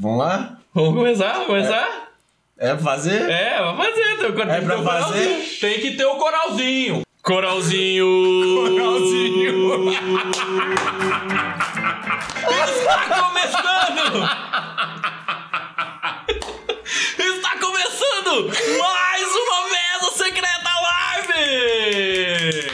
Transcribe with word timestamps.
Vamos 0.00 0.18
lá? 0.18 0.58
Vamos 0.74 0.94
começar? 0.94 1.32
Vamos 1.32 1.46
começar? 1.48 2.08
É 2.56 2.68
pra 2.74 2.78
fazer? 2.78 3.28
É, 3.28 3.58
vamos 3.60 3.84
fazer. 3.84 4.16
Tem, 4.18 4.32
tem 4.32 4.50
É 4.50 4.60
pra 4.60 4.82
fazer? 4.82 4.84
coralzinho. 4.84 5.58
Tem 5.60 5.80
que 5.80 5.90
ter 5.96 6.04
o 6.04 6.14
coralzinho. 6.16 7.02
Coralzinho. 7.22 8.06
Coralzinho. 8.70 9.90
Está 12.78 12.98
começando! 13.22 14.28
Está 17.18 17.58
começando 17.58 18.50
mais 18.78 19.26
uma 19.34 19.68
Mesa 19.68 20.10
Secreta 20.16 20.70
Live! 20.82 22.70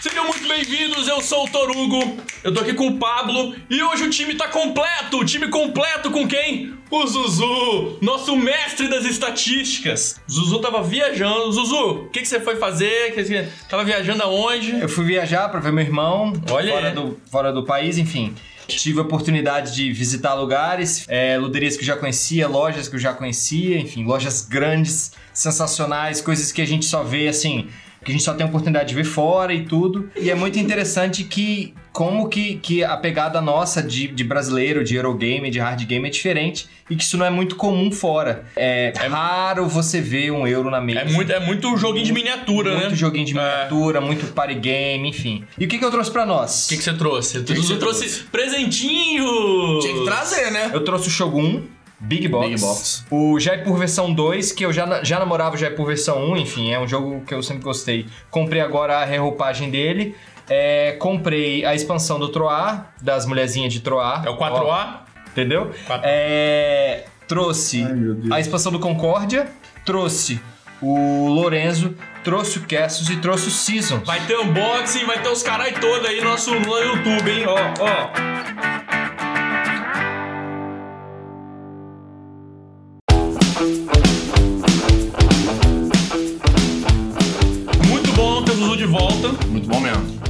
Sejam 0.00 0.24
muito 0.26 0.48
bem-vindos, 0.48 1.06
eu 1.08 1.20
sou 1.20 1.44
o 1.44 1.48
Torugo, 1.50 2.16
eu 2.44 2.52
tô 2.52 2.60
aqui 2.60 2.74
com 2.74 2.86
o 2.88 2.98
Pablo 2.98 3.56
e 3.70 3.82
hoje 3.82 4.04
o 4.04 4.10
time 4.10 4.34
tá 4.34 4.46
completo! 4.46 5.18
O 5.18 5.24
time 5.24 5.48
completo 5.48 6.10
com 6.10 6.28
quem? 6.28 6.74
O 6.90 7.06
Zuzu, 7.06 7.98
nosso 8.00 8.36
mestre 8.36 8.86
das 8.88 9.04
estatísticas. 9.04 10.20
Zuzu 10.30 10.60
tava 10.60 10.82
viajando. 10.82 11.50
Zuzu, 11.50 11.76
o 11.76 12.08
que, 12.10 12.20
que 12.20 12.28
você 12.28 12.38
foi 12.40 12.56
fazer? 12.56 13.12
Que 13.14 13.24
que- 13.24 13.48
Tava 13.68 13.82
viajando 13.82 14.22
aonde? 14.22 14.78
Eu 14.80 14.88
fui 14.88 15.04
viajar 15.04 15.48
pra 15.48 15.58
ver 15.58 15.72
meu 15.72 15.82
irmão 15.84 16.32
Olha 16.50 16.72
fora, 16.72 16.90
do, 16.92 17.20
fora 17.30 17.52
do 17.52 17.64
país, 17.64 17.98
enfim. 17.98 18.34
Tive 18.68 18.98
a 18.98 19.02
oportunidade 19.02 19.74
de 19.74 19.92
visitar 19.92 20.34
lugares, 20.34 21.04
é, 21.08 21.36
luderias 21.38 21.76
que 21.76 21.82
eu 21.82 21.86
já 21.86 21.96
conhecia, 21.96 22.46
lojas 22.48 22.88
que 22.88 22.94
eu 22.96 23.00
já 23.00 23.12
conhecia, 23.12 23.78
enfim, 23.78 24.04
lojas 24.04 24.42
grandes, 24.42 25.12
sensacionais, 25.34 26.20
coisas 26.20 26.50
que 26.52 26.62
a 26.62 26.66
gente 26.66 26.86
só 26.86 27.02
vê 27.02 27.28
assim, 27.28 27.68
que 28.04 28.10
a 28.10 28.12
gente 28.12 28.24
só 28.24 28.32
tem 28.34 28.44
a 28.44 28.48
oportunidade 28.48 28.88
de 28.88 28.94
ver 28.94 29.04
fora 29.04 29.52
e 29.52 29.64
tudo. 29.66 30.10
E 30.16 30.30
é 30.30 30.34
muito 30.34 30.58
interessante 30.58 31.24
que 31.24 31.74
como 31.94 32.28
que, 32.28 32.56
que 32.56 32.82
a 32.82 32.96
pegada 32.96 33.40
nossa 33.40 33.80
de, 33.80 34.08
de 34.08 34.24
brasileiro, 34.24 34.82
de 34.82 34.96
Eurogame, 34.96 35.48
de 35.48 35.60
hard 35.60 35.80
game 35.86 36.08
é 36.08 36.10
diferente 36.10 36.66
e 36.90 36.96
que 36.96 37.04
isso 37.04 37.16
não 37.16 37.24
é 37.24 37.30
muito 37.30 37.54
comum 37.54 37.92
fora. 37.92 38.44
É, 38.56 38.92
raro 39.08 39.68
você 39.68 40.00
ver 40.00 40.32
um 40.32 40.44
euro 40.44 40.72
na 40.72 40.80
mesa. 40.80 40.98
É 40.98 41.04
muito, 41.04 41.32
é 41.32 41.38
muito 41.38 41.76
joguinho 41.76 42.04
de 42.04 42.12
miniatura, 42.12 42.72
Muito 42.74 42.90
né? 42.90 42.96
joguinho 42.96 43.24
de 43.24 43.30
É. 43.30 43.34
miniatura, 43.36 44.00
muito 44.00 44.26
party 44.32 44.56
game, 44.56 45.08
enfim. 45.08 45.44
E 45.56 45.66
o 45.66 45.68
que, 45.68 45.78
que 45.78 45.84
eu 45.84 45.90
trouxe 45.92 46.10
pra 46.10 46.26
nós? 46.26 46.66
O 46.66 46.68
que, 46.70 46.78
que 46.78 46.82
você 46.82 46.94
trouxe? 46.94 47.40
que 47.44 47.54
você 47.54 47.76
trouxe 47.76 48.24
presentinho! 48.24 49.78
Tinha 49.80 49.94
que 49.94 50.04
trazer, 50.04 50.50
né? 50.50 50.70
Eu 50.74 50.84
trouxe 50.84 51.06
o 51.06 51.10
Shogun, 51.12 51.62
Big 52.00 52.26
Box. 52.26 52.48
Big 52.48 52.60
Box. 52.60 53.04
O 53.08 53.38
Jaipur 53.38 53.76
versão 53.78 54.12
2, 54.12 54.50
que 54.50 54.64
eu 54.64 54.72
já, 54.72 55.04
já 55.04 55.18
namorava 55.20 55.54
o 55.54 55.58
Jaipur 55.58 55.86
versão 55.86 56.32
1, 56.32 56.36
enfim, 56.38 56.72
é 56.72 56.80
um 56.80 56.88
jogo 56.88 57.22
que 57.26 57.32
eu 57.32 57.42
sempre 57.42 57.62
gostei. 57.62 58.06
Comprei 58.30 58.60
agora 58.60 58.98
a 58.98 59.04
reroupagem 59.04 59.70
dele. 59.70 60.14
É, 60.48 60.92
comprei 60.98 61.64
a 61.64 61.74
expansão 61.74 62.18
do 62.18 62.28
Troar, 62.28 62.92
das 63.00 63.26
mulherzinhas 63.26 63.72
de 63.72 63.80
Troar. 63.80 64.24
É 64.26 64.30
o 64.30 64.36
4A? 64.36 65.00
Entendeu? 65.28 65.70
4A. 65.86 66.00
É, 66.04 67.04
trouxe 67.26 67.82
Ai, 67.84 68.38
a 68.38 68.40
expansão 68.40 68.70
do 68.70 68.78
Concórdia, 68.78 69.48
trouxe 69.84 70.40
o 70.80 71.28
Lorenzo, 71.28 71.96
trouxe 72.22 72.58
o 72.58 72.62
Cassius 72.62 73.08
e 73.08 73.16
trouxe 73.16 73.48
o 73.48 73.50
Season. 73.50 74.00
Vai 74.04 74.20
ter 74.26 74.38
unboxing, 74.38 75.06
vai 75.06 75.22
ter 75.22 75.28
os 75.28 75.42
carai 75.42 75.72
todos 75.72 76.06
aí 76.06 76.20
no 76.20 76.30
nosso 76.30 76.54
no 76.54 76.78
YouTube, 76.78 77.30
hein? 77.30 77.44
Ó, 77.46 77.56
ó. 77.82 78.83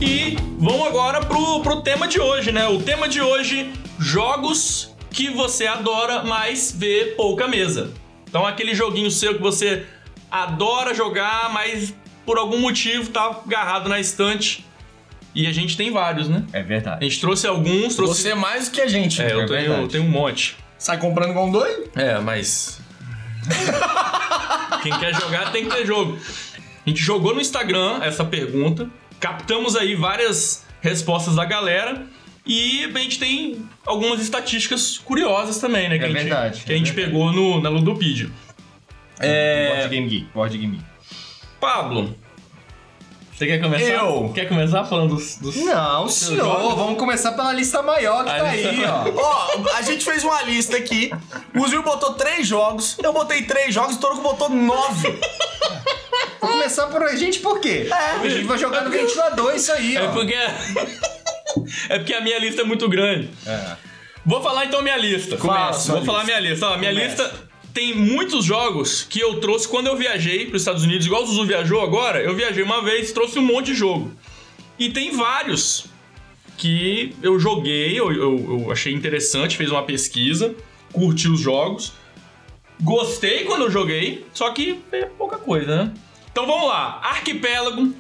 E 0.04 0.36
vamos 0.58 0.86
agora 0.86 1.20
pro, 1.24 1.60
pro 1.60 1.80
tema 1.80 2.06
de 2.06 2.20
hoje, 2.20 2.52
né? 2.52 2.66
O 2.68 2.80
tema 2.82 3.08
de 3.08 3.20
hoje: 3.20 3.72
jogos 3.98 4.94
que 5.10 5.30
você 5.30 5.66
adora, 5.66 6.22
mas 6.24 6.74
vê 6.76 7.14
pouca 7.16 7.46
mesa. 7.48 7.92
Então, 8.28 8.44
aquele 8.46 8.74
joguinho 8.74 9.10
seu 9.10 9.34
que 9.34 9.40
você 9.40 9.86
adora 10.30 10.92
jogar, 10.94 11.52
mas 11.52 11.94
por 12.26 12.36
algum 12.38 12.58
motivo 12.58 13.10
tá 13.10 13.24
agarrado 13.46 13.88
na 13.88 14.00
estante. 14.00 14.64
E 15.34 15.46
a 15.46 15.52
gente 15.52 15.76
tem 15.76 15.90
vários, 15.90 16.28
né? 16.28 16.44
É 16.52 16.60
A 16.60 16.62
verdade. 16.62 17.04
gente 17.04 17.20
trouxe 17.20 17.46
alguns, 17.46 17.96
trouxe. 17.96 18.22
Você 18.22 18.30
é 18.30 18.34
mais 18.34 18.68
do 18.68 18.72
que 18.72 18.80
a 18.80 18.86
gente. 18.86 19.20
É, 19.22 19.32
eu 19.32 19.42
É 19.42 19.46
tenho, 19.46 19.72
eu 19.72 19.88
tenho 19.88 20.04
um 20.04 20.08
monte. 20.08 20.56
Sai 20.78 20.98
comprando 20.98 21.36
um 21.38 21.50
doido? 21.50 21.90
É, 21.96 22.18
mas. 22.20 22.80
Quem 24.82 24.92
quer 24.98 25.14
jogar 25.14 25.50
tem 25.50 25.64
que 25.68 25.74
ter 25.74 25.86
jogo. 25.86 26.18
A 26.86 26.88
gente 26.90 27.00
jogou 27.02 27.34
no 27.34 27.40
Instagram 27.40 28.00
essa 28.02 28.24
pergunta, 28.24 28.88
captamos 29.24 29.74
aí 29.74 29.94
várias 29.94 30.66
respostas 30.82 31.34
da 31.36 31.46
galera 31.46 32.06
e 32.44 32.84
a 32.84 32.98
gente 32.98 33.18
tem 33.18 33.66
algumas 33.86 34.20
estatísticas 34.20 34.98
curiosas 34.98 35.56
também, 35.58 35.88
né? 35.88 35.96
Que 35.98 36.04
É 36.04 36.08
a 36.08 36.10
gente, 36.10 36.18
verdade, 36.24 36.60
Que 36.64 36.72
é 36.72 36.74
a 36.74 36.78
gente 36.78 36.92
verdade. 36.92 37.10
pegou 37.16 37.32
no, 37.32 37.58
na 37.58 37.70
Ludopedia. 37.70 38.30
É. 39.18 39.68
Board 39.68 39.88
Game 39.88 40.08
Geek. 40.10 40.26
Board 40.34 40.58
Game 40.58 40.76
Geek. 40.76 40.88
Pablo, 41.58 42.14
você 43.32 43.46
quer 43.46 43.62
começar? 43.62 43.92
Eu? 43.92 44.30
Quer 44.34 44.46
começar 44.46 44.84
falando 44.84 45.14
dos. 45.14 45.38
dos... 45.38 45.56
Não, 45.56 46.06
senhor. 46.06 46.44
jogo? 46.44 46.76
Vamos 46.76 46.98
começar 46.98 47.32
pela 47.32 47.54
lista 47.54 47.82
maior 47.82 48.24
que 48.24 48.30
A 48.30 48.36
tá 48.36 48.50
aí, 48.50 48.84
ó. 48.84 49.04
Ó, 49.16 49.76
a 49.76 49.80
gente 49.80 50.04
fez 50.04 50.22
uma 50.22 50.42
lista 50.42 50.76
aqui. 50.76 51.10
O 51.56 51.66
Zil 51.66 51.82
botou 51.82 52.12
três 52.12 52.46
jogos, 52.46 52.98
eu 53.02 53.12
botei 53.14 53.40
três 53.44 53.72
jogos, 53.74 53.96
o 53.96 53.98
Toruco 53.98 54.20
botou 54.20 54.50
nove. 54.50 55.18
Vou 56.44 56.52
começar 56.52 56.86
por 56.88 57.02
a 57.02 57.14
gente 57.16 57.38
por 57.40 57.60
quê? 57.60 57.86
A 57.90 58.26
gente 58.28 58.44
vai 58.44 58.58
jogar 58.58 58.82
no 58.84 58.90
ventilador 58.90 59.54
isso 59.54 59.72
aí, 59.72 59.96
É 59.96 60.02
ó. 60.02 60.12
porque. 60.12 60.34
é 61.88 61.98
porque 61.98 62.14
a 62.14 62.20
minha 62.20 62.38
lista 62.38 62.62
é 62.62 62.64
muito 62.64 62.88
grande. 62.88 63.28
É. 63.46 63.76
Vou 64.24 64.42
falar 64.42 64.64
então 64.66 64.82
minha 64.82 64.96
lista. 64.96 65.36
Fala, 65.36 65.58
Começa. 65.66 65.80
sua 65.80 65.94
Vou 65.96 66.04
falar 66.04 66.24
minha 66.24 66.40
lista. 66.40 66.66
Ó, 66.68 66.78
minha 66.78 66.92
Começa. 66.92 67.22
lista 67.24 67.48
tem 67.74 67.94
muitos 67.94 68.44
jogos 68.44 69.02
que 69.02 69.20
eu 69.20 69.40
trouxe 69.40 69.66
quando 69.68 69.88
eu 69.88 69.96
viajei 69.96 70.46
para 70.46 70.56
os 70.56 70.62
Estados 70.62 70.84
Unidos, 70.84 71.06
igual 71.06 71.22
o 71.22 71.26
Zuzu 71.26 71.44
viajou 71.44 71.80
agora. 71.82 72.20
Eu 72.22 72.34
viajei 72.34 72.62
uma 72.62 72.82
vez, 72.82 73.12
trouxe 73.12 73.38
um 73.38 73.42
monte 73.42 73.66
de 73.66 73.74
jogo. 73.74 74.12
E 74.78 74.90
tem 74.90 75.10
vários 75.16 75.86
que 76.56 77.14
eu 77.22 77.38
joguei, 77.38 77.98
eu, 77.98 78.12
eu- 78.12 78.60
eu 78.64 78.72
achei 78.72 78.92
interessante, 78.92 79.56
fez 79.56 79.70
uma 79.70 79.82
pesquisa, 79.82 80.54
curti 80.92 81.28
os 81.28 81.40
jogos. 81.40 81.92
Gostei 82.80 83.44
quando 83.44 83.62
eu 83.62 83.70
joguei, 83.70 84.24
só 84.32 84.50
que 84.50 84.80
é 84.92 85.04
pouca 85.06 85.36
coisa, 85.36 85.84
né? 85.84 85.92
Então 86.34 86.48
vamos 86.48 86.66
lá. 86.66 87.00
Arquipélago. 87.00 87.82
Então, 87.82 87.94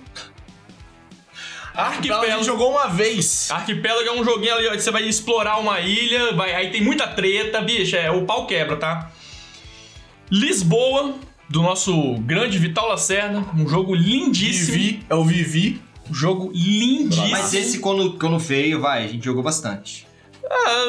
a 1.72 1.82
Arquipélago. 1.86 2.26
gente 2.26 2.46
jogou 2.46 2.72
uma 2.72 2.88
vez. 2.88 3.48
Arquipélago 3.48 4.08
é 4.08 4.12
um 4.12 4.24
joguinho 4.24 4.54
ali, 4.56 4.66
ó, 4.66 4.72
que 4.72 4.80
você 4.80 4.90
vai 4.90 5.04
explorar 5.04 5.58
uma 5.58 5.78
ilha, 5.78 6.32
vai, 6.32 6.52
aí 6.52 6.72
tem 6.72 6.80
muita 6.80 7.06
treta, 7.06 7.60
bicho, 7.60 7.94
é, 7.94 8.10
o 8.10 8.24
pau 8.24 8.44
quebra, 8.44 8.76
tá? 8.76 9.12
Lisboa, 10.28 11.14
do 11.48 11.62
nosso 11.62 12.14
grande 12.18 12.58
Vital 12.58 12.88
Lacerda, 12.88 13.44
um 13.56 13.68
jogo 13.68 13.94
lindíssimo. 13.94 14.78
Vivi, 14.78 15.06
é 15.08 15.14
o 15.14 15.24
Vivi. 15.24 15.80
Um 16.10 16.14
jogo 16.14 16.50
lindíssimo. 16.52 17.30
Mas 17.30 17.54
esse 17.54 17.78
quando, 17.78 18.18
quando 18.18 18.38
veio, 18.40 18.80
vai, 18.80 19.04
a 19.04 19.06
gente 19.06 19.24
jogou 19.24 19.44
bastante. 19.44 20.08
Ah, 20.50 20.86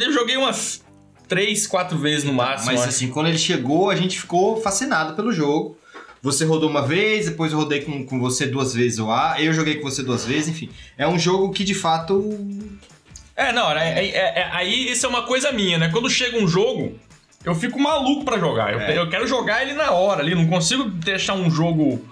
eu 0.00 0.12
joguei 0.12 0.36
umas 0.36 0.84
três, 1.26 1.66
quatro 1.66 1.98
vezes 1.98 2.22
no 2.22 2.32
máximo. 2.32 2.70
Mas 2.70 2.82
acho. 2.82 2.88
assim, 2.88 3.08
quando 3.08 3.26
ele 3.26 3.38
chegou, 3.38 3.90
a 3.90 3.96
gente 3.96 4.20
ficou 4.20 4.62
fascinado 4.62 5.14
pelo 5.14 5.32
jogo. 5.32 5.76
Você 6.24 6.44
rodou 6.46 6.70
uma 6.70 6.80
vez, 6.80 7.26
depois 7.26 7.52
eu 7.52 7.58
rodei 7.58 7.82
com, 7.82 8.04
com 8.04 8.18
você 8.18 8.46
duas 8.46 8.72
vezes 8.74 8.98
o 8.98 9.10
A, 9.10 9.36
eu 9.38 9.52
joguei 9.52 9.76
com 9.76 9.88
você 9.90 10.02
duas 10.02 10.24
vezes, 10.24 10.48
enfim. 10.48 10.70
É 10.96 11.06
um 11.06 11.18
jogo 11.18 11.52
que 11.52 11.62
de 11.62 11.74
fato. 11.74 12.34
É, 13.36 13.52
não, 13.52 13.70
é, 13.72 14.00
é- 14.00 14.08
é- 14.08 14.38
é- 14.40 14.48
aí 14.52 14.90
isso 14.90 15.04
é 15.04 15.08
uma 15.08 15.22
coisa 15.22 15.52
minha, 15.52 15.76
né? 15.76 15.90
Quando 15.92 16.08
chega 16.08 16.38
um 16.38 16.48
jogo, 16.48 16.98
eu 17.44 17.54
fico 17.54 17.78
maluco 17.78 18.24
pra 18.24 18.38
jogar. 18.38 18.72
Eu, 18.72 18.80
É. 18.80 18.98
eu 18.98 19.10
quero 19.10 19.26
jogar 19.26 19.62
ele 19.62 19.74
na 19.74 19.90
hora 19.90 20.22
ali, 20.22 20.34
não 20.34 20.46
consigo 20.46 20.84
deixar 20.84 21.34
um 21.34 21.50
jogo 21.50 22.02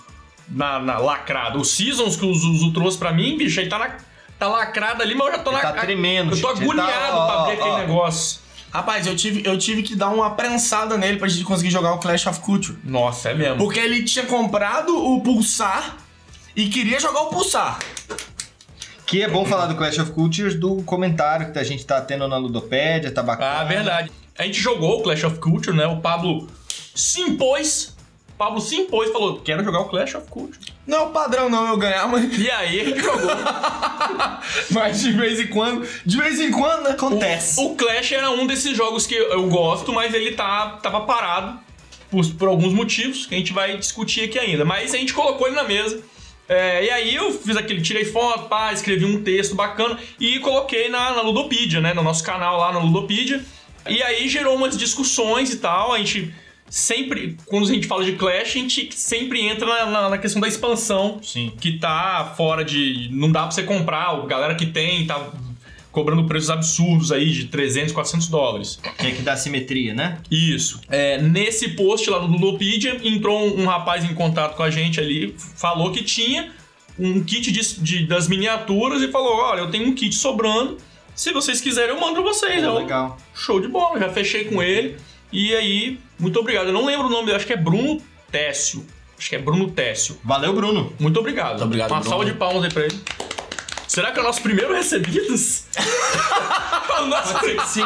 na, 0.47 0.79
na 0.79 0.99
lacrado. 0.99 1.59
O 1.59 1.65
Seasons 1.65 2.15
que 2.15 2.27
o 2.27 2.34
Zuzu 2.34 2.71
trouxe 2.75 2.99
pra 2.99 3.12
mim, 3.15 3.39
bicho, 3.39 3.59
aí 3.61 3.69
tá, 3.69 3.79
na, 3.79 3.97
tá 4.39 4.47
lacrado 4.47 5.03
ali, 5.03 5.15
mas 5.15 5.29
eu 5.29 5.33
já 5.34 5.39
tô 5.39 5.50
Ele 5.53 5.62
na. 5.62 5.73
tá 5.73 5.81
tremendo, 5.81 6.37
Eu 6.37 6.41
tô 6.43 6.49
gente, 6.49 6.59
tá- 6.59 6.65
agoniado 6.65 7.17
ó, 7.17 7.27
pra 7.27 7.34
ó, 7.37 7.47
ver 7.47 7.53
aquele 7.53 7.71
ó. 7.71 7.79
negócio. 7.79 8.41
Rapaz, 8.72 9.06
eu 9.06 9.15
tive, 9.15 9.46
eu 9.46 9.58
tive 9.58 9.82
que 9.82 9.94
dar 9.94 10.08
uma 10.08 10.31
prensada 10.31 10.96
nele 10.96 11.19
pra 11.19 11.29
gente 11.29 11.44
conseguir 11.44 11.70
jogar 11.70 11.93
o 11.93 11.99
Clash 11.99 12.26
of 12.26 12.41
Culture. 12.41 12.79
Nossa, 12.82 13.29
é 13.29 13.35
mesmo. 13.35 13.58
Porque 13.58 13.79
ele 13.79 14.02
tinha 14.02 14.25
comprado 14.25 14.96
o 14.96 15.20
Pulsar 15.20 15.99
e 16.56 16.70
queria 16.70 16.99
jogar 16.99 17.20
o 17.20 17.26
Pulsar. 17.26 17.79
Que 19.05 19.23
é 19.23 19.29
bom 19.29 19.44
falar 19.44 19.67
do 19.67 19.75
Clash 19.75 19.99
of 19.99 20.12
Cultures, 20.12 20.55
do 20.58 20.82
comentário 20.85 21.52
que 21.52 21.58
a 21.58 21.64
gente 21.64 21.85
tá 21.85 22.00
tendo 22.00 22.26
na 22.26 22.38
Ludopédia, 22.38 23.11
tá 23.11 23.23
bacana. 23.23 23.61
Ah, 23.61 23.64
verdade. 23.64 24.11
A 24.38 24.44
gente 24.44 24.58
jogou 24.58 25.00
o 25.00 25.02
Clash 25.02 25.25
of 25.25 25.38
Culture, 25.38 25.76
né? 25.76 25.87
O 25.87 26.00
Pablo 26.00 26.49
se 26.94 27.20
impôs. 27.20 27.94
O 28.31 28.32
Pablo 28.38 28.58
se 28.58 28.75
impôs 28.75 29.11
e 29.11 29.12
falou: 29.12 29.38
quero 29.41 29.62
jogar 29.62 29.81
o 29.81 29.85
Clash 29.85 30.14
of 30.14 30.26
Culture. 30.29 30.71
Não 30.87 30.99
é 30.99 31.00
o 31.02 31.11
padrão 31.11 31.49
não 31.49 31.69
eu 31.69 31.76
ganhar, 31.76 32.08
mas, 32.08 32.37
E 32.37 32.50
aí 32.50 32.81
a 32.81 32.84
gente 32.84 33.00
jogou. 33.00 33.31
mas 34.70 35.00
de 35.00 35.12
vez 35.12 35.38
em 35.38 35.46
quando, 35.46 35.88
de 36.05 36.17
vez 36.17 36.40
em 36.40 36.50
quando, 36.50 36.84
né? 36.84 36.90
Acontece. 36.90 37.61
O 37.61 37.76
Clash 37.76 38.12
era 38.12 38.31
um 38.31 38.46
desses 38.46 38.76
jogos 38.76 39.06
que 39.06 39.14
eu 39.14 39.49
gosto, 39.49 39.93
mas 39.93 40.12
ele 40.12 40.32
tá, 40.32 40.79
tava 40.82 41.02
parado 41.02 41.58
por, 42.11 42.26
por 42.34 42.49
alguns 42.49 42.73
motivos 42.73 43.26
que 43.26 43.34
a 43.34 43.38
gente 43.38 43.52
vai 43.52 43.76
discutir 43.76 44.25
aqui 44.25 44.38
ainda. 44.38 44.64
Mas 44.64 44.93
a 44.93 44.99
gente 44.99 45.14
colocou 45.14 45.46
ele 45.46 45.56
na 45.56 45.64
mesa. 45.64 46.02
É, 46.49 46.84
e 46.84 46.90
aí 46.90 47.14
eu 47.14 47.32
fiz 47.32 47.56
aquele, 47.56 47.81
tirei 47.81 48.05
foto, 48.05 48.49
pá, 48.49 48.73
escrevi 48.73 49.05
um 49.05 49.23
texto 49.23 49.55
bacana 49.55 49.99
e 50.19 50.40
coloquei 50.40 50.88
na, 50.88 51.12
na 51.12 51.23
Ludopedia, 51.23 51.81
né? 51.81 51.94
No 51.94 52.02
nosso 52.02 52.25
canal 52.25 52.58
lá 52.58 52.73
na 52.73 52.81
Ludopedia. 52.81 53.43
E 53.88 54.02
aí 54.02 54.29
gerou 54.29 54.56
umas 54.56 54.76
discussões 54.76 55.52
e 55.52 55.58
tal. 55.58 55.93
A 55.93 55.99
gente 55.99 56.34
sempre, 56.74 57.36
quando 57.44 57.69
a 57.69 57.72
gente 57.72 57.86
fala 57.86 58.02
de 58.02 58.12
Clash, 58.12 58.48
a 58.48 58.58
gente 58.58 58.88
sempre 58.94 59.40
entra 59.46 59.66
na, 59.66 59.86
na- 59.86 60.08
na 60.10 60.19
questão 60.19 60.40
da 60.40 60.48
expansão. 60.48 61.20
Sim. 61.22 61.52
Que 61.60 61.78
tá 61.78 62.32
fora 62.36 62.64
de. 62.64 63.08
Não 63.12 63.30
dá 63.30 63.42
pra 63.42 63.50
você 63.50 63.62
comprar. 63.62 64.06
A 64.08 64.26
galera 64.26 64.54
que 64.54 64.64
tem 64.66 65.06
tá 65.06 65.30
cobrando 65.90 66.24
preços 66.24 66.48
absurdos 66.48 67.12
aí 67.12 67.30
de 67.30 67.44
300, 67.48 67.92
400 67.92 68.28
dólares. 68.28 68.80
Que 68.98 69.08
é 69.08 69.10
que 69.10 69.20
dá 69.20 69.36
simetria, 69.36 69.92
né? 69.92 70.19
Isso. 70.30 70.80
É, 70.88 71.20
nesse 71.20 71.69
post 71.70 72.08
lá 72.08 72.19
do 72.19 72.26
Ludopedia, 72.26 72.98
entrou 73.04 73.46
um, 73.46 73.62
um 73.62 73.66
rapaz 73.66 74.02
em 74.02 74.14
contato 74.14 74.56
com 74.56 74.62
a 74.62 74.70
gente 74.70 74.98
ali, 74.98 75.34
falou 75.56 75.92
que 75.92 76.02
tinha 76.02 76.50
um 76.98 77.22
kit 77.22 77.52
de, 77.52 77.60
de- 77.80 78.06
das 78.06 78.26
miniaturas 78.28 79.02
e 79.02 79.08
falou: 79.08 79.36
Olha, 79.36 79.60
eu 79.60 79.70
tenho 79.70 79.86
um 79.86 79.94
kit 79.94 80.14
sobrando. 80.14 80.78
Se 81.14 81.30
vocês 81.30 81.60
quiserem, 81.60 81.90
eu 81.94 82.00
mando 82.00 82.14
pra 82.14 82.22
vocês. 82.22 82.62
Eu, 82.62 82.72
legal. 82.74 83.19
Show 83.34 83.60
de 83.60 83.69
bola, 83.69 84.00
já 84.00 84.08
fechei 84.08 84.46
com 84.46 84.62
ele. 84.62 84.96
E 85.30 85.54
aí, 85.54 85.98
muito 86.22 86.38
obrigado. 86.40 86.69
Eu 86.69 86.72
não 86.72 86.86
lembro 86.86 87.08
o 87.08 87.10
nome 87.10 87.26
dele, 87.26 87.36
acho 87.36 87.46
que 87.46 87.52
é 87.52 87.56
Bruno 87.56 88.00
Técio. 88.30 88.86
Acho 89.19 89.28
que 89.28 89.36
é 89.36 89.38
Bruno 89.38 89.70
Técio. 89.70 90.19
Valeu, 90.24 90.52
Bruno. 90.54 90.92
Muito 90.98 91.20
obrigado. 91.20 91.50
Muito 91.50 91.64
obrigado, 91.64 91.90
Uma 91.90 92.00
Bruno. 92.00 92.10
salva 92.10 92.24
de 92.24 92.32
palmas 92.34 92.64
aí 92.64 92.70
pra 92.72 92.84
ele. 92.84 92.98
Será 93.93 94.11
que 94.11 94.19
é 94.19 94.23
o 94.23 94.25
nosso 94.25 94.41
primeiro 94.41 94.73
recebidos? 94.73 95.65
o 96.99 97.06
nosso, 97.09 97.35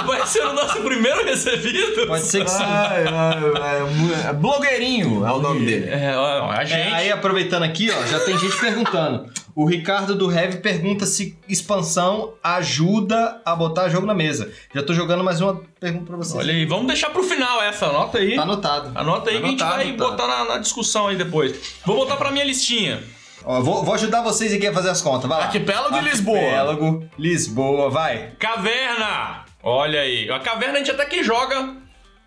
vai 0.06 0.24
ser 0.24 0.46
o 0.46 0.52
nosso 0.52 0.80
primeiro 0.80 1.24
recebido? 1.24 2.06
Pode 2.06 2.22
ser 2.22 2.44
que 2.44 2.50
sim. 2.52 2.62
Ai, 2.62 3.06
ai, 3.08 3.42
ai, 3.60 4.30
é 4.30 4.32
blogueirinho 4.32 5.26
é 5.26 5.32
o 5.32 5.40
nome 5.40 5.66
dele. 5.66 5.88
É, 5.88 6.14
a 6.14 6.64
gente. 6.64 6.78
É, 6.78 6.94
aí, 6.94 7.10
aproveitando 7.10 7.64
aqui, 7.64 7.90
ó, 7.90 8.06
já 8.06 8.20
tem 8.20 8.38
gente 8.38 8.56
perguntando. 8.56 9.28
O 9.52 9.66
Ricardo 9.66 10.14
do 10.14 10.30
Heavy 10.30 10.58
pergunta 10.58 11.04
se 11.06 11.36
expansão 11.48 12.34
ajuda 12.40 13.42
a 13.44 13.56
botar 13.56 13.88
jogo 13.88 14.06
na 14.06 14.14
mesa. 14.14 14.52
Já 14.72 14.84
tô 14.84 14.94
jogando 14.94 15.24
mais 15.24 15.40
uma 15.40 15.60
pergunta 15.80 16.06
pra 16.06 16.18
vocês. 16.18 16.36
Olha 16.36 16.52
aí, 16.54 16.64
vamos 16.66 16.86
deixar 16.86 17.10
pro 17.10 17.24
final 17.24 17.60
essa, 17.64 17.86
anota 17.86 18.18
aí. 18.18 18.36
Tá 18.36 18.42
anotado. 18.42 18.92
Anota 18.94 19.30
aí 19.30 19.40
que 19.40 19.44
a 19.44 19.48
gente 19.48 19.60
Anotado, 19.60 19.82
vai 19.82 19.96
tá. 19.96 20.04
botar 20.04 20.28
na, 20.28 20.44
na 20.44 20.58
discussão 20.58 21.08
aí 21.08 21.16
depois. 21.16 21.52
Vou 21.84 21.96
botar 21.96 22.16
pra 22.16 22.30
minha 22.30 22.44
listinha. 22.44 23.02
Ó, 23.46 23.60
vou, 23.60 23.84
vou 23.84 23.94
ajudar 23.94 24.22
vocês 24.22 24.52
aqui 24.52 24.66
a 24.66 24.72
fazer 24.72 24.90
as 24.90 25.00
contas. 25.00 25.28
Vai 25.28 25.38
lá. 25.38 25.44
Arquipélago 25.44 25.94
de 25.94 26.00
Lisboa. 26.10 26.36
Arquipélago, 26.38 27.08
Lisboa, 27.16 27.88
vai. 27.90 28.32
Caverna! 28.40 29.44
Olha 29.62 30.00
aí. 30.00 30.28
A 30.30 30.40
caverna 30.40 30.74
a 30.74 30.78
gente 30.78 30.90
até 30.90 31.04
que 31.06 31.22
joga 31.22 31.74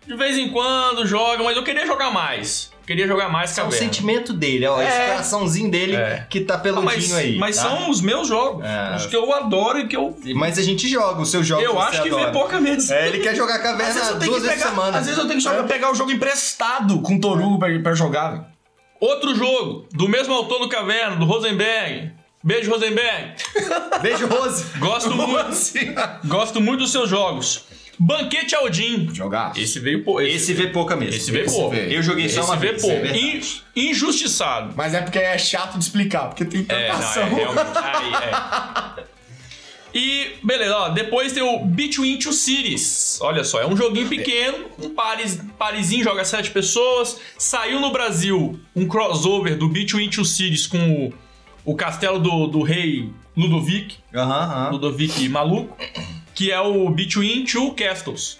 de 0.06 0.16
vez 0.16 0.36
em 0.38 0.48
quando, 0.50 1.06
joga, 1.06 1.42
mas 1.44 1.56
eu 1.56 1.62
queria 1.62 1.86
jogar 1.86 2.10
mais. 2.10 2.70
Queria 2.86 3.06
jogar 3.06 3.28
mais 3.28 3.50
É 3.56 3.60
o 3.60 3.64
caverna. 3.66 3.84
sentimento 3.86 4.32
dele, 4.32 4.66
ó. 4.66 4.80
Esse 4.82 4.90
É. 4.96 5.06
coraçãozinho 5.10 5.70
dele 5.70 5.94
É. 5.94 6.26
que 6.28 6.40
tá 6.40 6.54
Ah, 6.54 6.58
peludinho 6.58 6.86
mas 6.92 7.14
aí. 7.14 7.38
mas 7.38 7.56
tá? 7.56 7.62
são 7.62 7.90
os 7.90 8.00
meus 8.00 8.26
jogos. 8.26 8.64
É. 8.64 8.96
Os 8.96 9.06
que 9.06 9.14
eu 9.14 9.32
adoro 9.32 9.78
e 9.78 9.86
que 9.86 9.96
eu. 9.96 10.16
Mas 10.34 10.58
a 10.58 10.62
gente 10.62 10.88
joga, 10.88 11.20
os 11.20 11.30
seus 11.30 11.46
jogos 11.46 11.64
eu 11.64 11.74
você 11.74 11.86
acho 11.96 12.02
que 12.02 12.08
adora. 12.08 12.26
vê 12.26 12.32
pouca 12.32 12.58
mesa. 12.60 12.94
É, 12.94 13.06
ele 13.08 13.18
quer 13.20 13.34
jogar 13.36 13.56
Às 13.56 13.62
vezes 13.76 13.76
caverna 13.94 14.10
eu 14.10 14.18
tenho 14.18 14.30
duas 14.32 14.42
que 14.42 14.48
vezes 14.48 14.62
por 14.64 14.70
semana. 14.70 14.98
às 14.98 15.04
vezes 15.06 15.18
eu 15.20 15.26
tenho 15.28 15.38
que 15.38 15.44
jogar- 15.44 15.62
pegar 15.64 15.90
o 15.92 15.94
jogo 15.94 16.10
emprestado 16.10 17.00
com 17.00 17.20
Torugo 17.20 17.58
pra, 17.58 17.68
pra 17.80 17.94
jogar. 17.94 18.30
velho. 18.32 18.46
Outro 19.00 19.34
jogo, 19.34 19.86
do 19.92 20.08
mesmo 20.08 20.34
autor 20.34 20.58
do 20.60 20.68
Caverna, 20.68 21.16
do 21.16 21.24
Rosenberg. 21.24 22.12
Beijo, 22.44 22.70
Rosenberg. 22.70 23.34
Beijo, 24.02 24.26
Rose. 24.26 24.64
Gosto 24.78 25.14
muito. 25.14 26.26
Gosto 26.26 26.60
muito 26.60 26.80
dos 26.80 26.92
seus 26.92 27.08
jogos. 27.08 27.64
Banquete 27.98 28.54
Aldin. 28.54 29.10
Jogar. 29.12 29.52
Esse 29.58 29.78
veio 29.78 30.02
pô. 30.02 30.20
Esse 30.22 30.54
vê 30.54 30.68
pouca 30.68 30.96
mesmo. 30.96 31.14
Esse 31.14 31.36
esse 31.36 31.54
pouco. 31.54 31.74
Eu 31.76 32.02
joguei 32.02 32.28
só 32.30 32.40
Esse 32.40 32.50
uma 32.50 32.56
vê 32.56 32.68
vez. 32.70 32.80
pouco. 32.82 32.96
é. 33.06 33.14
In- 33.18 33.42
injustiçado. 33.76 34.72
Mas 34.74 34.94
é 34.94 35.02
porque 35.02 35.18
é 35.18 35.36
chato 35.36 35.76
de 35.76 35.84
explicar, 35.84 36.28
porque 36.28 36.44
tem 36.46 36.64
tanta 36.64 36.80
É, 36.80 36.88
não, 36.92 36.98
ação. 36.98 37.22
é 37.24 37.28
realmente. 37.28 37.70
Aí, 37.76 38.12
é. 38.14 39.04
E, 39.92 40.36
beleza, 40.42 40.76
ó, 40.76 40.88
depois 40.90 41.32
tem 41.32 41.42
o 41.42 41.64
Between 41.64 42.18
Two 42.18 42.32
Cities. 42.32 43.18
Olha 43.20 43.42
só, 43.42 43.60
é 43.60 43.66
um 43.66 43.76
joguinho 43.76 44.08
pequeno, 44.08 44.66
um 44.78 44.90
pares, 44.90 45.40
parezinho, 45.58 46.04
joga 46.04 46.24
sete 46.24 46.50
pessoas. 46.50 47.20
Saiu 47.36 47.80
no 47.80 47.90
Brasil 47.90 48.58
um 48.74 48.86
crossover 48.86 49.56
do 49.56 49.68
Between 49.68 50.08
Two 50.08 50.24
Cities 50.24 50.66
com 50.66 50.78
o, 51.06 51.72
o 51.72 51.74
castelo 51.74 52.18
do, 52.20 52.46
do 52.46 52.62
rei 52.62 53.10
Ludovic, 53.36 53.96
Aham, 54.14 54.32
aham. 54.32 54.70
Ludovic 54.70 55.28
maluco, 55.28 55.76
que 56.34 56.52
é 56.52 56.60
o 56.60 56.88
Between 56.90 57.44
Two 57.44 57.72
Castles. 57.72 58.38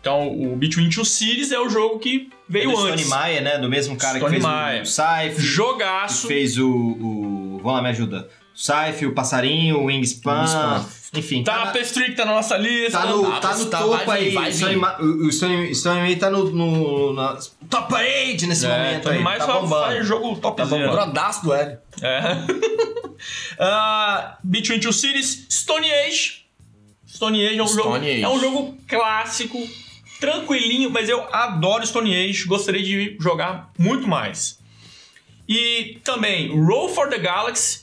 Então, 0.00 0.28
o 0.28 0.56
Between 0.56 0.88
Two 0.90 1.04
Cities 1.04 1.52
é 1.52 1.60
o 1.60 1.68
jogo 1.68 1.98
que 2.00 2.28
É 2.32 2.52
veio 2.52 2.70
do 2.70 2.76
Stone 2.76 2.92
antes. 2.92 3.08
Maia, 3.08 3.40
né? 3.40 3.58
Do 3.58 3.68
mesmo 3.68 3.96
cara 3.96 4.18
Stone 4.18 4.24
que 4.24 4.30
fez 4.40 4.42
Maia. 4.42 4.82
o 4.82 5.34
que 5.36 5.40
Jogaço. 5.42 6.26
fez 6.26 6.58
o, 6.58 6.68
o... 6.68 7.60
Vamos 7.62 7.72
lá, 7.74 7.82
me 7.82 7.88
ajuda. 7.90 8.28
Saif, 8.54 9.04
o 9.06 9.12
Passarinho, 9.14 9.78
o 9.80 9.84
Wingspan. 9.86 10.40
Wingspan. 10.40 10.86
Enfim, 11.14 11.42
tá, 11.44 11.56
na- 11.58 11.66
Tapestry 11.66 12.06
que 12.06 12.12
tá 12.12 12.24
na 12.24 12.32
nossa 12.32 12.56
lista. 12.56 12.98
Tá 12.98 13.06
no, 13.06 13.22
Tá, 13.32 13.40
tá 13.40 13.56
no 13.56 13.66
tá, 13.66 13.78
topo 13.80 14.06
vai 14.06 14.18
aí. 14.20 14.30
vai 14.34 14.50
O 14.50 14.54
Stone 14.54 14.74
vir. 14.74 14.80
Ma- 14.80 14.96
o 14.98 15.26
o 15.26 15.32
Stone, 15.32 15.74
Stone 15.74 16.00
Maia 16.00 16.18
tá 16.18 16.30
no, 16.30 16.50
no 16.50 17.12
na 17.12 17.38
top 17.68 17.90
parade 17.90 18.46
nesse 18.46 18.66
momento 18.66 19.08
aí. 19.10 19.18
mais 19.20 19.38
tá 19.38 19.46
só 19.46 19.60
bombando. 19.60 19.84
faz 19.86 20.06
jogo 20.06 20.36
topzera. 20.36 20.90
Brodaço 20.90 21.44
do 21.44 21.52
Hélio. 21.52 21.78
É. 22.00 22.22
Ah, 23.58 24.36
Between 24.42 24.80
Two 24.80 24.92
Cities, 24.92 25.46
Stone 25.50 25.86
Age. 25.90 26.44
Stone 27.08 27.46
Age 27.46 27.58
é 27.58 27.62
um, 27.62 27.66
Stone 27.68 27.82
jogo, 27.84 27.96
Age. 27.96 28.22
é 28.22 28.28
um 28.28 28.40
jogo 28.40 28.76
clássico, 28.88 29.58
tranquilinho, 30.18 30.90
mas 30.90 31.08
eu 31.08 31.22
adoro 31.32 31.86
Stone 31.86 32.12
Age, 32.14 32.44
gostaria 32.46 32.82
de 32.82 33.16
jogar 33.20 33.70
muito 33.78 34.08
mais. 34.08 34.58
E 35.48 35.98
também 36.02 36.48
Roll 36.64 36.88
for 36.88 37.08
the 37.08 37.18
Galaxy 37.18 37.81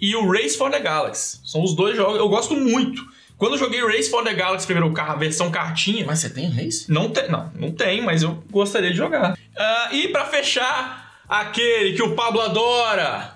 e 0.00 0.14
o 0.16 0.30
Race 0.30 0.56
for 0.56 0.70
the 0.70 0.80
Galaxy. 0.80 1.40
São 1.44 1.62
os 1.62 1.74
dois 1.74 1.96
jogos, 1.96 2.18
eu 2.18 2.28
gosto 2.28 2.54
muito. 2.54 3.02
Quando 3.38 3.52
eu 3.52 3.58
joguei 3.58 3.80
Race 3.86 4.08
for 4.10 4.24
the 4.24 4.32
Galaxy, 4.32 4.66
primeiro 4.66 4.92
a 4.98 5.14
versão 5.14 5.50
cartinha, 5.50 6.04
Mas 6.06 6.20
você 6.20 6.30
tem 6.30 6.48
race? 6.50 6.90
não 6.90 7.10
tem, 7.10 7.28
não, 7.30 7.50
não 7.54 7.70
tem, 7.70 8.02
mas 8.02 8.22
eu 8.22 8.42
gostaria 8.50 8.90
de 8.90 8.96
jogar. 8.96 9.36
Ah, 9.58 9.88
e 9.92 10.08
pra 10.08 10.24
fechar, 10.24 11.20
aquele 11.28 11.92
que 11.94 12.02
o 12.02 12.14
Pablo 12.14 12.40
adora. 12.40 13.34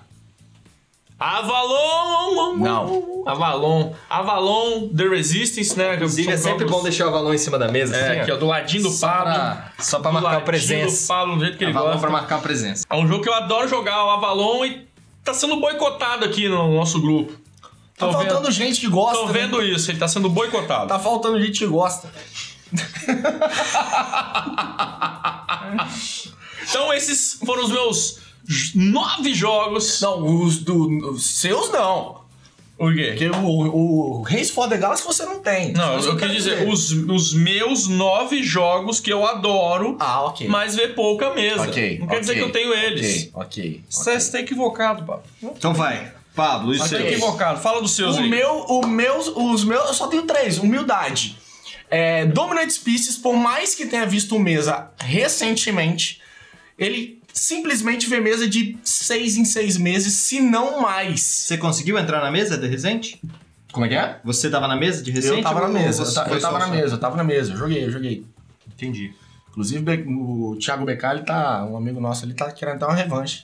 Avalon! 1.19 2.55
Não. 2.57 3.23
Avalon. 3.27 3.93
Avalon 4.09 4.89
The 4.89 5.07
Resistance, 5.07 5.77
né? 5.77 5.93
Inclusive, 5.95 6.31
é 6.31 6.37
sempre 6.37 6.65
bom 6.65 6.81
deixar 6.81 7.07
o 7.07 7.11
balão 7.11 7.31
em 7.31 7.37
cima 7.37 7.59
da 7.59 7.67
mesa. 7.67 7.95
É, 7.95 8.09
assim, 8.11 8.19
aqui, 8.21 8.31
ó, 8.31 8.37
do 8.37 8.47
ladinho 8.47 8.83
do 8.83 8.89
Só 8.89 9.07
Pablo. 9.07 9.33
pra- 9.33 9.71
só 9.79 9.99
pra 9.99 10.11
marcar 10.11 10.37
a 10.37 10.41
presença. 10.41 11.03
do 11.03 11.07
Pablo, 11.07 11.35
do 11.35 11.41
jeito 11.45 11.57
que 11.59 11.63
ele 11.63 11.71
Avalon 11.71 11.87
gosta. 11.91 12.01
pra 12.01 12.09
marcar 12.09 12.35
a 12.37 12.41
presença. 12.41 12.85
É 12.89 12.95
um 12.95 13.07
jogo 13.07 13.21
que 13.21 13.29
eu 13.29 13.33
adoro 13.35 13.67
jogar, 13.67 14.03
o 14.05 14.09
Avalon, 14.09 14.65
e 14.65 14.87
tá 15.23 15.33
sendo 15.33 15.59
boicotado 15.59 16.25
aqui 16.25 16.47
no 16.47 16.75
nosso 16.75 17.01
grupo. 17.01 17.33
Tá 17.97 18.07
Tô 18.07 18.13
faltando 18.13 18.41
vendo, 18.41 18.51
gente 18.51 18.81
que 18.81 18.87
gosta. 18.87 19.19
tô 19.19 19.27
né? 19.27 19.33
vendo 19.33 19.61
isso, 19.61 19.91
ele 19.91 19.99
tá 19.99 20.07
sendo 20.07 20.29
boicotado. 20.29 20.87
Tá 20.87 20.99
faltando 20.99 21.41
gente 21.41 21.59
que 21.59 21.67
gosta. 21.67 22.11
Então 26.69 26.93
esses 26.93 27.39
foram 27.45 27.63
os 27.65 27.71
meus 27.71 28.19
nove 28.75 29.33
jogos. 29.33 29.99
Não, 30.01 30.43
os, 30.43 30.59
do, 30.59 31.11
os 31.11 31.25
seus 31.25 31.71
não. 31.71 32.20
O 32.83 32.93
quê? 32.93 33.07
Porque 33.09 33.29
o, 33.29 33.45
o 34.19 34.21
Race 34.23 34.51
for 34.51 34.67
the 34.67 34.77
Galaxy 34.77 35.03
você 35.05 35.23
não 35.25 35.39
tem. 35.39 35.71
Não, 35.73 35.95
Mas 35.95 36.05
eu 36.05 36.17
quero 36.17 36.33
dizer, 36.33 36.67
os, 36.67 36.91
os 36.91 37.33
meus 37.33 37.87
nove 37.87 38.41
jogos 38.43 38.99
que 38.99 39.11
eu 39.11 39.25
adoro, 39.25 39.97
Ah, 39.99 40.23
ok. 40.25 40.47
mas 40.47 40.75
vê 40.75 40.87
pouca 40.89 41.33
mesa. 41.33 41.63
Ok. 41.63 41.99
Não 41.99 42.07
quer 42.07 42.19
dizer 42.19 42.35
que 42.35 42.41
eu 42.41 42.51
tenho 42.51 42.73
eles. 42.73 43.29
Ok, 43.33 43.45
ok. 43.75 43.81
Você 43.89 44.13
está 44.13 44.39
equivocado, 44.39 45.03
Pablo. 45.05 45.23
Então 45.43 45.73
vai. 45.73 46.11
Pablo, 46.35 46.73
isso 46.73 46.87
Você 46.87 46.95
aí. 46.95 47.01
está 47.03 47.11
equivocado. 47.17 47.59
Fala 47.59 47.81
dos 47.81 47.91
seus 47.91 48.15
O 48.15 48.21
aí. 48.21 48.29
meu, 48.29 48.61
o 48.67 48.87
meus, 48.87 49.27
os 49.27 49.63
meus, 49.65 49.87
eu 49.89 49.93
só 49.93 50.07
tenho 50.07 50.23
três. 50.23 50.57
Humildade. 50.57 51.37
É, 51.89 52.25
Dominant 52.25 52.69
Species, 52.69 53.17
por 53.17 53.35
mais 53.35 53.75
que 53.75 53.85
tenha 53.85 54.05
visto 54.05 54.39
mesa 54.39 54.89
recentemente, 54.97 56.21
ele 56.79 57.20
simplesmente 57.33 58.09
vê 58.09 58.19
mesa 58.19 58.47
de 58.47 58.77
seis 58.83 59.37
em 59.37 59.45
seis 59.45 59.77
meses, 59.77 60.13
se 60.13 60.39
não 60.39 60.81
mais. 60.81 61.21
Você 61.21 61.57
conseguiu 61.57 61.97
entrar 61.97 62.21
na 62.21 62.31
mesa 62.31 62.57
de 62.57 62.67
recente? 62.67 63.21
Como 63.71 63.85
é 63.85 63.89
que 63.89 63.95
é? 63.95 64.19
Você 64.25 64.49
tava 64.49 64.67
na 64.67 64.75
mesa 64.75 65.01
de 65.01 65.11
recente? 65.11 65.37
Eu 65.37 65.43
tava 65.43 65.61
na 65.61 65.69
mesa, 65.69 66.03
eu, 66.03 66.13
ta- 66.13 66.27
eu 66.29 66.39
tava 66.41 66.59
só- 66.59 66.67
na 66.67 66.67
mesa, 66.75 66.95
eu 66.95 66.99
tava 66.99 67.15
na 67.15 67.23
mesa, 67.23 67.53
eu 67.53 67.57
joguei, 67.57 67.85
eu 67.85 67.91
joguei. 67.91 68.25
Entendi. 68.67 69.13
Inclusive, 69.49 70.05
o 70.07 70.55
Thiago 70.59 70.85
Becali 70.85 71.23
tá. 71.25 71.65
Um 71.65 71.75
amigo 71.77 71.99
nosso 71.99 72.23
ali 72.25 72.33
tá 72.33 72.51
querendo 72.51 72.79
dar 72.79 72.87
uma 72.87 72.95
revanche. 72.95 73.43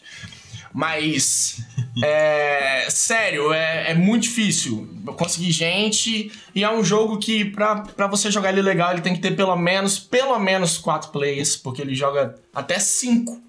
Mas. 0.74 1.62
é, 2.04 2.88
sério, 2.90 3.52
é, 3.54 3.92
é 3.92 3.94
muito 3.94 4.24
difícil 4.24 4.88
conseguir 5.18 5.52
gente. 5.52 6.32
E 6.54 6.64
é 6.64 6.72
um 6.72 6.84
jogo 6.84 7.18
que, 7.18 7.46
pra, 7.46 7.78
pra 7.78 8.08
você 8.08 8.30
jogar 8.30 8.50
ele 8.52 8.62
legal, 8.62 8.92
ele 8.92 9.02
tem 9.02 9.14
que 9.14 9.20
ter 9.22 9.32
pelo 9.36 9.56
menos, 9.56 9.98
pelo 10.00 10.38
menos 10.40 10.78
quatro 10.78 11.10
players, 11.12 11.56
porque 11.56 11.82
ele 11.82 11.96
joga 11.96 12.36
até 12.54 12.80
cinco. 12.80 13.42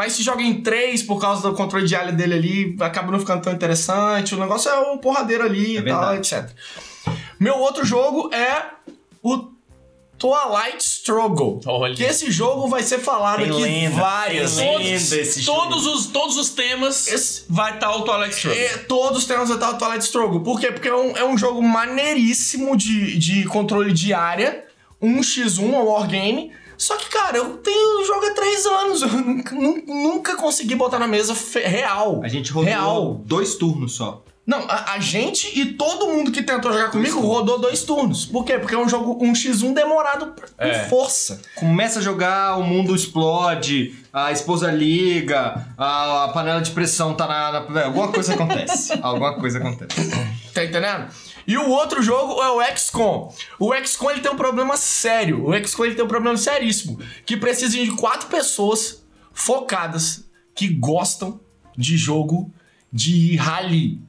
Mas 0.00 0.14
se 0.14 0.22
joga 0.22 0.42
em 0.42 0.62
três 0.62 1.02
por 1.02 1.20
causa 1.20 1.42
do 1.46 1.54
controle 1.54 1.86
de 1.86 1.94
área 1.94 2.10
dele 2.10 2.32
ali, 2.32 2.76
acaba 2.80 3.12
não 3.12 3.18
ficando 3.20 3.42
tão 3.42 3.52
interessante. 3.52 4.34
O 4.34 4.38
negócio 4.38 4.70
é 4.70 4.74
o 4.92 4.96
porradeiro 4.96 5.44
ali 5.44 5.76
É 5.76 5.80
e 5.80 5.84
tal, 5.84 6.14
etc. 6.16 6.48
Meu 7.38 7.58
outro 7.58 7.84
jogo 7.84 8.32
é 8.32 8.64
o 9.22 9.50
Twilight 10.16 10.82
Struggle. 10.82 11.60
Olha. 11.66 11.94
Que 11.94 12.02
esse 12.04 12.30
jogo 12.30 12.66
vai 12.66 12.82
ser 12.82 12.98
falado 12.98 13.42
Tem 13.42 13.50
aqui 13.50 13.60
lenda, 13.60 13.96
várias 13.96 14.56
vezes. 14.56 15.12
Esse 15.12 15.44
todos, 15.44 15.84
os, 15.84 16.06
todos 16.06 16.38
os 16.38 16.48
temas 16.48 17.06
Esse- 17.06 17.44
vai 17.46 17.74
estar 17.74 17.94
o 17.94 18.00
Twilight 18.00 18.34
Struggle. 18.34 18.58
É, 18.58 18.78
todos 18.78 19.26
temos 19.26 19.50
o 19.50 19.58
tal 19.58 19.76
Twilight 19.76 20.02
Struggle. 20.06 20.40
Por 20.40 20.58
quê? 20.58 20.72
Porque 20.72 20.88
é 20.88 20.96
um, 20.96 21.14
é 21.14 21.24
um 21.26 21.36
jogo 21.36 21.62
maneiríssimo 21.62 22.74
de, 22.74 23.18
de 23.18 23.44
controle 23.44 23.92
de 23.92 24.14
área. 24.14 24.64
1x1, 25.02 25.60
um 25.62 25.84
wargame. 25.84 26.52
Só 26.80 26.96
que, 26.96 27.10
cara, 27.10 27.36
eu 27.36 27.58
tenho 27.58 28.04
jogo 28.06 28.24
há 28.26 28.30
três 28.34 28.64
anos. 28.64 29.02
Eu 29.02 29.08
nunca, 29.08 29.54
nun- 29.54 29.82
nunca 29.86 30.34
consegui 30.36 30.74
botar 30.74 30.98
na 30.98 31.06
mesa 31.06 31.36
real. 31.62 32.22
A 32.24 32.28
gente 32.28 32.50
rodou 32.50 32.68
Real. 32.70 33.20
dois 33.26 33.54
turnos 33.56 33.94
só. 33.96 34.24
Não, 34.46 34.64
a, 34.66 34.94
a 34.94 34.98
gente 34.98 35.56
e 35.60 35.74
todo 35.74 36.08
mundo 36.08 36.32
que 36.32 36.42
tentou 36.42 36.72
jogar 36.72 36.90
comigo 36.90 37.20
rodou 37.20 37.58
dois 37.60 37.82
turnos. 37.84 38.24
Por 38.24 38.44
quê? 38.44 38.58
Porque 38.58 38.74
é 38.74 38.78
um 38.78 38.88
jogo 38.88 39.22
1x1 39.24 39.74
demorado 39.74 40.28
por 40.28 40.48
É. 40.58 40.88
força. 40.88 41.40
Começa 41.54 41.98
a 42.00 42.02
jogar, 42.02 42.56
o 42.58 42.64
mundo 42.64 42.96
explode, 42.96 43.94
a 44.12 44.32
esposa 44.32 44.72
liga, 44.72 45.66
a, 45.78 46.24
a 46.24 46.28
panela 46.28 46.60
de 46.62 46.70
pressão 46.72 47.14
tá 47.14 47.28
na. 47.28 47.60
na- 47.68 47.84
alguma 47.84 48.08
coisa 48.08 48.32
acontece. 48.34 48.92
alguma 49.02 49.34
coisa 49.38 49.58
acontece. 49.58 50.10
Tá 50.52 50.64
entendendo? 50.64 51.06
E 51.46 51.56
o 51.56 51.68
outro 51.68 52.02
jogo 52.02 52.42
é 52.42 52.50
o 52.50 52.76
XCOM. 52.76 53.32
O 53.58 53.74
XCOM 53.74 54.10
ele 54.10 54.20
tem 54.20 54.30
um 54.30 54.36
problema 54.36 54.76
sério. 54.76 55.46
O 55.48 55.66
XCOM 55.66 55.86
ele 55.86 55.94
tem 55.94 56.04
um 56.04 56.08
problema 56.08 56.36
seríssimo. 56.36 56.98
Que 57.24 57.36
precisa 57.36 57.76
de 57.76 57.90
quatro 57.92 58.28
pessoas 58.28 59.04
focadas 59.32 60.24
que 60.54 60.68
gostam 60.68 61.40
de 61.76 61.96
jogo 61.96 62.52
de 62.92 63.36
rally. 63.36 64.00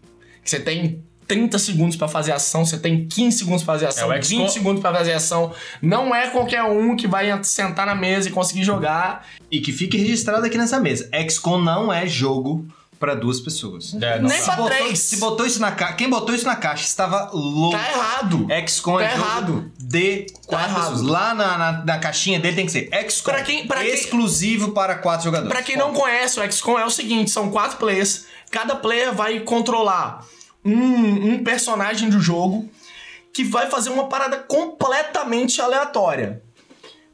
Você 0.43 0.59
tem 0.59 1.03
30 1.27 1.57
segundos 1.59 1.95
pra 1.95 2.09
fazer 2.09 2.33
ação, 2.33 2.65
você 2.65 2.77
tem 2.77 3.07
15 3.07 3.37
segundos 3.37 3.63
pra 3.63 3.75
fazer 3.75 3.85
ação, 3.85 4.11
É, 4.11 4.19
o 4.19 4.23
XCOM 4.23 4.37
20 4.39 4.49
segundos 4.49 4.81
pra 4.81 4.93
fazer 4.93 5.13
ação. 5.13 5.53
Não 5.81 6.13
é 6.13 6.29
qualquer 6.29 6.63
um 6.63 6.95
que 6.95 7.07
vai 7.07 7.41
sentar 7.43 7.85
na 7.85 7.95
mesa 7.95 8.27
e 8.27 8.31
conseguir 8.31 8.63
jogar. 8.63 9.25
E 9.49 9.61
que 9.61 9.71
fique 9.71 9.97
registrado 9.97 10.45
aqui 10.45 10.57
nessa 10.57 10.79
mesa. 10.79 11.09
XCOM 11.29 11.57
não 11.61 11.93
é 11.93 12.05
jogo 12.05 12.67
pra 13.01 13.15
duas 13.15 13.41
pessoas. 13.41 13.93
É, 14.01 14.19
não 14.21 14.29
Nem 14.29 14.37
tá. 14.39 14.45
pra 14.45 14.55
botou, 14.55 14.77
três. 14.77 14.99
Se 14.99 15.17
botou 15.17 15.45
isso 15.45 15.59
na 15.59 15.71
caixa. 15.73 15.93
Quem 15.95 16.09
botou 16.09 16.33
isso 16.33 16.45
na 16.45 16.55
caixa 16.55 16.85
estava 16.85 17.29
louco. 17.33 17.75
Tá 17.77 17.89
errado. 17.91 18.47
XCOM 18.67 18.97
Tá 18.99 19.03
é 19.03 19.09
jogo 19.09 19.21
errado. 19.27 19.71
de 19.77 20.27
quatro 20.47 20.69
errado. 20.69 20.89
pessoas. 20.91 21.01
Lá 21.01 21.33
na, 21.33 21.57
na, 21.57 21.71
na 21.85 21.99
caixinha 21.99 22.39
dele 22.39 22.55
tem 22.55 22.65
que 22.65 22.71
ser 22.71 22.89
XCOM. 23.09 23.33
Pra 23.33 23.43
quem- 23.43 23.67
pra 23.67 23.81
quem- 23.81 23.93
exclusivo 23.93 24.71
para 24.71 24.95
quatro 24.95 25.25
jogadores. 25.25 25.51
Pra 25.51 25.61
quem 25.61 25.75
não 25.75 25.91
conhece, 25.91 26.39
o 26.39 26.51
XCOM 26.51 26.79
é 26.79 26.85
o 26.85 26.89
seguinte: 26.89 27.29
são 27.31 27.51
quatro 27.51 27.77
players. 27.77 28.25
Cada 28.49 28.75
player 28.75 29.13
vai 29.13 29.41
controlar 29.41 30.25
um, 30.63 31.33
um 31.33 31.43
personagem 31.43 32.09
do 32.09 32.21
jogo 32.21 32.69
que 33.33 33.43
vai 33.43 33.69
fazer 33.69 33.89
uma 33.89 34.07
parada 34.07 34.37
completamente 34.37 35.59
aleatória. 35.61 36.41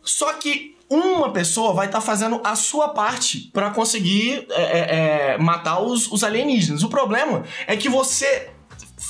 Só 0.04 0.34
que 0.34 0.77
uma 0.90 1.32
pessoa 1.32 1.74
vai 1.74 1.88
estar 1.88 2.02
fazendo 2.02 2.40
a 2.44 2.56
sua 2.56 2.90
parte 2.90 3.50
pra 3.54 3.72
conseguir 3.72 4.46
é, 4.50 4.62
é, 4.62 5.34
é, 5.34 5.38
matar 5.38 5.82
os, 5.82 6.12
os 6.12 6.24
alienígenas. 6.24 6.84
O 6.84 6.90
problema 6.90 7.44
é 7.66 7.76
que 7.76 7.90
você, 7.90 8.50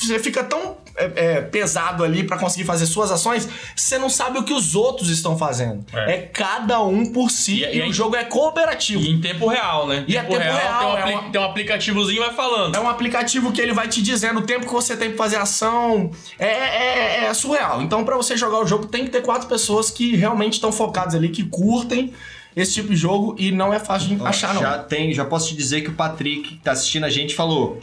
você 0.05 0.19
fica 0.19 0.43
tão 0.43 0.77
é, 0.95 1.11
é, 1.37 1.41
pesado 1.41 2.03
ali 2.03 2.23
pra 2.23 2.37
conseguir 2.39 2.65
fazer 2.65 2.85
suas 2.87 3.11
ações, 3.11 3.47
você 3.75 3.97
não 3.99 4.09
sabe 4.09 4.39
o 4.39 4.43
que 4.43 4.51
os 4.53 4.73
outros 4.75 5.09
estão 5.09 5.37
fazendo. 5.37 5.85
É. 5.93 6.11
É, 6.13 6.17
cada 6.23 6.81
um 6.81 7.11
por 7.11 7.29
si 7.29 7.63
E- 7.63 7.77
e, 7.77 7.77
e 7.77 7.89
o 7.89 7.93
jogo 7.93 8.15
é 8.15 8.23
cooperativo. 8.23 9.01
E 9.01 9.11
em 9.11 9.21
tempo 9.21 9.47
real, 9.47 9.87
né? 9.87 10.03
E 10.07 10.17
é 10.17 10.23
tempo 10.23 10.41
real, 10.41 10.79
tem, 10.79 10.87
um 10.87 10.97
é 10.97 11.01
apli- 11.01 11.13
uma- 11.13 11.29
tem 11.31 11.41
um 11.41 11.43
aplicativozinho 11.43 12.21
vai 12.21 12.33
falando. 12.33 12.75
É 12.75 12.79
um 12.79 12.89
aplicativo 12.89 13.51
que 13.51 13.61
ele 13.61 13.73
vai 13.73 13.87
te 13.87 14.01
dizendo 14.01 14.39
o 14.39 14.43
tempo 14.43 14.65
que 14.65 14.73
você 14.73 14.97
tem 14.97 15.09
pra 15.09 15.17
fazer 15.17 15.35
ação. 15.37 16.09
É, 16.39 16.47
é, 16.47 17.25
é 17.25 17.33
surreal. 17.33 17.81
Então, 17.81 18.03
pra 18.03 18.15
você 18.17 18.35
jogar 18.35 18.59
o 18.59 18.65
jogo, 18.67 18.87
tem 18.87 19.05
que 19.05 19.11
ter 19.11 19.21
quatro 19.21 19.47
pessoas 19.47 19.91
que 19.91 20.15
realmente 20.15 20.53
estão 20.53 20.71
focadas 20.71 21.13
ali, 21.15 21.29
que 21.29 21.43
curtem 21.43 22.13
esse 22.55 22.73
tipo 22.73 22.89
de 22.89 22.95
jogo 22.95 23.35
e 23.37 23.51
não 23.51 23.71
é 23.71 23.77
fácil 23.79 24.09
de 24.17 24.25
achar, 24.25 24.51
não. 24.55 24.61
Já 24.61 24.79
tem, 24.79 25.13
já 25.13 25.23
posso 25.23 25.49
te 25.49 25.55
dizer 25.55 25.81
que 25.81 25.89
o 25.89 25.93
Patrick 25.93 26.41
que 26.41 26.55
tá 26.55 26.71
assistindo 26.71 27.03
a 27.05 27.09
gente 27.09 27.35
falou. 27.35 27.79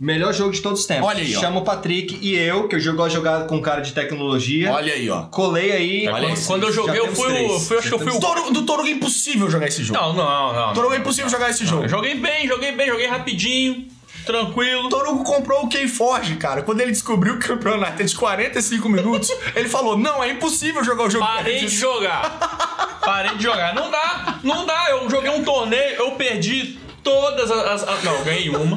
Melhor 0.00 0.32
jogo 0.32 0.52
de 0.52 0.60
todos 0.60 0.80
os 0.80 0.86
tempos. 0.86 1.06
Olha 1.08 1.20
aí, 1.20 1.36
ó. 1.36 1.40
Chama 1.40 1.58
o 1.60 1.64
Patrick 1.64 2.18
e 2.22 2.36
eu, 2.36 2.68
que 2.68 2.76
eu 2.76 2.80
jogo 2.80 3.02
a 3.02 3.08
jogada 3.08 3.46
com 3.46 3.60
cara 3.60 3.80
de 3.80 3.92
tecnologia. 3.92 4.72
Olha 4.72 4.92
aí, 4.94 5.10
ó. 5.10 5.22
Colei 5.24 5.72
aí. 5.72 6.08
Olha 6.08 6.28
aí, 6.28 6.34
quando 6.46 6.62
eu 6.68 6.72
joguei, 6.72 7.00
eu 7.00 7.12
fui 7.14 7.32
o- 7.46 7.58
fui- 7.60 7.78
acho 7.78 7.88
que 7.88 7.94
eu 7.94 7.98
fui 7.98 8.08
o- 8.10 8.14
Do 8.14 8.20
Torugo, 8.20 8.50
do 8.52 8.62
Torugo 8.64 8.86
é 8.88 8.92
impossível 8.92 9.50
jogar 9.50 9.66
esse 9.66 9.82
jogo. 9.82 9.98
Não, 9.98 10.12
não, 10.12 10.52
não. 10.54 10.72
Torugo 10.72 10.94
é 10.94 10.98
impossível 10.98 11.28
jogar 11.28 11.50
esse 11.50 11.66
jogo. 11.66 11.82
Eu 11.84 11.88
joguei 11.88 12.14
bem, 12.14 12.46
joguei 12.46 12.70
bem, 12.72 12.86
joguei 12.86 13.06
rapidinho, 13.08 13.88
tranquilo. 14.24 14.86
O 14.86 14.88
Torugo 14.88 15.24
comprou 15.24 15.64
o 15.64 15.68
Keyforge, 15.68 16.36
cara. 16.36 16.62
Quando 16.62 16.80
ele 16.80 16.92
descobriu 16.92 17.36
que 17.38 17.46
o 17.46 17.56
campeonato 17.56 18.00
é 18.00 18.04
de 18.04 18.14
45 18.14 18.88
minutos, 18.88 19.30
ele 19.56 19.68
falou: 19.68 19.98
Não, 19.98 20.22
é 20.22 20.30
impossível 20.30 20.84
jogar 20.84 21.04
o 21.06 21.10
jogo. 21.10 21.24
Parei 21.26 21.58
de 21.60 21.68
jogar. 21.68 22.98
Parei 23.04 23.36
de 23.36 23.42
jogar. 23.42 23.74
Não 23.74 23.90
dá, 23.90 24.38
não 24.44 24.64
dá. 24.64 24.90
Eu 24.90 25.10
joguei 25.10 25.30
um 25.30 25.42
torneio, 25.42 25.94
eu 25.96 26.12
perdi 26.12 26.78
todas 27.02 27.50
as. 27.50 27.82
as- 27.88 28.04
não, 28.04 28.22
ganhei 28.22 28.48
uma. 28.50 28.76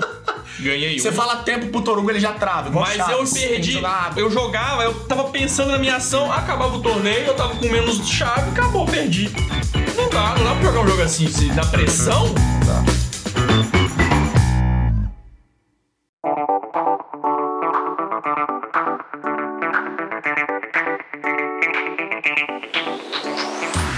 Ganhei 0.61 0.99
Você 0.99 1.09
uma. 1.09 1.15
fala 1.15 1.37
tempo 1.37 1.67
pro 1.67 1.81
Torugo, 1.81 2.09
ele 2.11 2.19
já 2.19 2.33
trava. 2.33 2.69
Mas 2.69 2.95
Chaves. 2.95 3.35
eu 3.35 3.41
perdi. 3.41 3.81
Eu 4.15 4.29
jogava, 4.29 4.83
eu 4.83 4.93
tava 5.05 5.23
pensando 5.25 5.71
na 5.71 5.77
minha 5.79 5.95
ação, 5.95 6.31
acabava 6.31 6.77
o 6.77 6.81
torneio, 6.81 7.25
eu 7.27 7.33
tava 7.33 7.55
com 7.55 7.67
menos 7.67 8.07
chave, 8.07 8.51
acabou, 8.51 8.85
perdi. 8.85 9.29
Não 9.97 10.09
dá, 10.09 10.35
não 10.37 10.43
dá 10.45 10.55
pra 10.55 10.63
jogar 10.63 10.81
um 10.81 10.87
jogo 10.87 11.01
assim, 11.01 11.27
se 11.27 11.45
na 11.47 11.65
pressão. 11.65 12.33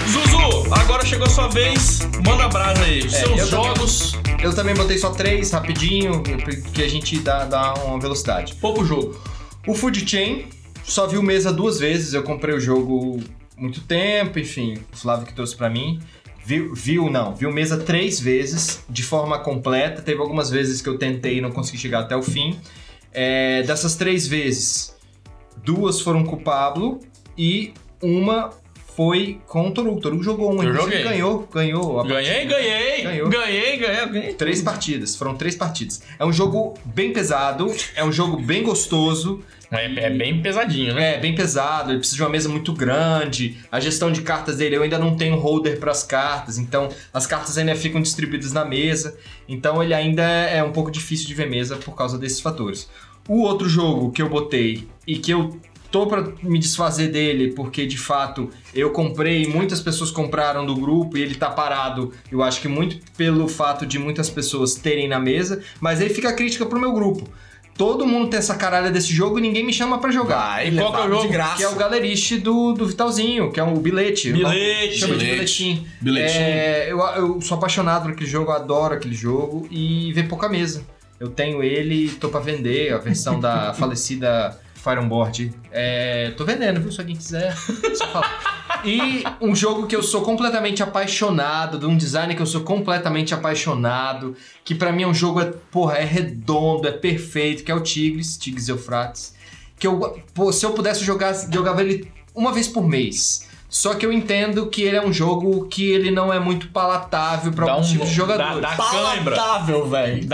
Zuzu, 0.08 0.74
agora 0.74 1.06
chegou 1.06 1.26
a 1.26 1.30
sua 1.30 1.48
vez. 1.48 2.00
Manda 2.26 2.48
brasa 2.50 2.84
aí. 2.84 3.00
Os 3.00 3.14
É, 3.14 3.18
seus 3.20 3.40
eu 3.40 3.50
também- 3.50 3.50
jogos, 3.50 4.16
Eu 4.44 4.54
também 4.54 4.76
botei 4.76 4.98
só 4.98 5.10
três, 5.10 5.52
rapidinho, 5.52 6.22
porque 6.22 6.84
a 6.84 6.88
gente 6.90 7.18
dá, 7.20 7.46
dá 7.46 7.74
uma 7.76 7.98
velocidade. 7.98 8.54
pouco 8.56 8.84
jogo. 8.84 9.18
O 9.66 9.74
Food 9.74 10.08
Chain, 10.08 10.48
só 10.84 11.08
viu 11.08 11.24
mesa 11.24 11.50
duas 11.50 11.80
vezes, 11.80 12.14
eu 12.14 12.24
comprei 12.24 12.54
o 12.54 12.60
jogo 12.60 13.24
muito 13.56 13.80
tempo, 13.80 14.38
enfim, 14.38 14.78
o 14.92 14.98
Flávio 14.98 15.26
que 15.26 15.34
trouxe 15.34 15.56
pra 15.56 15.70
mim. 15.70 16.02
Viu, 16.46 16.76
viu, 16.76 17.10
não, 17.10 17.34
viu 17.34 17.54
mesa 17.54 17.78
três 17.78 18.20
vezes, 18.20 18.84
de 18.90 19.02
forma 19.02 19.40
completa. 19.40 20.02
Teve 20.02 20.20
algumas 20.20 20.50
vezes 20.50 20.82
que 20.82 20.90
eu 20.90 20.98
tentei 20.98 21.38
e 21.38 21.42
não 21.42 21.50
consegui 21.50 21.78
chegar 21.78 22.02
até 22.02 22.18
o 22.18 22.22
fim. 22.22 22.60
É, 23.14 23.64
dessas 23.64 23.96
três 23.96 24.28
vezes, 24.28 24.94
duas 25.64 26.02
foram 26.02 26.26
com 26.26 26.36
o 26.36 26.42
Pablo 26.42 27.00
e 27.38 27.74
uma 28.02 28.50
foi 28.96 29.40
com 29.48 29.68
o 29.68 29.72
Torugo. 29.72 29.98
O 29.98 30.02
Torugo 30.02 30.24
jogou 30.24 30.52
uma, 30.52 30.64
Eu 30.64 30.74
joguei. 30.74 31.04
ganhou, 31.04 31.48
ganhou. 31.52 32.04
Ganhei, 32.04 32.46
ganhei. 32.46 33.04
Ganhou. 33.04 33.30
Ganhei, 33.30 33.78
ganhei, 33.78 34.06
ganhei. 34.08 34.34
Três 34.34 34.62
partidas, 34.62 35.16
foram 35.16 35.36
três 35.36 35.56
partidas. 35.56 36.02
É 36.20 36.26
um 36.26 36.32
jogo 36.32 36.76
bem 36.86 37.12
pesado, 37.12 37.74
é 37.96 38.04
um 38.04 38.12
jogo 38.12 38.38
bem 38.38 38.64
gostoso. 38.64 39.42
É, 39.72 40.06
é 40.06 40.10
bem 40.12 40.40
pesadinho, 40.40 40.94
né? 40.94 41.16
É, 41.16 41.20
bem 41.20 41.34
pesado, 41.34 41.90
ele 41.92 41.98
precisa 41.98 42.18
de 42.18 42.24
uma 42.24 42.30
mesa 42.30 42.48
muito 42.48 42.72
grande. 42.74 43.58
A 43.72 43.80
gestão 43.80 44.12
de 44.12 44.22
cartas 44.22 44.58
dele, 44.58 44.76
eu 44.78 44.84
ainda 44.84 45.00
não 45.00 45.16
tenho 45.18 45.36
holder 45.36 45.80
para 45.80 45.90
as 45.92 46.04
cartas, 46.04 46.60
então 46.60 46.90
as 47.12 47.26
cartas 47.26 47.58
ainda 47.58 47.76
ficam 47.76 48.00
distribuídas 48.00 48.54
na 48.54 48.64
mesa. 48.64 49.18
Então 49.48 49.82
ele 49.82 49.96
ainda 49.96 50.24
é 50.24 50.64
um 50.64 50.72
pouco 50.72 50.92
difícil 50.92 51.26
de 51.26 51.34
ver 51.34 51.50
mesa 51.50 51.76
por 51.78 51.96
causa 51.96 52.20
desses 52.20 52.40
fatores. 52.40 52.88
O 53.28 53.42
outro 53.42 53.68
jogo 53.68 54.12
que 54.12 54.22
eu 54.22 54.30
botei 54.30 54.88
e 55.08 55.18
que 55.18 55.32
eu 55.32 55.58
tô 55.94 56.08
para 56.08 56.24
me 56.42 56.58
desfazer 56.58 57.10
dele, 57.10 57.54
porque 57.54 57.86
de 57.86 58.00
fato 58.00 58.50
eu 58.74 58.90
comprei, 58.90 59.46
muitas 59.46 59.80
pessoas 59.80 60.10
compraram 60.10 60.66
do 60.66 60.76
grupo 60.76 61.16
e 61.16 61.22
ele 61.22 61.36
tá 61.36 61.52
parado. 61.52 62.12
Eu 62.32 62.42
acho 62.42 62.60
que 62.60 62.68
muito 62.68 62.98
pelo 63.16 63.48
fato 63.48 63.86
de 63.86 64.00
muitas 64.00 64.28
pessoas 64.28 64.74
terem 64.74 65.08
na 65.08 65.20
mesa, 65.20 65.62
mas 65.80 66.02
aí 66.02 66.10
fica 66.10 66.30
a 66.30 66.34
crítica 66.34 66.66
pro 66.66 66.80
meu 66.80 66.92
grupo. 66.92 67.30
Todo 67.78 68.08
mundo 68.08 68.30
tem 68.30 68.40
essa 68.40 68.56
caralha 68.56 68.90
desse 68.90 69.14
jogo 69.14 69.38
e 69.38 69.42
ninguém 69.42 69.64
me 69.64 69.72
chama 69.72 70.00
pra 70.00 70.10
jogar. 70.12 70.56
Vai, 70.56 70.70
E 70.70 70.76
qual 70.76 70.94
que 70.94 71.02
é 71.02 71.06
o 71.06 71.10
jogo? 71.10 71.22
de 71.22 71.28
graça. 71.28 71.58
Que 71.58 71.64
é 71.64 71.70
o 71.70 71.76
galeriste 71.76 72.38
do, 72.40 72.74
do 72.74 72.88
Vitalzinho, 72.88 73.52
que 73.52 73.60
é 73.60 73.64
o 73.64 73.76
bilhete. 73.76 74.32
Bilhete. 74.32 74.98
Chama 74.98 75.14
de 75.14 75.20
Bilhete. 75.20 75.36
bilhetinho. 75.36 75.86
Bilhetinho. 76.02 76.42
É, 76.42 76.92
eu, 76.92 77.00
eu 77.00 77.42
sou 77.42 77.58
apaixonado 77.58 78.04
por 78.04 78.12
aquele 78.14 78.30
jogo, 78.30 78.50
eu 78.50 78.56
adoro 78.56 78.96
aquele 78.96 79.16
jogo 79.16 79.68
e 79.70 80.12
vê 80.14 80.24
pouca 80.24 80.50
mesa. 80.50 80.84
Eu 81.20 81.30
tenho 81.30 81.64
ele, 81.64 82.10
tô 82.10 82.30
pra 82.30 82.40
vender 82.40 82.94
a 82.94 82.98
versão 82.98 83.40
da 83.40 83.74
falecida 83.78 84.60
Fire 84.84 85.00
on 85.00 85.08
Board. 85.08 85.54
É, 85.72 86.32
tô 86.36 86.44
vendendo, 86.44 86.82
viu? 86.82 86.92
Se 86.92 87.00
alguém 87.00 87.16
quiser, 87.16 87.56
só 87.96 88.08
falar. 88.08 88.82
E 88.86 89.24
um 89.40 89.56
jogo 89.56 89.88
que 89.88 89.96
eu 89.96 90.04
sou 90.04 90.22
completamente 90.24 90.84
apaixonado, 90.84 91.78
de 91.80 91.86
um 91.86 91.96
design 91.96 92.36
que 92.36 92.42
eu 92.42 92.46
sou 92.46 92.62
completamente 92.62 93.34
apaixonado, 93.34 94.36
que 94.64 94.76
pra 94.76 94.92
mim 94.92 95.04
é 95.04 95.08
um 95.08 95.14
jogo, 95.14 95.40
é, 95.42 95.46
porra, 95.72 95.98
é 95.98 96.04
redondo, 96.04 96.88
é 96.88 96.92
perfeito, 96.92 97.64
que 97.64 97.72
é 97.72 97.76
o 97.76 97.80
Tigres, 97.80 98.38
Tigres 98.38 98.68
Eufrates. 98.68 99.34
Que 99.80 99.88
eu, 99.88 100.22
pô, 100.34 100.52
se 100.52 100.66
eu 100.66 100.72
pudesse 100.72 101.04
jogar, 101.04 101.34
jogava 101.50 101.82
ele 101.82 102.12
uma 102.36 102.52
vez 102.52 102.68
por 102.68 102.86
mês. 102.86 103.48
Só 103.70 103.96
que 103.96 104.06
eu 104.06 104.14
entendo 104.14 104.68
que 104.68 104.84
ele 104.84 104.98
é 104.98 105.04
um 105.04 105.12
jogo 105.12 105.66
que 105.68 105.90
ele 105.92 106.12
não 106.12 106.32
é 106.32 106.40
muito 106.40 106.68
palatável 106.70 107.52
para 107.52 107.72
alguns 107.72 107.88
um- 107.90 107.94
tipos 107.94 108.10
de 108.10 108.16
jogadores. 108.16 108.62
dá- 108.62 108.70
dá-. 108.70 108.76
Palatável, 108.76 109.88
velho. 109.90 110.26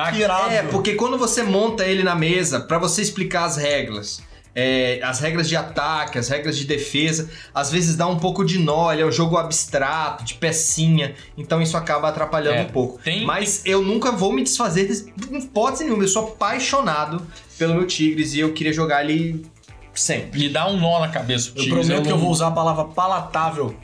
É, 0.52 0.64
porque 0.64 0.96
quando 0.96 1.18
você 1.18 1.42
monta 1.44 1.86
ele 1.86 2.04
na 2.04 2.16
mesa, 2.16 2.60
pra 2.60 2.78
você 2.78 3.02
explicar 3.02 3.46
as 3.46 3.56
regras, 3.56 4.22
é, 4.56 5.00
as 5.04 5.20
regras 5.20 5.48
de 5.48 5.56
ataque, 5.56 6.18
as 6.18 6.28
regras 6.30 6.58
de 6.58 6.66
defesa, 6.66 7.30
às 7.54 7.72
vezes 7.72 7.96
dá 7.96 8.08
um 8.08 8.18
pouco 8.20 8.44
de 8.44 8.58
nó, 8.60 8.92
ele 8.92 9.02
é 9.02 9.06
um 9.06 9.12
jogo 9.12 9.38
abstrato, 9.38 10.24
de 10.24 10.34
pecinha, 10.34 11.14
então 11.38 11.62
isso 11.62 11.78
acaba 11.78 12.10
atrapalhando 12.10 12.58
É, 12.58 12.62
um 12.64 12.70
pouco. 12.70 13.00
tem- 13.04 13.26
Mas 13.26 13.62
eu 13.66 13.82
nunca 13.82 14.12
vou 14.12 14.34
me 14.34 14.44
desfazer 14.44 14.88
desse, 14.88 15.14
em 15.32 15.38
hipótese 15.38 15.84
nenhuma, 15.86 16.04
eu 16.04 16.08
sou 16.08 16.30
apaixonado 16.30 17.26
pelo 17.58 17.76
meu 17.76 17.86
Tigres 17.88 18.34
e 18.34 18.40
eu 18.40 18.54
queria 18.54 18.74
jogar 18.74 19.04
ele 19.08 19.46
sempre. 19.94 20.40
Me 20.40 20.50
dá 20.50 20.68
um 20.68 20.78
nó 20.80 21.00
na 21.00 21.10
cabeça. 21.10 21.52
Eu 21.56 21.66
prometo 21.68 22.02
que 22.04 22.08
eu 22.08 22.12
não- 22.12 22.18
vou 22.20 22.30
usar 22.32 22.48
a 22.48 22.52
palavra 22.52 22.86
palatável. 22.86 23.76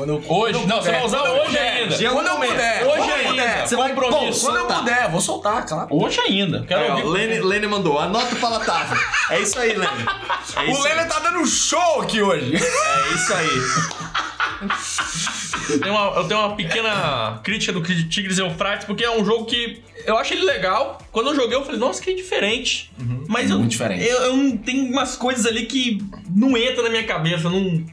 Quando 0.00 0.10
eu, 0.10 0.24
Hoje? 0.28 0.52
quando 0.54 0.62
eu 0.62 0.66
Não, 0.66 0.82
você 0.82 0.90
vai 0.92 1.04
usar 1.04 1.18
Quando 1.18 1.26
eu 1.28 1.34
hoje 1.34 1.46
puder. 1.46 1.72
ainda. 1.76 1.94
Em 2.02 2.06
algum 2.06 2.18
Quando 2.22 2.26
eu 2.28 2.48
puder. 2.48 2.82
Hoje 2.86 2.96
quando 2.96 3.08
eu 3.10 3.14
ainda. 3.16 3.28
puder. 3.30 3.66
Você 3.68 3.76
vai 3.76 3.88
Compromisso. 3.94 4.40
Quando 4.40 4.54
eu 4.56 4.60
soltar. 4.60 4.78
puder, 4.78 5.10
vou 5.10 5.20
soltar, 5.20 5.66
claro. 5.66 5.86
Hoje 5.90 6.20
ainda. 6.20 6.64
Quero 6.66 6.80
É, 6.82 6.90
ouvir. 6.94 7.04
Lene, 7.06 7.40
Lene 7.40 7.66
mandou, 7.66 7.98
anota 7.98 8.34
o 8.34 8.38
palatável. 8.38 8.98
É 9.30 9.40
isso 9.40 9.58
aí, 9.58 9.74
Lene. 9.74 10.06
É 10.56 10.60
O 10.60 10.70
isso, 10.70 10.82
Lênin 10.82 11.04
tá 11.06 11.18
dando 11.18 11.46
show 11.46 12.00
aqui 12.00 12.22
hoje. 12.22 12.56
é 12.56 13.14
isso 13.14 13.34
aí. 13.34 13.48
Eu 15.70 15.80
tenho, 15.80 15.94
uma, 15.94 16.16
eu 16.16 16.24
tenho 16.28 16.40
uma 16.40 16.56
pequena 16.56 17.40
crítica 17.42 17.72
do 17.72 17.80
Tigres 18.08 18.38
e 18.38 18.40
Eufrates, 18.42 18.86
porque 18.86 19.04
é 19.04 19.10
um 19.10 19.24
jogo 19.24 19.44
que 19.46 19.82
eu 20.04 20.16
acho 20.18 20.34
ele 20.34 20.44
legal. 20.44 20.98
Quando 21.12 21.28
eu 21.30 21.36
joguei, 21.36 21.56
eu 21.56 21.64
falei, 21.64 21.78
nossa, 21.80 22.02
que 22.02 22.14
diferente. 22.14 22.90
Mas 23.28 23.50
eu, 23.50 23.58
Muito 23.58 23.70
diferente. 23.70 24.04
Eu, 24.04 24.18
eu 24.22 24.58
tenho 24.58 24.90
umas 24.90 25.16
coisas 25.16 25.46
ali 25.46 25.66
que 25.66 26.02
não 26.34 26.56
entram 26.56 26.84
na 26.84 26.90
minha 26.90 27.04
cabeça, 27.04 27.44
eu 27.46 27.50
não, 27.50 27.84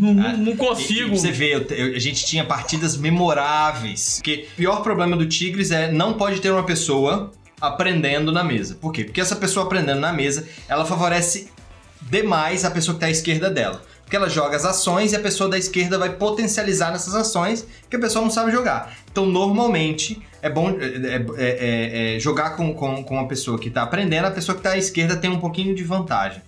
não, 0.00 0.14
não- 0.14 0.36
não 0.38 0.52
E- 0.52 0.56
consigo. 0.56 1.14
e 1.14 1.18
Você 1.18 1.30
vê, 1.30 1.54
eu 1.54 1.62
eu- 1.70 1.94
a 1.94 1.98
gente 1.98 2.24
tinha 2.24 2.44
partidas 2.44 2.96
memoráveis. 2.96 4.16
Porque 4.16 4.46
o 4.52 4.56
pior 4.56 4.82
problema 4.82 5.16
do 5.16 5.26
Tigres 5.26 5.70
é 5.70 5.90
não 5.92 6.14
pode 6.14 6.40
ter 6.40 6.50
uma 6.50 6.64
pessoa 6.64 7.32
aprendendo 7.60 8.30
na 8.32 8.42
mesa. 8.44 8.76
Por 8.80 8.92
quê? 8.92 9.04
Porque 9.04 9.20
essa 9.20 9.36
pessoa 9.36 9.66
aprendendo 9.66 10.00
na 10.00 10.12
mesa, 10.12 10.48
ela 10.68 10.84
favorece 10.84 11.50
demais 12.00 12.64
a 12.64 12.70
pessoa 12.70 12.94
que 12.94 13.00
tá 13.00 13.06
à 13.06 13.10
esquerda 13.10 13.50
dela. 13.50 13.82
Porque 14.08 14.16
ela 14.16 14.30
joga 14.30 14.56
as 14.56 14.64
ações 14.64 15.12
e 15.12 15.16
a 15.16 15.20
pessoa 15.20 15.50
da 15.50 15.58
esquerda 15.58 15.98
vai 15.98 16.08
potencializar 16.14 16.90
nessas 16.90 17.14
ações 17.14 17.66
que 17.90 17.96
a 17.96 17.98
pessoa 17.98 18.24
não 18.24 18.30
sabe 18.30 18.50
jogar. 18.50 18.96
Então, 19.12 19.26
normalmente, 19.26 20.18
é 20.40 20.48
bom 20.48 20.70
é, 20.70 21.16
é- 21.16 21.26
é- 21.36 22.16
é 22.16 22.18
jogar 22.18 22.56
com, 22.56 22.72
com, 22.72 23.04
com 23.04 23.14
uma 23.16 23.28
pessoa 23.28 23.58
que 23.58 23.68
tá 23.68 23.82
aprendendo, 23.82 24.24
a 24.24 24.30
pessoa 24.30 24.56
que 24.56 24.62
tá 24.62 24.70
à 24.70 24.78
esquerda 24.78 25.14
tem 25.14 25.28
um 25.30 25.38
pouquinho 25.38 25.74
de 25.74 25.84
vantagem. 25.84 26.40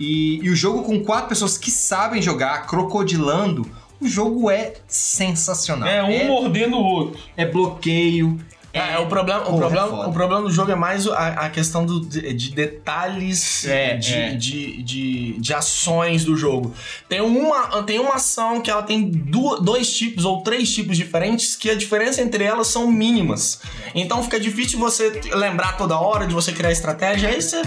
E, 0.00 0.40
e 0.42 0.50
o 0.50 0.56
jogo 0.56 0.82
com 0.82 1.04
quatro 1.04 1.28
pessoas 1.28 1.56
que 1.56 1.70
sabem 1.70 2.20
jogar, 2.20 2.66
crocodilando, 2.66 3.64
o 4.00 4.08
jogo 4.08 4.50
é 4.50 4.72
sensacional. 4.88 5.88
É, 5.88 6.02
um 6.02 6.26
mordendo 6.26 6.76
o 6.76 6.82
outro. 6.84 7.20
é 7.36 7.46
bloqueio. 7.46 8.40
É, 8.74 8.98
o 8.98 9.06
problema, 9.06 9.42
o, 9.42 9.44
Porra, 9.44 9.58
problema, 9.58 9.88
foda. 9.88 10.08
o 10.08 10.12
problema 10.12 10.42
do 10.42 10.50
jogo 10.50 10.72
é 10.72 10.74
mais 10.74 11.06
a, 11.06 11.28
a 11.28 11.48
questão 11.48 11.86
do, 11.86 12.00
de, 12.04 12.34
de 12.34 12.50
detalhes 12.50 13.64
É, 13.64 13.96
de, 13.96 14.12
é. 14.14 14.30
De, 14.34 14.82
de, 14.82 15.32
de 15.38 15.54
ações 15.54 16.24
do 16.24 16.36
jogo. 16.36 16.74
Tem 17.08 17.20
uma, 17.20 17.82
tem 17.84 18.00
uma 18.00 18.16
ação 18.16 18.60
que 18.60 18.68
ela 18.68 18.82
tem 18.82 19.08
dois 19.08 19.92
tipos 19.96 20.24
ou 20.24 20.42
três 20.42 20.74
tipos 20.74 20.96
diferentes 20.96 21.54
que 21.54 21.70
a 21.70 21.76
diferença 21.76 22.20
entre 22.20 22.42
elas 22.42 22.66
são 22.66 22.90
mínimas. 22.90 23.60
Então 23.94 24.22
fica 24.24 24.40
difícil 24.40 24.78
você 24.78 25.20
lembrar 25.32 25.76
toda 25.76 25.96
hora 25.96 26.26
de 26.26 26.34
você 26.34 26.52
criar 26.52 26.72
estratégia, 26.72 27.28
aí 27.28 27.38
isso 27.38 27.54
é 27.54 27.62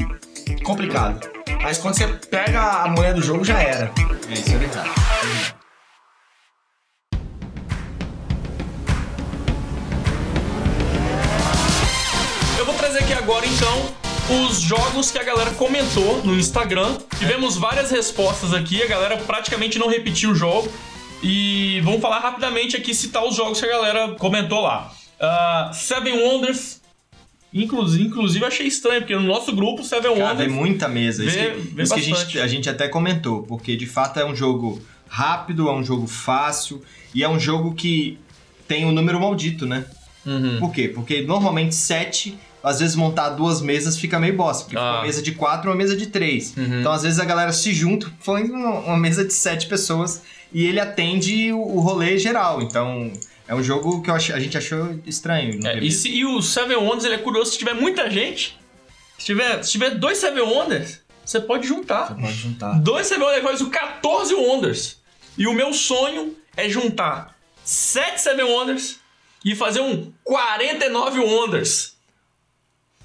complicado. 0.63 1.25
Mas 1.63 1.77
quando 1.77 1.95
você 1.95 2.07
pega 2.07 2.83
a 2.83 2.89
mulher 2.89 3.13
do 3.13 3.21
jogo, 3.21 3.45
já 3.45 3.59
era. 3.61 3.91
É, 4.29 4.33
isso 4.33 4.53
é 4.53 4.57
verdade. 4.57 4.89
Trazer 12.97 13.03
aqui 13.03 13.13
agora, 13.13 13.45
então, 13.45 14.47
os 14.47 14.59
jogos 14.59 15.11
que 15.11 15.17
a 15.17 15.23
galera 15.23 15.51
comentou 15.51 16.23
no 16.23 16.35
Instagram. 16.37 16.97
Tivemos 17.17 17.55
várias 17.57 17.91
respostas 17.91 18.53
aqui, 18.53 18.81
a 18.81 18.87
galera 18.87 19.17
praticamente 19.17 19.77
não 19.77 19.87
repetiu 19.87 20.31
o 20.31 20.35
jogo. 20.35 20.71
E 21.23 21.81
vamos 21.83 22.01
falar 22.01 22.19
rapidamente 22.19 22.75
aqui, 22.75 22.93
citar 22.93 23.23
os 23.25 23.35
jogos 23.35 23.59
que 23.59 23.65
a 23.65 23.69
galera 23.69 24.15
comentou 24.15 24.61
lá. 24.61 24.91
Ah, 25.19 25.71
Seven 25.73 26.23
Wonders. 26.23 26.81
Inclusive, 27.53 28.03
inclusive, 28.03 28.45
achei 28.45 28.67
estranho, 28.67 29.01
porque 29.01 29.15
no 29.15 29.23
nosso 29.23 29.55
grupo, 29.55 29.83
Seven 29.83 30.15
Cara, 30.15 30.31
Wonders. 30.31 30.51
muita 30.51 30.87
mesa. 30.87 31.23
Isso 31.25 31.35
Vê- 31.35 31.51
que, 31.51 31.59
vê 31.75 31.83
isso 31.83 31.93
que 31.93 31.99
a, 31.99 32.03
gente, 32.03 32.39
a 32.39 32.47
gente 32.47 32.69
até 32.69 32.87
comentou, 32.87 33.43
porque 33.43 33.75
de 33.75 33.85
fato 33.85 34.19
é 34.19 34.25
um 34.25 34.35
jogo 34.35 34.81
rápido, 35.07 35.69
é 35.69 35.73
um 35.73 35.83
jogo 35.83 36.07
fácil 36.07 36.83
e 37.15 37.23
é 37.23 37.29
um 37.29 37.39
jogo 37.39 37.73
que 37.73 38.19
tem 38.67 38.85
o 38.85 38.91
número 38.91 39.19
maldito, 39.19 39.65
né? 39.65 39.85
Uhum. 40.25 40.59
Por 40.59 40.71
quê? 40.73 40.89
Porque 40.89 41.21
normalmente 41.21 41.73
sete, 41.73 42.37
às 42.67 42.79
vezes 42.79 42.95
montar 42.95 43.29
duas 43.29 43.61
mesas 43.61 43.97
fica 43.97 44.19
meio 44.19 44.35
bosta, 44.35 44.63
porque 44.65 44.75
fica 44.77 44.81
Ah. 44.87 44.93
uma 44.97 45.03
mesa 45.03 45.21
de 45.21 45.31
quatro 45.33 45.67
e 45.67 45.71
uma 45.71 45.75
mesa 45.77 45.95
de 45.95 46.07
três. 46.07 46.53
Uhum. 46.55 46.79
Então 46.81 46.91
às 46.91 47.03
vezes 47.03 47.19
a 47.19 47.25
galera 47.25 47.51
se 47.53 47.73
junta, 47.73 48.11
foi 48.19 48.43
uma, 48.43 48.79
uma 48.79 48.97
mesa 48.97 49.23
de 49.25 49.33
sete 49.33 49.67
pessoas 49.67 50.21
e 50.53 50.65
ele 50.65 50.79
atende 50.79 51.51
o, 51.53 51.59
o 51.59 51.79
rolê 51.79 52.17
geral. 52.17 52.61
Então 52.61 53.11
é 53.47 53.55
um 53.55 53.63
jogo 53.63 54.01
que 54.01 54.09
eu 54.09 54.15
ach- 54.15 54.31
a 54.31 54.39
gente 54.39 54.57
achou 54.57 54.99
estranho. 55.05 55.59
É, 55.65 55.79
e, 55.79 55.91
se- 55.91 56.09
e 56.09 56.25
o 56.25 56.41
Seven 56.41 56.77
Wonders, 56.77 57.05
ele 57.05 57.15
é 57.15 57.19
curioso, 57.19 57.51
se 57.51 57.57
tiver 57.57 57.73
muita 57.73 58.09
gente, 58.09 58.57
se 59.17 59.25
tiver, 59.25 59.63
se 59.63 59.71
tiver 59.71 59.91
dois 59.91 60.17
Seven 60.17 60.43
Wonders, 60.43 60.99
você 61.25 61.39
pode 61.41 61.67
juntar. 61.67 62.15
Pode 62.15 62.33
juntar. 62.33 62.73
Dois 62.79 63.07
Seven 63.07 63.25
Wonders 63.25 63.43
faz 63.43 63.61
o 63.61 63.69
14 63.69 64.33
Wonders. 64.33 64.97
E 65.37 65.45
o 65.47 65.53
meu 65.53 65.73
sonho 65.73 66.35
é 66.55 66.67
juntar 66.69 67.35
7 67.63 68.19
Seven 68.21 68.45
Wonders 68.45 68.95
e 69.45 69.53
fazer 69.55 69.81
um 69.81 70.11
49 70.23 71.19
Wonders. 71.19 71.96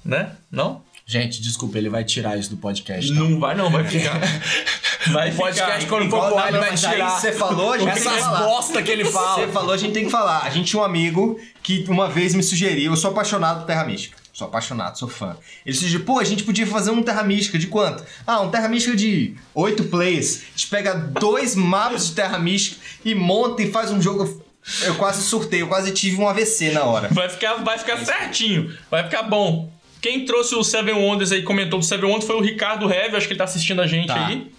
Né? 0.03 0.31
Não? 0.51 0.81
Gente, 1.05 1.41
desculpa, 1.41 1.77
ele 1.77 1.89
vai 1.89 2.03
tirar 2.03 2.37
isso 2.37 2.49
do 2.49 2.57
podcast. 2.57 3.09
tá? 3.13 3.19
Não 3.19 3.39
vai 3.39 3.55
não, 3.55 3.69
vai 3.69 3.83
ficar. 3.85 4.19
Vai 5.11 5.31
O 5.31 5.35
podcast, 5.35 5.81
ficar. 5.81 5.89
quando 5.89 6.09
for 6.09 6.15
Igual- 6.15 6.27
pro 6.29 6.37
ar, 6.39 6.51
não, 6.53 6.59
ele 6.59 6.67
vai 6.69 6.77
tirar. 6.77 7.09
Você 7.19 7.33
falou, 7.33 7.73
que 7.77 7.85
Essas 7.89 8.25
bosta 8.39 8.81
que 8.81 8.89
ele 8.89 9.03
fala. 9.03 9.35
Você 9.45 9.51
falou, 9.51 9.73
a 9.73 9.77
gente 9.77 9.91
tem 9.93 10.05
que 10.05 10.09
falar. 10.09 10.43
A 10.43 10.49
gente 10.49 10.67
tinha 10.69 10.81
um 10.81 10.85
amigo 10.85 11.37
que 11.61 11.83
uma 11.89 12.07
vez 12.07 12.33
me 12.33 12.41
sugeriu, 12.41 12.93
eu 12.93 12.95
sou 12.95 13.11
apaixonado 13.11 13.59
por 13.59 13.65
Terra 13.67 13.83
Mística. 13.83 14.17
Sou 14.31 14.47
apaixonado, 14.47 14.97
sou 14.97 15.09
fã. 15.09 15.35
Ele 15.65 15.75
sugeriu, 15.75 16.05
pô, 16.05 16.19
a 16.19 16.23
gente 16.23 16.45
podia 16.45 16.65
fazer 16.65 16.91
um 16.91 17.03
Terra 17.03 17.21
Mística 17.21 17.59
de 17.59 17.67
quanto? 17.67 18.01
Ah, 18.25 18.39
um 18.39 18.49
Terra 18.49 18.69
Mística 18.69 18.95
de 18.95 19.35
8 19.53 19.83
players. 19.89 20.37
A 20.37 20.57
gente 20.57 20.67
pega 20.67 20.93
dois 20.93 21.53
mapas 21.53 22.07
de 22.07 22.13
Terra 22.13 22.39
Mística 22.39 22.77
e 23.03 23.13
monta 23.13 23.61
e 23.61 23.69
faz 23.69 23.91
um 23.91 24.01
jogo. 24.01 24.41
Eu 24.83 24.95
quase 24.95 25.21
surtei, 25.23 25.63
eu 25.63 25.67
quase 25.67 25.91
tive 25.91 26.15
um 26.21 26.29
AVC 26.29 26.71
na 26.71 26.85
hora. 26.85 27.09
Vai 27.11 27.27
ficar, 27.27 27.55
vai 27.55 27.77
ficar 27.77 27.97
certinho. 27.97 28.73
Vai 28.89 29.03
ficar 29.03 29.23
bom. 29.23 29.69
Quem 30.03 30.25
trouxe 30.25 30.53
o 30.53 30.63
Seven 30.65 30.95
Wonders 30.95 31.31
aí, 31.31 31.43
comentou 31.43 31.79
do 31.79 31.85
Seven 31.85 32.05
Wonders 32.09 32.25
foi 32.27 32.35
o 32.35 32.41
Ricardo 32.41 32.91
Heavy, 32.91 33.15
acho 33.15 33.25
que 33.25 33.31
ele 33.31 33.37
tá 33.37 33.45
assistindo 33.45 33.81
a 33.81 33.87
gente 33.87 34.07
Tá. 34.07 34.27
aí. 34.27 34.51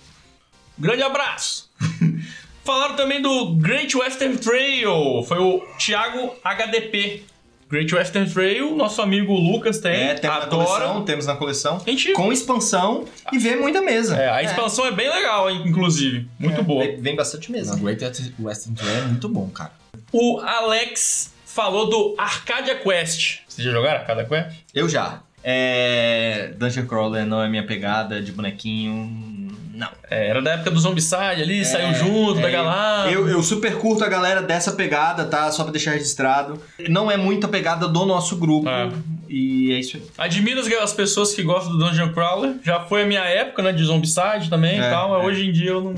Grande 0.78 1.02
abraço. 1.02 1.70
Falaram 2.64 2.96
também 2.96 3.20
do 3.20 3.54
Great 3.57 3.94
Western 3.94 4.38
Trail, 4.38 5.22
foi 5.28 5.38
o 5.38 5.61
Thiago 5.78 6.35
HDP. 6.42 7.24
Great 7.68 7.94
Western 7.94 8.30
Trail, 8.33 8.74
nosso 8.74 9.02
amigo 9.02 9.35
Lucas 9.35 9.78
tem, 9.80 9.92
É, 9.92 10.14
temos 10.14 10.37
na 10.38 10.42
adora. 10.44 10.64
coleção, 10.87 11.04
temos 11.04 11.26
na 11.26 11.37
coleção. 11.37 11.83
A 11.87 11.90
gente- 11.90 12.12
Com 12.14 12.33
expansão 12.33 13.04
e 13.30 13.38
vê 13.38 13.54
muita 13.57 13.83
mesa. 13.83 14.16
É, 14.16 14.30
a 14.30 14.42
expansão 14.42 14.87
é. 14.87 14.92
bem 14.92 15.11
legal, 15.11 15.50
inclusive. 15.50 16.26
Muito 16.38 16.62
boa. 16.62 16.87
Vem, 16.87 16.96
vem 17.02 17.16
bastante 17.16 17.52
mesa. 17.52 17.74
O 17.74 17.78
Great 17.80 18.02
Western 18.38 18.76
Trail 18.76 18.96
é 18.98 19.02
muito 19.02 19.28
bom, 19.28 19.48
cara. 19.50 19.72
O 20.11 20.38
Alex 20.40 21.35
falou 21.44 21.90
do 21.90 22.14
Arcadia 22.16 22.76
Quest. 22.76 23.40
Vocês 23.46 23.66
já 23.66 23.72
jogaram 23.72 24.00
Arcadia 24.00 24.24
Quest? 24.24 24.57
Eu 24.74 24.88
já. 24.88 25.20
É. 25.44 26.52
Dungeon 26.57 26.87
Crawler 26.87 27.26
não 27.26 27.42
é 27.42 27.48
minha 27.48 27.66
pegada 27.66 28.20
de 28.22 28.33
bonequinho. 28.33 29.33
Não. 29.74 29.88
É, 30.09 30.28
era 30.28 30.40
da 30.40 30.52
época 30.52 30.70
do 30.70 30.78
Zombicide 30.78 31.42
ali, 31.42 31.64
saiu 31.64 31.92
junto 31.94 32.40
da 32.40 32.48
É, 32.48 32.52
galera. 32.52 33.11
Eu, 33.11 33.28
eu 33.28 33.42
super 33.42 33.76
curto 33.76 34.04
a 34.04 34.09
galera 34.09 34.40
dessa 34.40 34.70
pegada, 34.72 35.24
tá? 35.24 35.50
Só 35.50 35.64
pra 35.64 35.72
deixar 35.72 35.90
registrado. 35.92 36.62
Não 36.88 37.11
é 37.11 37.16
muito 37.16 37.44
a 37.46 37.48
pegada 37.48 37.88
do 37.88 38.07
nosso 38.07 38.37
grupo. 38.37 38.68
É. 38.68 38.88
E 39.28 39.72
é 39.72 39.80
isso 39.80 39.96
aí. 39.96 40.02
Admiro 40.16 40.61
as- 40.61 40.72
as 40.72 40.92
pessoas 40.92 41.35
que 41.35 41.42
gostam 41.42 41.72
do 41.76 41.78
Dungeon 41.85 42.12
Crawler. 42.12 42.54
Já 42.62 42.80
foi 42.80 43.02
a 43.02 43.07
minha 43.07 43.24
época, 43.24 43.62
né? 43.64 43.72
De 43.72 43.83
Zombicide 43.85 44.48
também 44.48 44.80
É, 44.80 44.87
e 44.87 44.90
tal. 44.90 45.11
mas 45.11 45.22
é. 45.22 45.26
Hoje 45.26 45.46
em 45.48 45.52
dia 45.52 45.70
eu 45.70 45.80
não. 45.83 45.94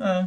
É. 0.00 0.26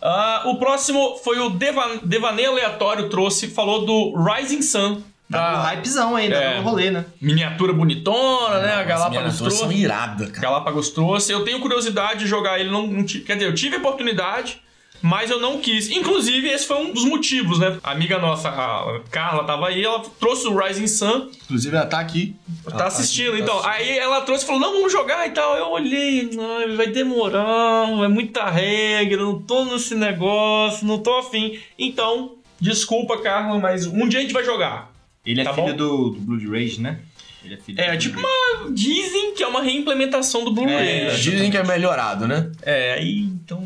Ah, 0.00 0.42
o 0.46 0.56
próximo 0.58 1.16
foi 1.24 1.38
o 1.40 1.50
Deva- 1.50 1.98
Devaneio 2.04 2.50
Aleatório, 2.52 3.08
trouxe, 3.08 3.48
falou 3.48 3.84
do 3.84 4.14
Rising 4.22 4.62
Sun. 4.62 5.02
Tá 5.30 5.56
no 5.56 5.62
Da 5.64 5.70
hypezão 5.72 6.14
ainda, 6.14 6.36
É. 6.36 6.50
tá 6.54 6.56
no 6.58 6.62
rolê, 6.62 6.90
né? 6.90 7.04
miniatura 7.20 7.72
bonitona, 7.72 8.60
né? 8.60 8.74
A 8.74 8.82
Galápagos 8.84 9.16
miniaturas 9.18 9.54
são 9.54 9.66
trouxe. 9.68 9.82
iradas, 9.82 10.28
cara. 10.30 10.40
Galápagos 10.42 10.90
trouxe. 10.90 11.32
Eu 11.32 11.44
tenho 11.44 11.58
curiosidade 11.60 12.20
de 12.20 12.26
jogar 12.26 12.60
ele. 12.60 12.70
Não, 12.70 12.86
não 12.86 13.04
quer 13.04 13.34
dizer, 13.34 13.46
eu 13.48 13.54
tive 13.54 13.74
a 13.74 13.78
oportunidade, 13.80 14.60
mas 15.02 15.28
eu 15.28 15.40
não 15.40 15.58
quis. 15.58 15.90
Inclusive, 15.90 16.46
esse 16.48 16.64
foi 16.66 16.76
um 16.76 16.92
dos 16.92 17.04
motivos, 17.04 17.58
né? 17.58 17.76
A 17.82 17.90
amiga 17.90 18.18
nossa, 18.20 18.48
a 18.50 19.00
Carla, 19.10 19.42
tava 19.42 19.66
aí, 19.66 19.84
ela 19.84 20.00
trouxe 20.20 20.46
o 20.46 20.56
Rising 20.56 20.86
Sun. 20.86 21.28
Inclusive, 21.44 21.76
ela 21.76 21.86
tá 21.86 21.98
aqui. 21.98 22.36
Ela 22.64 22.76
Tá 22.76 22.86
assistindo, 22.86 23.30
aqui, 23.30 23.38
tá 23.38 23.42
então. 23.42 23.58
assistindo. 23.58 23.74
Aí 23.90 23.98
ela 23.98 24.20
trouxe 24.20 24.44
e 24.44 24.46
falou: 24.46 24.60
não, 24.60 24.74
vamos 24.74 24.92
jogar 24.92 25.26
e 25.26 25.30
tal. 25.32 25.56
Eu 25.56 25.70
olhei, 25.70 26.30
não, 26.32 26.76
vai 26.76 26.86
demorar, 26.86 27.88
é 28.04 28.08
muita 28.08 28.48
regra, 28.48 29.16
não 29.22 29.42
tô 29.42 29.64
nesse 29.64 29.94
negócio, 29.96 30.86
não 30.86 30.98
tô 31.00 31.18
afim. 31.18 31.58
Então, 31.76 32.36
desculpa, 32.60 33.18
Carla, 33.20 33.58
mas 33.58 33.86
um 33.86 34.06
dia 34.08 34.20
a 34.20 34.22
gente 34.22 34.32
vai 34.32 34.44
jogar. 34.44 34.94
Ele 35.26 35.40
é 35.40 35.44
Tá 35.44 35.52
filho 35.52 35.74
do, 35.74 36.10
do 36.10 36.20
Blood 36.20 36.46
Rage, 36.48 36.80
né? 36.80 36.98
Ele 37.44 37.54
é 37.54 37.56
filho 37.58 37.80
É, 37.80 37.96
tipo 37.96 38.20
Blood 38.20 38.62
uma. 38.64 38.72
Dizem 38.72 39.34
que 39.34 39.42
é 39.42 39.46
uma 39.46 39.62
reimplementação 39.62 40.44
do 40.44 40.52
Blue 40.52 40.68
É, 40.68 41.08
Rage. 41.08 41.30
Dizem 41.30 41.50
que 41.50 41.56
é 41.56 41.64
melhorado, 41.64 42.26
né? 42.26 42.50
É, 42.62 42.94
aí 42.94 43.18
então. 43.20 43.62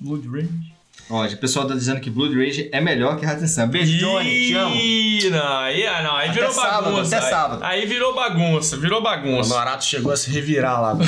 Blood 0.00 0.26
Rage. 0.28 0.72
Ó, 1.10 1.26
o 1.26 1.36
pessoal 1.36 1.66
tá 1.66 1.74
dizendo 1.74 2.00
que 2.00 2.08
Blood 2.08 2.34
Rage 2.34 2.68
é 2.72 2.80
melhor 2.80 3.18
que 3.18 3.26
and 3.26 3.46
Sun. 3.46 3.66
Beijo, 3.68 3.98
Johnny, 3.98 4.46
te 4.46 4.54
amo. 4.54 4.74
Ih, 4.76 5.30
não, 5.30 5.58
aí, 5.58 5.86
ah, 5.86 6.02
não, 6.02 6.16
aí 6.16 6.28
Até 6.30 6.38
virou 6.40 6.52
sábado, 6.54 6.92
bagunça. 6.92 7.16
até 7.16 7.24
aí- 7.26 7.30
sábado. 7.30 7.64
Aí, 7.64 7.86
virou 7.86 8.14
bagunça, 8.14 8.76
virou 8.78 9.00
O 9.00 9.02
bagunça. 9.02 9.48
Norato 9.54 9.84
chegou 9.84 10.10
a 10.12 10.16
se 10.16 10.30
revirar 10.30 10.80
lá. 10.80 10.96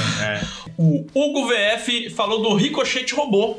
O 0.77 1.07
Hugo 1.15 1.47
VF 1.49 2.11
falou 2.11 2.43
do 2.43 2.55
Ricochete 2.55 3.15
Robô. 3.15 3.57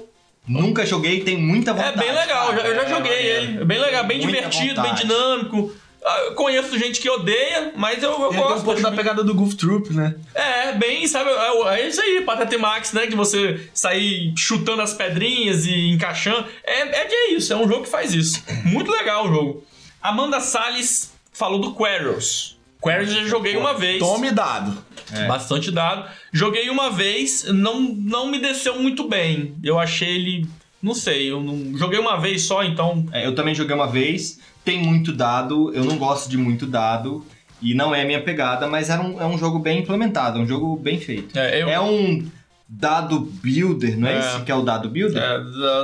Nunca 0.48 0.86
joguei, 0.86 1.22
tem 1.24 1.38
muita 1.38 1.72
É 1.72 1.74
vontade. 1.74 1.98
bem 2.00 2.12
legal, 2.14 2.52
eu 2.52 2.58
já- 2.60 2.68
eu 2.68 2.76
já 2.76 2.82
É, 2.84 2.90
joguei 2.90 3.12
maneiro. 3.16 3.44
ele. 3.54 3.62
É 3.62 3.66
bem 3.66 3.80
legal, 3.80 4.04
bem 4.06 4.20
divertido, 4.20 4.82
bem 4.82 4.92
vontade. 4.92 5.02
dinâmico. 5.02 5.74
Ah, 6.08 6.20
Eu 6.28 6.34
conheço 6.36 6.78
gente 6.78 7.00
que 7.02 7.10
odeia, 7.10 7.74
mas 7.76 8.04
eu, 8.04 8.12
eu 8.12 8.26
Ele 8.26 8.30
tem 8.34 8.40
gosto. 8.42 8.60
um 8.60 8.64
pouco 8.64 8.82
da 8.82 8.92
pegada 8.92 9.24
do 9.24 9.34
Goof 9.34 9.56
Troop, 9.56 9.92
né? 9.92 10.14
É, 10.36 10.74
bem, 10.74 11.08
sabe, 11.08 11.32
é, 11.32 11.80
é 11.80 11.88
isso 11.88 12.00
aí, 12.00 12.22
Patete 12.22 12.58
Max, 12.58 12.94
né? 12.94 13.08
Que 13.08 13.16
você 13.16 13.68
sair 13.74 14.32
chutando 14.38 14.82
as 14.84 14.94
pedrinhas 14.94 15.66
e 15.66 15.90
encaixando. 15.90 16.46
É, 16.64 16.82
é 17.02 17.06
que 17.06 17.16
é 17.16 17.32
isso, 17.34 17.52
é 17.52 17.56
um 17.56 17.68
jogo 17.68 17.84
que 17.84 17.90
faz 17.90 18.14
isso. 18.14 18.44
Muito 18.64 18.92
legal 18.92 19.26
o 19.26 19.34
jogo. 19.34 19.64
Amanda 20.02 20.40
Salles 20.40 21.12
falou 21.34 21.60
do 21.60 21.74
Quarrels. 21.74 22.56
Quarrels 22.80 23.10
eu 23.10 23.24
já 23.24 23.28
joguei 23.28 23.58
uma 23.58 23.74
vez. 23.74 23.98
Tome 23.98 24.30
dado. 24.30 24.78
É. 25.12 25.26
Bastante 25.28 25.72
dado. 25.72 26.08
Joguei 26.32 26.70
uma 26.70 26.92
vez, 26.92 27.46
não, 27.46 27.80
não 27.82 28.28
me 28.28 28.38
desceu 28.38 28.80
muito 28.80 29.08
bem. 29.08 29.56
Eu 29.64 29.80
achei 29.80 30.10
ele. 30.16 30.48
Não 30.82 30.94
sei, 30.94 31.32
eu 31.32 31.42
não. 31.42 31.76
Joguei 31.76 31.98
uma 32.00 32.20
vez 32.20 32.44
só, 32.44 32.64
então. 32.64 33.08
É, 33.12 33.26
eu 33.26 33.34
também 33.34 33.56
joguei 33.56 33.76
uma 33.76 33.88
vez, 33.88 34.40
tem 34.66 34.84
muito 34.84 35.14
dado, 35.14 35.72
eu 35.74 35.86
não 35.86 35.98
gosto 35.98 36.28
de 36.30 36.38
muito 36.38 36.66
dado, 36.66 37.26
e 37.62 37.74
não 37.74 37.96
é 37.96 38.04
minha 38.04 38.22
pegada, 38.22 38.68
mas 38.68 38.90
era 38.90 39.02
um, 39.02 39.22
é 39.22 39.26
um 39.26 39.38
jogo 39.38 39.60
bem 39.60 39.80
implementado, 39.80 40.40
é 40.40 40.42
um 40.42 40.48
jogo 40.48 40.76
bem 40.76 41.00
feito. 41.00 41.38
É, 41.38 41.62
eu. 41.62 41.70
É 41.70 41.80
um 41.80 42.26
dado 42.68 43.20
builder, 43.20 43.98
não 43.98 44.08
é, 44.08 44.16
É. 44.16 44.20
esse 44.20 44.42
que 44.44 44.52
é 44.52 44.56
o 44.56 44.64
dado 44.64 44.90
builder? 44.90 45.22
é, 45.22 45.38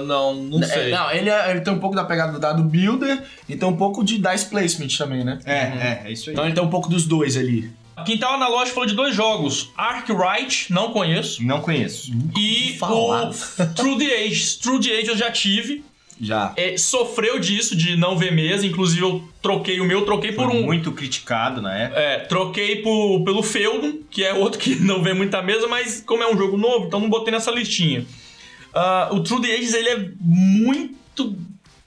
não, 0.06 0.34
não 0.34 0.64
sei. 0.64 0.92
É, 0.92 0.96
não, 0.98 1.12
ele, 1.12 1.30
é- 1.30 1.52
ele 1.52 1.62
tem 1.62 1.72
um 1.72 1.80
pouco 1.80 1.96
da 1.96 2.04
pegada 2.04 2.32
do 2.34 2.40
dado 2.40 2.64
builder 2.64 3.22
e 3.48 3.56
tem 3.56 3.70
um 3.70 3.78
pouco 3.78 4.04
de 4.04 4.18
dice 4.18 4.48
placement 4.50 4.88
também, 4.98 5.24
né? 5.24 5.38
É, 5.46 5.54
é, 5.58 6.02
é 6.06 6.12
isso 6.12 6.30
aí. 6.30 6.34
Então 6.34 6.44
ele 6.46 6.56
tem 6.56 6.64
um 6.64 6.70
pouco 6.70 6.90
dos 6.90 7.06
dois 7.06 7.38
ali. 7.38 7.72
Quintal 8.04 8.34
Analógico 8.34 8.74
falou 8.74 8.90
de 8.90 8.96
dois 8.96 9.16
jogos: 9.16 9.70
Arkwright, 9.78 10.74
não 10.74 10.92
conheço. 10.92 11.44
Não 11.46 11.62
conheço. 11.62 12.12
E 12.36 12.76
falar. 12.80 13.30
o 13.30 13.34
True 13.76 13.98
the 14.00 14.26
Age. 14.26 14.58
True 14.60 14.80
the 14.80 14.90
Age 15.00 15.08
eu 15.10 15.18
já 15.18 15.30
tive. 15.30 15.84
Já. 16.22 16.54
É, 16.56 16.78
sofreu 16.78 17.40
disso, 17.40 17.76
de 17.76 17.96
não 17.98 18.16
ver 18.16 18.32
mesa. 18.32 18.66
Inclusive, 18.68 19.02
eu 19.02 19.28
troquei 19.42 19.80
o 19.80 19.86
meu, 19.86 20.06
troquei 20.06 20.32
Foi 20.32 20.46
por 20.46 20.56
um. 20.56 20.64
muito 20.64 20.92
criticado 20.92 21.62
na 21.62 21.76
época. 21.76 22.00
É, 22.00 22.20
troquei 22.20 22.76
por, 22.84 23.24
pelo 23.24 23.42
Feudum, 23.42 24.00
que 24.10 24.24
é 24.24 24.32
outro 24.34 24.60
que 24.62 24.76
não 24.76 25.02
vê 25.02 25.14
muita 25.14 25.42
mesa, 25.42 25.68
mas 25.68 26.02
como 26.06 26.22
é 26.22 26.32
um 26.32 26.38
jogo 26.38 26.58
novo, 26.58 26.86
então 26.86 27.00
não 27.00 27.10
botei 27.10 27.32
nessa 27.34 27.50
listinha. 27.50 28.06
Ah, 28.74 29.10
o 29.12 29.22
True 29.22 29.42
the 29.42 29.52
Ages, 29.54 29.74
ele 29.74 29.90
é 29.90 30.10
muito 30.20 31.36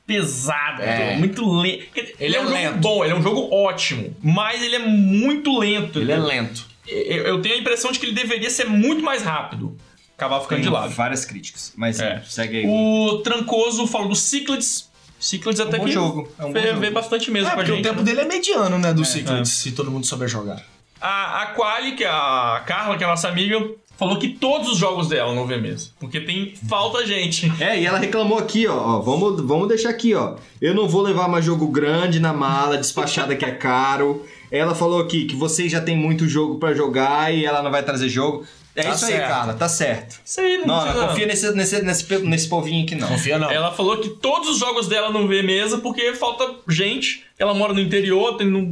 pesado, 0.07 0.83
É. 0.83 1.16
muito 1.16 1.49
lento. 1.61 1.85
Ele, 2.20 2.37
é 2.37 2.40
um 2.40 2.49
lento. 2.49 2.64
jogo 2.73 2.79
bom, 2.81 3.05
ele 3.05 3.14
é 3.14 3.16
um 3.16 3.23
jogo 3.23 3.55
ótimo, 3.55 4.14
mas 4.23 4.62
ele 4.62 4.77
é 4.77 4.81
muito 4.81 5.59
lento. 5.59 5.99
Ele 6.01 6.12
é 6.12 6.18
lento. 6.18 6.66
Eu, 6.87 7.23
eu 7.25 7.40
tenho 7.40 7.55
a 7.55 7.59
impressão 7.59 7.90
de 7.90 7.99
que 7.99 8.05
ele 8.07 8.12
deveria 8.14 8.51
ser 8.51 8.66
muito 8.66 9.03
mais 9.03 9.23
rápido. 9.23 9.75
Acabava 10.16 10.42
ficando 10.42 10.62
de 10.62 10.68
lado. 10.68 10.90
várias 10.94 11.24
críticas, 11.24 11.72
mas 11.77 11.98
É. 12.00 12.22
segue 12.27 12.59
aí. 12.59 12.66
O 12.66 13.18
Trancoso 13.22 13.87
falou 13.87 14.09
do 14.09 14.14
Cyclades. 14.14 14.88
Cyclades 15.18 15.61
até 15.61 15.77
É 15.77 15.81
um 15.81 15.83
bom 15.83 15.87
que 15.87 15.92
jogo, 15.92 16.29
é 16.38 16.44
um 16.44 16.46
bom 16.48 16.53
vê, 16.53 16.68
jogo. 16.68 16.81
vê 16.81 16.90
bastante 16.90 17.31
mesa 17.31 17.48
É, 17.48 17.55
porque 17.55 17.70
gente. 17.72 17.81
o 17.81 17.83
tempo 17.90 18.03
dele 18.03 18.20
é 18.20 18.24
mediano, 18.24 18.79
né, 18.79 18.92
do 18.92 19.03
É, 19.03 19.05
Secret, 19.05 19.44
se 19.46 19.72
todo 19.72 19.90
mundo 19.90 20.07
souber 20.07 20.29
jogar. 20.29 20.62
A, 21.00 21.42
a 21.42 21.46
Quali, 21.48 21.92
que 21.96 22.05
é 22.05 22.09
a 22.09 22.62
Carla, 22.66 22.96
que 22.96 23.03
é 23.05 23.07
a 23.07 23.11
nossa 23.11 23.29
amiga, 23.29 23.59
falou 23.98 24.18
que 24.18 24.29
todos 24.29 24.68
os 24.70 24.79
jogos 24.79 25.09
dela 25.09 25.35
não 25.35 25.46
vê 25.46 25.57
mesa. 25.57 25.90
Porque 25.98 26.20
tem 26.20 26.55
falta 26.68 27.07
gente. 27.07 27.50
É, 27.61 27.81
e 27.81 27.87
ela 27.87 27.98
reclamou 27.98 28.38
aqui, 28.38 28.66
ó, 28.66 28.74
ó, 28.77 29.00
Vamos, 29.00 29.40
vamos 29.42 29.66
deixar 29.68 29.90
aqui, 29.90 30.14
ó. 30.14 30.37
Eu 30.61 30.74
não 30.74 30.88
vou 30.88 31.03
levar 31.03 31.27
mais 31.29 31.44
jogo 31.44 31.66
grande 31.68 32.20
na 32.20 32.33
mala, 32.33 32.77
despachada 32.79 33.35
que 33.35 33.44
é 33.44 33.50
caro. 33.50 34.24
Ela 34.50 34.74
falou 34.74 35.00
aqui 35.00 35.24
que 35.24 35.35
vocês 35.37 35.72
já 35.72 35.81
tem 35.81 35.96
muito 35.96 36.29
jogo 36.29 36.59
pra 36.59 36.72
jogar 36.74 37.35
e 37.35 37.44
ela 37.44 37.62
não 37.62 37.70
vai 37.70 37.83
trazer 37.83 38.09
jogo. 38.09 38.44
É 38.77 38.83
Tá 38.83 38.91
isso 38.91 39.05
aí, 39.05 39.13
certo. 39.13 39.29
Carla, 39.29 39.55
tá 39.55 39.69
certo. 39.69 40.21
Isso 40.25 40.41
aí 40.41 40.59
não, 40.59 40.67
Não, 40.67 40.81
precisa- 40.81 41.01
não 41.01 41.09
confia 41.09 41.27
nesse, 41.27 41.53
nesse, 41.53 41.83
nesse, 41.83 42.19
nesse 42.19 42.49
povinho 42.49 42.85
aqui, 42.85 42.95
não. 42.97 43.07
Confia 43.07 43.39
não. 43.39 43.51
Ela 43.51 43.71
falou 43.73 43.99
que 43.99 44.09
todos 44.09 44.49
os 44.49 44.59
jogos 44.59 44.89
dela 44.89 45.11
não 45.11 45.29
vê 45.29 45.43
mesa 45.43 45.79
porque 45.79 46.13
falta 46.15 46.55
gente. 46.69 47.23
Ela 47.39 47.55
mora 47.55 47.73
no 47.73 47.81
interior, 47.81 48.37
tem, 48.37 48.49
não, 48.49 48.63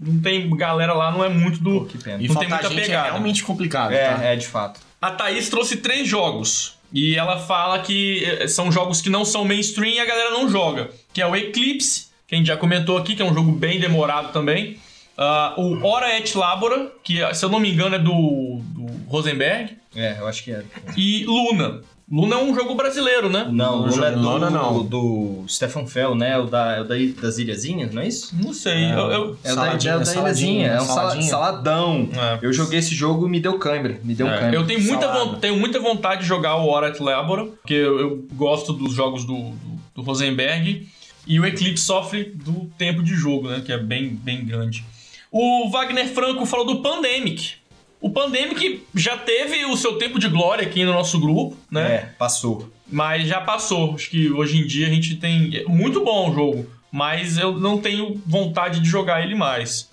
não 0.00 0.20
tem 0.22 0.48
galera 0.56 0.94
lá, 0.94 1.10
não 1.10 1.22
é 1.24 1.28
muito 1.28 1.62
do. 1.62 1.80
Pô, 1.80 1.84
que 1.86 1.98
pena. 1.98 2.22
E 2.22 2.28
não 2.28 2.36
tem 2.36 2.48
muita 2.48 2.68
gente 2.68 2.80
pegada. 2.80 3.08
é 3.08 3.10
realmente 3.10 3.42
complicado, 3.42 3.90
tá? 3.90 4.24
É, 4.24 4.32
é, 4.32 4.36
de 4.36 4.46
fato. 4.46 4.80
A 5.00 5.10
Thaís 5.10 5.48
trouxe 5.48 5.76
três 5.76 6.08
jogos. 6.08 6.78
E 6.92 7.14
ela 7.16 7.38
fala 7.38 7.78
que 7.78 8.24
eh, 8.24 8.48
são 8.48 8.72
jogos 8.72 9.00
que 9.00 9.08
não 9.08 9.24
são 9.24 9.44
mainstream 9.44 9.92
e 9.94 10.00
a 10.00 10.04
galera 10.04 10.30
não 10.30 10.48
joga. 10.50 10.90
Que 11.12 11.22
é 11.22 11.26
o 11.26 11.36
Eclipse, 11.36 12.06
que 12.26 12.34
a 12.34 12.38
gente 12.38 12.48
já 12.48 12.56
comentou 12.56 12.98
aqui, 12.98 13.14
que 13.14 13.22
é 13.22 13.24
um 13.24 13.32
jogo 13.32 13.52
bem 13.52 13.78
demorado 13.78 14.32
também. 14.32 14.76
Ah, 15.16 15.54
o 15.56 15.86
Hora 15.86 16.16
et 16.16 16.34
Labora, 16.34 16.90
que 17.04 17.18
se 17.34 17.44
eu 17.44 17.48
não 17.48 17.60
me 17.60 17.70
engano 17.70 17.94
é 17.94 17.98
do 17.98 18.60
Rosenberg. 19.10 19.76
É, 19.94 20.16
eu 20.20 20.26
acho 20.28 20.44
que 20.44 20.52
é. 20.52 20.62
E 20.96 21.24
Luna. 21.24 21.80
Luna 22.12 22.34
é 22.34 22.38
um 22.42 22.52
jogo 22.52 22.74
brasileiro, 22.74 23.30
né? 23.30 23.44
Não, 23.52 23.52
Não 23.52 23.78
Luna 23.82 23.88
é 23.88 23.92
joguei 23.94 24.10
do, 24.10 24.20
Luna, 24.20 24.50
não. 24.50 24.82
do 24.84 25.44
Stefan 25.48 25.86
Fell, 25.86 26.14
né? 26.16 26.36
O, 26.38 26.46
da, 26.46 26.72
é 26.76 26.80
o 26.80 26.84
da, 26.84 26.94
das 27.22 27.38
ilhazinhas, 27.38 27.92
não 27.94 28.02
é 28.02 28.08
isso? 28.08 28.34
Não 28.42 28.52
sei. 28.52 28.84
eu- 28.92 28.98
eu- 29.12 29.38
É 29.44 29.52
o 29.52 29.54
da, 29.56 29.62
Saladinha, 29.62 29.92
é 29.92 29.96
o 29.96 30.00
da 30.04 30.14
ilhazinha, 30.14 30.66
é 30.66 30.80
um 30.82 30.84
sala- 30.86 31.00
saladinha. 31.02 31.30
saladão. 31.30 32.08
É. 32.12 32.38
Eu 32.42 32.52
joguei 32.52 32.80
esse 32.80 32.96
jogo 32.96 33.28
e 33.28 33.30
me 33.30 33.38
deu 33.38 33.56
câimbra, 33.60 34.00
me 34.02 34.12
deu 34.14 34.26
É, 34.26 34.38
câimbra. 34.38 34.56
eu 34.58 34.66
tenho 34.66 34.80
muita, 34.82 35.26
tenho 35.40 35.56
muita 35.56 35.78
vontade 35.78 36.22
de 36.22 36.26
jogar 36.26 36.56
o 36.56 36.66
Hora 36.66 36.88
et 36.88 36.98
Labora, 37.00 37.44
porque 37.46 37.74
eu, 37.74 38.00
eu 38.00 38.26
gosto 38.34 38.72
dos 38.72 38.92
jogos 38.92 39.24
do, 39.24 39.34
do, 39.50 39.80
do 39.96 40.02
Rosenberg. 40.02 40.88
E 41.28 41.38
o 41.38 41.44
Eclipse 41.46 41.84
sofre 41.84 42.24
do 42.24 42.68
tempo 42.76 43.04
de 43.04 43.14
jogo, 43.14 43.48
né? 43.48 43.62
Que 43.64 43.72
é 43.72 43.78
bem, 43.78 44.08
bem 44.08 44.44
grande. 44.44 44.84
O 45.30 45.68
Wagner 45.70 46.08
Franco 46.08 46.44
falou 46.44 46.66
do 46.66 46.82
Pandemic. 46.82 47.59
O 48.00 48.08
Pandemic 48.10 48.82
já 48.94 49.16
teve 49.18 49.64
o 49.66 49.76
seu 49.76 49.96
tempo 49.98 50.18
de 50.18 50.28
glória 50.28 50.66
aqui 50.66 50.84
no 50.84 50.92
nosso 50.92 51.20
grupo, 51.20 51.56
né? 51.70 51.92
É, 51.94 51.98
passou. 52.18 52.70
Mas 52.90 53.26
já 53.28 53.40
passou. 53.40 53.94
Acho 53.94 54.08
que 54.10 54.30
hoje 54.30 54.58
em 54.58 54.66
dia 54.66 54.86
a 54.86 54.90
gente 54.90 55.16
tem. 55.16 55.54
é 55.56 55.64
Muito 55.64 56.02
bom 56.02 56.30
o 56.30 56.34
jogo, 56.34 56.66
mas 56.90 57.36
eu 57.36 57.52
não 57.58 57.78
tenho 57.78 58.20
vontade 58.26 58.80
de 58.80 58.88
jogar 58.88 59.22
ele 59.22 59.34
mais. 59.34 59.88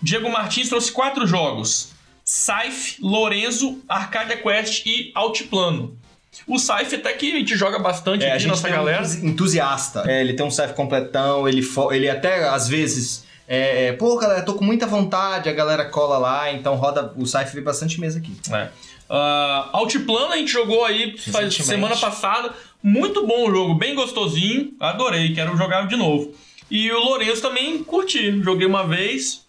Diego 0.00 0.30
Martins 0.30 0.68
trouxe 0.68 0.92
quatro 0.92 1.26
jogos: 1.26 1.92
Scythe, 2.24 2.96
Lorenzo, 3.02 3.80
Arcadia 3.88 4.36
Quest 4.36 4.86
e 4.86 5.10
Altiplano. 5.14 5.98
O 6.46 6.56
Scythe 6.58 6.94
até 6.94 7.12
que 7.12 7.32
a 7.32 7.34
gente 7.36 7.56
joga 7.56 7.78
bastante 7.80 8.24
É, 8.24 8.28
a 8.28 8.34
aqui, 8.34 8.42
gente 8.44 8.50
nossa 8.50 8.62
tem 8.62 8.72
galera. 8.72 9.00
um 9.00 9.04
entusi- 9.04 9.26
entusiasta. 9.26 10.04
É, 10.06 10.20
ele 10.20 10.32
tem 10.34 10.46
um 10.46 10.50
safe 10.50 10.74
completão, 10.74 11.48
ele, 11.48 11.60
fo- 11.62 11.92
ele 11.92 12.08
até 12.08 12.48
às 12.48 12.68
vezes. 12.68 13.28
É, 13.52 13.86
é, 13.86 13.92
pô, 13.94 14.16
galera, 14.16 14.42
tô 14.42 14.54
com 14.54 14.64
muita 14.64 14.86
vontade, 14.86 15.48
a 15.48 15.52
galera 15.52 15.84
cola 15.86 16.18
lá, 16.18 16.52
então 16.52 16.76
roda. 16.76 17.12
O 17.16 17.26
safe 17.26 17.52
vê 17.52 17.60
bastante 17.60 17.98
mesa 18.00 18.20
aqui. 18.20 18.32
É. 18.52 18.68
Ah, 19.10 19.68
Altiplano 19.72 20.32
a 20.32 20.36
gente 20.36 20.52
jogou 20.52 20.84
aí 20.84 21.18
faz, 21.18 21.52
semana 21.56 21.96
passada. 21.96 22.52
Muito 22.80 23.26
bom 23.26 23.48
o 23.48 23.50
jogo, 23.50 23.74
bem 23.74 23.96
gostosinho. 23.96 24.72
Adorei, 24.78 25.34
quero 25.34 25.56
jogar 25.56 25.88
de 25.88 25.96
novo. 25.96 26.32
E 26.70 26.92
o 26.92 26.98
Lourenço 27.00 27.42
também 27.42 27.82
curti. 27.82 28.40
Joguei 28.40 28.68
uma 28.68 28.86
vez. 28.86 29.44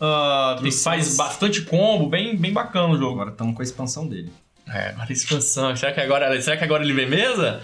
Ah, 0.00 0.56
tem- 0.62 0.70
faz 0.70 1.16
bastante 1.16 1.62
combo, 1.62 2.06
bem, 2.08 2.36
bem 2.36 2.52
bacana 2.52 2.94
o 2.94 2.96
jogo. 2.96 3.14
Agora 3.14 3.30
estamos 3.30 3.56
com 3.56 3.62
a 3.62 3.64
expansão 3.64 4.06
dele. 4.06 4.32
É, 4.72 4.90
agora 4.90 5.06
a 5.10 5.12
expansão. 5.12 5.74
Será 5.74 5.90
que 5.92 6.00
agora, 6.00 6.40
será 6.40 6.56
que 6.56 6.62
agora 6.62 6.84
ele 6.84 6.92
vem 6.92 7.08
mesa? 7.08 7.60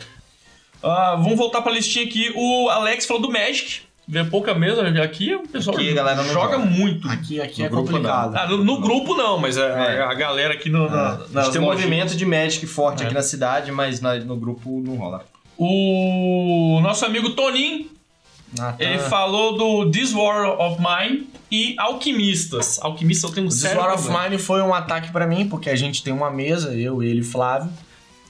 Ah, 0.83 1.15
vamos 1.15 1.37
voltar 1.39 1.63
pra 1.63 1.71
listinha 1.71 2.05
aqui. 2.05 2.33
O 2.35 2.69
Alex 2.71 3.07
falou 3.07 3.23
do 3.23 3.31
Magic. 3.31 3.86
Vê 4.09 4.23
pouca 4.25 4.55
mesa 4.55 4.83
aqui, 5.03 5.35
o 5.35 5.49
pessoal 5.49 5.77
Aqui 5.77 5.93
galera 5.93 6.23
joga, 6.23 6.55
joga. 6.55 6.59
muito. 6.59 7.09
Aqui, 7.09 7.41
aqui 7.41 7.61
No 7.61 7.67
é 7.67 7.69
grupo, 7.69 7.91
complicado. 7.91 8.37
Ah, 8.37 8.47
no, 8.47 8.63
no 8.63 8.81
grupo 8.81 9.15
não, 9.17 9.37
mas 9.39 9.59
a, 9.59 9.65
É. 9.67 10.03
a 10.03 10.15
galera 10.15 10.55
aqui 10.55 10.71
no, 10.71 10.89
na, 10.89 11.09
a 11.15 11.19
nas 11.33 11.47
gente 11.47 11.53
tem 11.55 11.61
um 11.61 11.65
lojinhas. 11.65 11.89
movimento 11.91 12.17
de 12.17 12.25
Magic 12.25 12.65
forte 12.69 13.03
É. 13.03 13.07
aqui 13.07 13.15
na 13.15 13.23
cidade, 13.23 13.73
mas 13.73 14.01
na- 14.01 14.15
no 14.17 14.37
grupo 14.37 14.81
não 14.81 14.95
rola. 14.97 15.25
O 15.59 16.79
nosso 16.83 17.05
amigo 17.05 17.31
Tonin, 17.31 17.91
Natan. 18.57 18.77
ele 18.85 18.99
falou 18.99 19.57
do 19.59 19.91
This 19.91 20.13
War 20.13 20.51
of 20.61 20.79
Mine 20.81 21.29
e 21.51 21.75
Alquimistas. 21.77 22.79
Alquimistas 22.81 23.29
eu 23.31 23.35
tenho 23.35 23.47
um 23.47 23.49
O 23.49 23.53
This 23.53 23.61
sério 23.63 23.81
War 23.81 23.93
of 23.93 24.03
problema. 24.05 24.29
Mine 24.29 24.39
foi 24.39 24.63
um 24.63 24.73
ataque 24.73 25.11
pra 25.11 25.27
mim, 25.27 25.49
porque 25.49 25.69
a 25.69 25.75
gente 25.75 26.05
tem 26.05 26.13
uma 26.13 26.31
mesa, 26.31 26.73
eu, 26.75 27.03
ele 27.03 27.21
e 27.23 27.25
Flávio, 27.25 27.73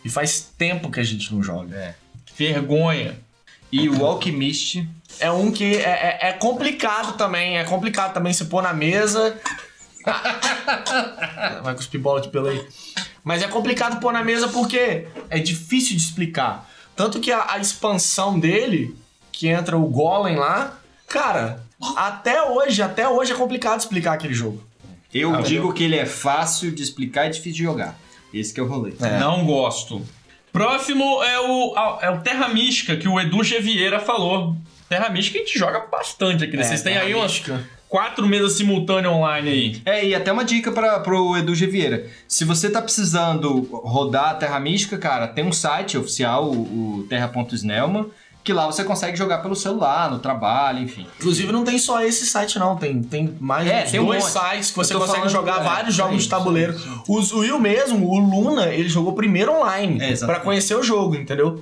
e 0.03 0.09
faz 0.09 0.41
tempo 0.57 0.91
que 0.91 1.01
a 1.01 1.05
gente 1.05 1.35
não 1.35 1.43
joga. 1.43 1.77
É. 1.77 1.95
Vergonha. 2.35 3.19
E 3.71 3.89
o 3.91 4.07
Alchemist. 4.07 4.87
É 5.19 5.31
um 5.31 5.51
que 5.51 5.77
é, 5.77 6.19
é- 6.23 6.29
é 6.29 6.33
complicado 6.33 7.17
também, 7.17 7.59
é 7.59 7.65
complicado 7.65 8.13
também 8.13 8.33
se 8.33 8.45
pôr 8.47 8.63
na 8.63 8.73
mesa. 8.73 9.39
Vai 11.63 11.75
cuspir 11.75 12.01
bola 12.01 12.21
de 12.21 12.29
pelo 12.29 12.49
aí. 12.49 12.65
Mas 13.25 13.43
é 13.43 13.49
complicado 13.49 14.01
pôr 14.01 14.13
na 14.13 14.23
mesa 14.23 14.49
porque 14.49 15.09
é 15.31 15.39
difícil 15.39 15.97
de 15.97 16.03
explicar. 16.03 16.69
Tanto 16.95 17.19
que 17.21 17.33
a, 17.33 17.53
a 17.53 17.59
expansão 17.59 18.39
dele, 18.39 18.97
que 19.33 19.49
entra 19.49 19.77
o 19.77 19.87
Golem 19.87 20.37
lá, 20.37 20.79
cara, 21.09 21.63
até 21.97 22.43
hoje, 22.43 22.81
até 22.83 23.09
hoje 23.09 23.33
é 23.33 23.35
complicado 23.35 23.81
explicar 23.81 24.13
aquele 24.15 24.33
jogo. 24.35 24.63
Eu 25.13 25.35
Ah, 25.35 25.41
digo 25.41 25.73
que 25.73 25.83
ele 25.85 25.97
é 25.97 26.07
fácil 26.07 26.71
de 26.71 26.83
explicar 26.83 27.27
e 27.27 27.31
difícil 27.31 27.53
de 27.53 27.63
jogar. 27.65 27.99
Esse 28.33 28.53
que 28.53 28.61
é 28.61 28.63
o 28.63 28.67
rolê. 28.67 28.93
É. 29.01 29.19
Não 29.19 29.45
gosto. 29.45 30.05
Próximo 30.53 31.23
é 31.23 31.39
o, 31.41 31.75
é 32.01 32.11
o 32.11 32.21
Terra 32.21 32.49
Mística, 32.49 32.97
que 32.97 33.09
o 33.09 33.19
Edu 33.21 33.43
G. 33.45 33.61
Vieira 33.61 33.99
falou. 34.01 34.57
Terra 34.89 35.09
Mística 35.09 35.39
a 35.39 35.43
gente 35.43 35.59
joga 35.59 35.81
bastante 35.91 36.45
aqui, 36.45 36.57
né? 36.57 36.63
É, 36.63 36.67
Vocês 36.67 36.83
têm 36.83 36.97
aí 36.97 37.15
umas 37.15 37.43
quatro 37.89 38.27
mesas 38.27 38.53
simultâneas 38.55 39.13
online 39.13 39.49
aí. 39.51 39.83
É, 39.85 40.05
e 40.07 40.15
até 40.15 40.31
uma 40.33 40.45
dica 40.45 40.71
para 40.73 40.99
pro 41.01 41.37
Edu 41.37 41.55
G. 41.55 41.67
Vieira. 41.67 42.07
Se 42.29 42.45
você 42.45 42.69
tá 42.71 42.81
precisando 42.83 43.63
rodar 43.73 44.31
a 44.31 44.35
Terra 44.35 44.59
Mística, 44.61 44.97
cara, 44.99 45.27
tem 45.29 45.45
um 45.45 45.53
site 45.53 45.97
oficial, 45.99 46.51
o, 46.51 46.99
o 47.01 47.07
terra.snelma, 47.09 48.07
que 48.45 48.53
lá 48.53 48.65
você 48.67 48.85
consegue 48.85 49.17
jogar 49.17 49.39
pelo 49.39 49.57
celular, 49.57 50.09
no 50.09 50.21
trabalho, 50.21 50.79
enfim. 50.81 51.05
Inclusive, 51.19 51.51
não 51.53 51.65
tem 51.65 51.79
só 51.81 52.01
esse 52.01 52.25
site, 52.27 52.61
não. 52.61 52.77
Tem, 52.77 53.03
tem 53.03 53.35
mais 53.41 53.67
É, 53.69 53.83
tem 53.83 53.99
um 53.99 54.07
dois 54.07 54.23
monte. 54.23 54.33
sites 54.33 54.71
que 54.71 54.77
você 54.77 54.95
consegue 54.95 55.29
jogar 55.29 55.61
é, 55.61 55.65
vários 55.65 55.89
isso 55.95 55.97
jogos 55.97 56.23
de 56.23 56.29
tabuleiro. 56.29 56.73
isso 56.73 56.89
aí, 56.89 57.01
Os- 57.09 57.33
O 57.33 57.39
Will 57.41 57.59
mesmo, 57.59 58.07
o 58.09 58.19
Luna, 58.21 58.67
ele 58.69 58.89
jogou 58.89 59.15
primeiro 59.15 59.53
online. 59.53 59.99
É, 60.01 60.15
pra 60.25 60.39
conhecer 60.39 60.77
o 60.77 60.83
jogo, 60.83 61.17
entendeu? 61.17 61.61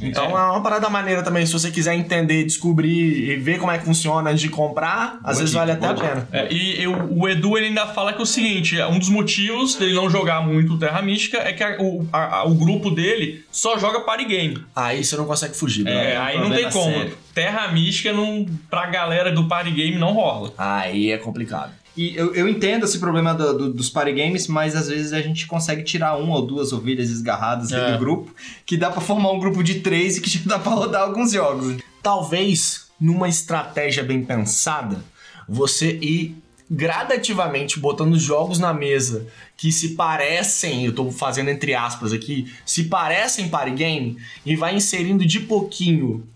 Então 0.00 0.24
É. 0.24 0.28
é. 0.30 0.34
uma 0.34 0.62
parada 0.62 0.88
maneira 0.88 1.22
também. 1.22 1.44
Se 1.46 1.52
você 1.52 1.70
quiser 1.70 1.94
entender, 1.94 2.44
descobrir 2.44 3.30
e 3.30 3.36
ver 3.36 3.58
como 3.58 3.72
é 3.72 3.78
que 3.78 3.84
funciona 3.84 4.30
antes 4.30 4.42
de 4.42 4.48
comprar, 4.48 5.18
às 5.24 5.38
vezes 5.38 5.50
dica, 5.52 5.60
vale 5.60 5.72
até 5.72 5.86
a 5.86 5.94
pena. 5.94 6.28
É, 6.32 6.52
e 6.52 6.82
eu- 6.82 7.08
o 7.10 7.28
Edu 7.28 7.56
ele 7.56 7.66
ainda 7.68 7.86
fala 7.86 8.12
que 8.12 8.18
é 8.18 8.22
o 8.22 8.26
seguinte: 8.26 8.80
um 8.82 8.98
dos 8.98 9.08
motivos 9.08 9.74
dele 9.74 9.94
não 9.94 10.08
jogar 10.10 10.40
muito 10.46 10.74
o 10.74 10.78
Terra 10.78 11.00
Mística 11.02 11.38
é 11.38 11.52
que 11.52 11.62
a- 11.64 11.76
o, 11.80 12.06
a- 12.12 12.36
a- 12.38 12.44
o 12.44 12.54
grupo 12.54 12.90
dele 12.90 13.44
só 13.50 13.78
joga 13.78 14.00
party 14.00 14.24
game. 14.26 14.64
Aí 14.74 15.02
você 15.04 15.16
não 15.16 15.24
consegue 15.24 15.54
fugir, 15.56 15.86
É, 15.86 15.90
brother. 15.90 16.20
aí 16.20 16.38
não 16.40 16.50
tem 16.50 16.70
como. 16.70 16.92
sério. 16.92 17.16
Terra 17.34 17.68
Mística 17.68 18.12
não, 18.12 18.46
pra 18.70 18.86
galera 18.86 19.30
do 19.30 19.46
party 19.46 19.70
game 19.70 19.96
não 19.98 20.12
rola. 20.12 20.52
Aí 20.56 21.10
é 21.10 21.18
complicado. 21.18 21.70
E 21.96 22.14
eu, 22.14 22.34
eu 22.34 22.46
entendo 22.46 22.84
esse 22.84 22.98
problema 22.98 23.32
do- 23.34 23.56
do- 23.56 23.72
dos 23.72 23.88
party 23.88 24.12
games, 24.12 24.46
mas 24.48 24.76
às 24.76 24.88
vezes 24.88 25.12
a 25.14 25.22
gente 25.22 25.46
consegue 25.46 25.82
tirar 25.82 26.16
uma 26.18 26.36
ou 26.36 26.42
duas 26.46 26.72
ovelhas 26.72 27.08
esgarradas 27.08 27.72
É. 27.72 27.92
do 27.92 27.98
grupo, 27.98 28.34
que 28.66 28.76
dá 28.76 28.90
pra 28.90 29.00
formar 29.00 29.30
um 29.32 29.38
grupo 29.38 29.62
de 29.64 29.76
três 29.80 30.16
e 30.16 30.20
que 30.20 30.28
já 30.28 30.40
dá 30.44 30.58
pra 30.58 30.72
rodar 30.72 31.02
alguns 31.02 31.32
jogos. 31.32 31.76
Talvez, 32.02 32.86
numa 33.00 33.28
estratégia 33.28 34.04
bem 34.04 34.22
pensada, 34.24 35.02
você 35.48 35.92
ir 36.02 36.36
gradativamente 36.70 37.78
botando 37.78 38.18
jogos 38.18 38.58
na 38.58 38.74
mesa 38.74 39.26
que 39.56 39.70
se 39.72 39.90
parecem, 39.90 40.84
eu 40.84 40.92
tô 40.94 41.10
fazendo 41.10 41.48
entre 41.48 41.74
aspas 41.74 42.12
aqui, 42.12 42.52
se 42.64 42.84
parecem 42.84 43.48
party 43.48 43.70
game 43.72 44.16
e 44.44 44.54
vai 44.56 44.74
inserindo 44.76 45.24
de 45.24 45.40
pouquinho 45.40 46.26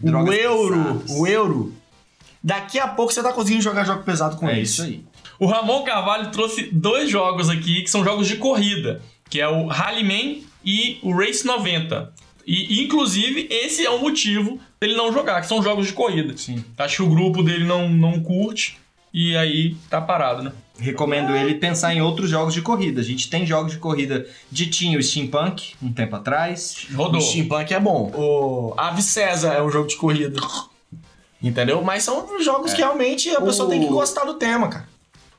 o 0.00 0.06
Drogas 0.06 0.34
euro, 0.38 0.76
pesadas. 0.76 1.10
o 1.10 1.26
euro. 1.26 1.74
Daqui 2.42 2.78
a 2.78 2.88
pouco 2.88 3.12
você 3.12 3.22
tá 3.22 3.32
conseguindo 3.32 3.62
jogar 3.62 3.84
jogo 3.84 4.02
pesado 4.02 4.36
com 4.36 4.48
É 4.48 4.58
isso. 4.58 4.82
isso 4.82 4.82
aí. 4.82 5.04
O 5.38 5.46
Ramon 5.46 5.82
Carvalho 5.84 6.30
trouxe 6.30 6.68
dois 6.72 7.10
jogos 7.10 7.48
aqui 7.48 7.82
que 7.82 7.90
são 7.90 8.04
jogos 8.04 8.26
de 8.28 8.36
corrida, 8.36 9.00
que 9.28 9.40
é 9.40 9.48
o 9.48 9.66
Rallyman 9.66 10.42
e 10.64 10.98
o 11.02 11.12
Race 11.12 11.46
90. 11.46 12.12
E, 12.46 12.82
inclusive, 12.82 13.46
esse 13.50 13.84
é 13.84 13.90
o 13.90 14.00
motivo 14.00 14.58
dele 14.80 14.96
não 14.96 15.12
jogar, 15.12 15.40
que 15.40 15.46
são 15.46 15.62
jogos 15.62 15.86
de 15.86 15.92
corrida. 15.92 16.36
Sim. 16.36 16.64
Acho 16.76 16.96
que 16.96 17.02
o 17.02 17.08
grupo 17.10 17.42
dele 17.42 17.64
não, 17.64 17.88
não 17.88 18.20
curte 18.20 18.78
e 19.12 19.36
aí 19.36 19.76
tá 19.88 20.00
parado, 20.00 20.42
né? 20.42 20.52
Recomendo 20.78 21.36
ele 21.36 21.54
pensar 21.56 21.94
em 21.94 22.00
outros 22.00 22.30
jogos 22.30 22.54
de 22.54 22.62
corrida. 22.62 23.00
A 23.00 23.04
gente 23.04 23.28
tem 23.28 23.44
jogos 23.46 23.72
de 23.72 23.78
corrida 23.78 24.26
de 24.50 24.66
tinha 24.68 24.98
o 24.98 25.02
Steampunk, 25.02 25.74
um 25.82 25.92
tempo 25.92 26.16
atrás. 26.16 26.86
Rodou. 26.94 27.20
O 27.20 27.22
Steampunk 27.22 27.72
é 27.72 27.78
bom. 27.78 28.10
O 28.14 28.74
Ave 28.76 29.02
César 29.02 29.52
é 29.52 29.62
um 29.62 29.70
jogo 29.70 29.88
de 29.88 29.96
corrida. 29.96 30.40
Entendeu? 31.42 31.82
Mas 31.82 32.02
são 32.02 32.26
jogos 32.42 32.72
que 32.74 32.80
realmente 32.82 33.30
a 33.30 33.40
pessoa 33.40 33.66
O- 33.68 33.70
tem 33.70 33.80
que 33.80 33.86
gostar 33.88 34.24
do 34.24 34.34
tema, 34.34 34.68
cara. 34.68 34.88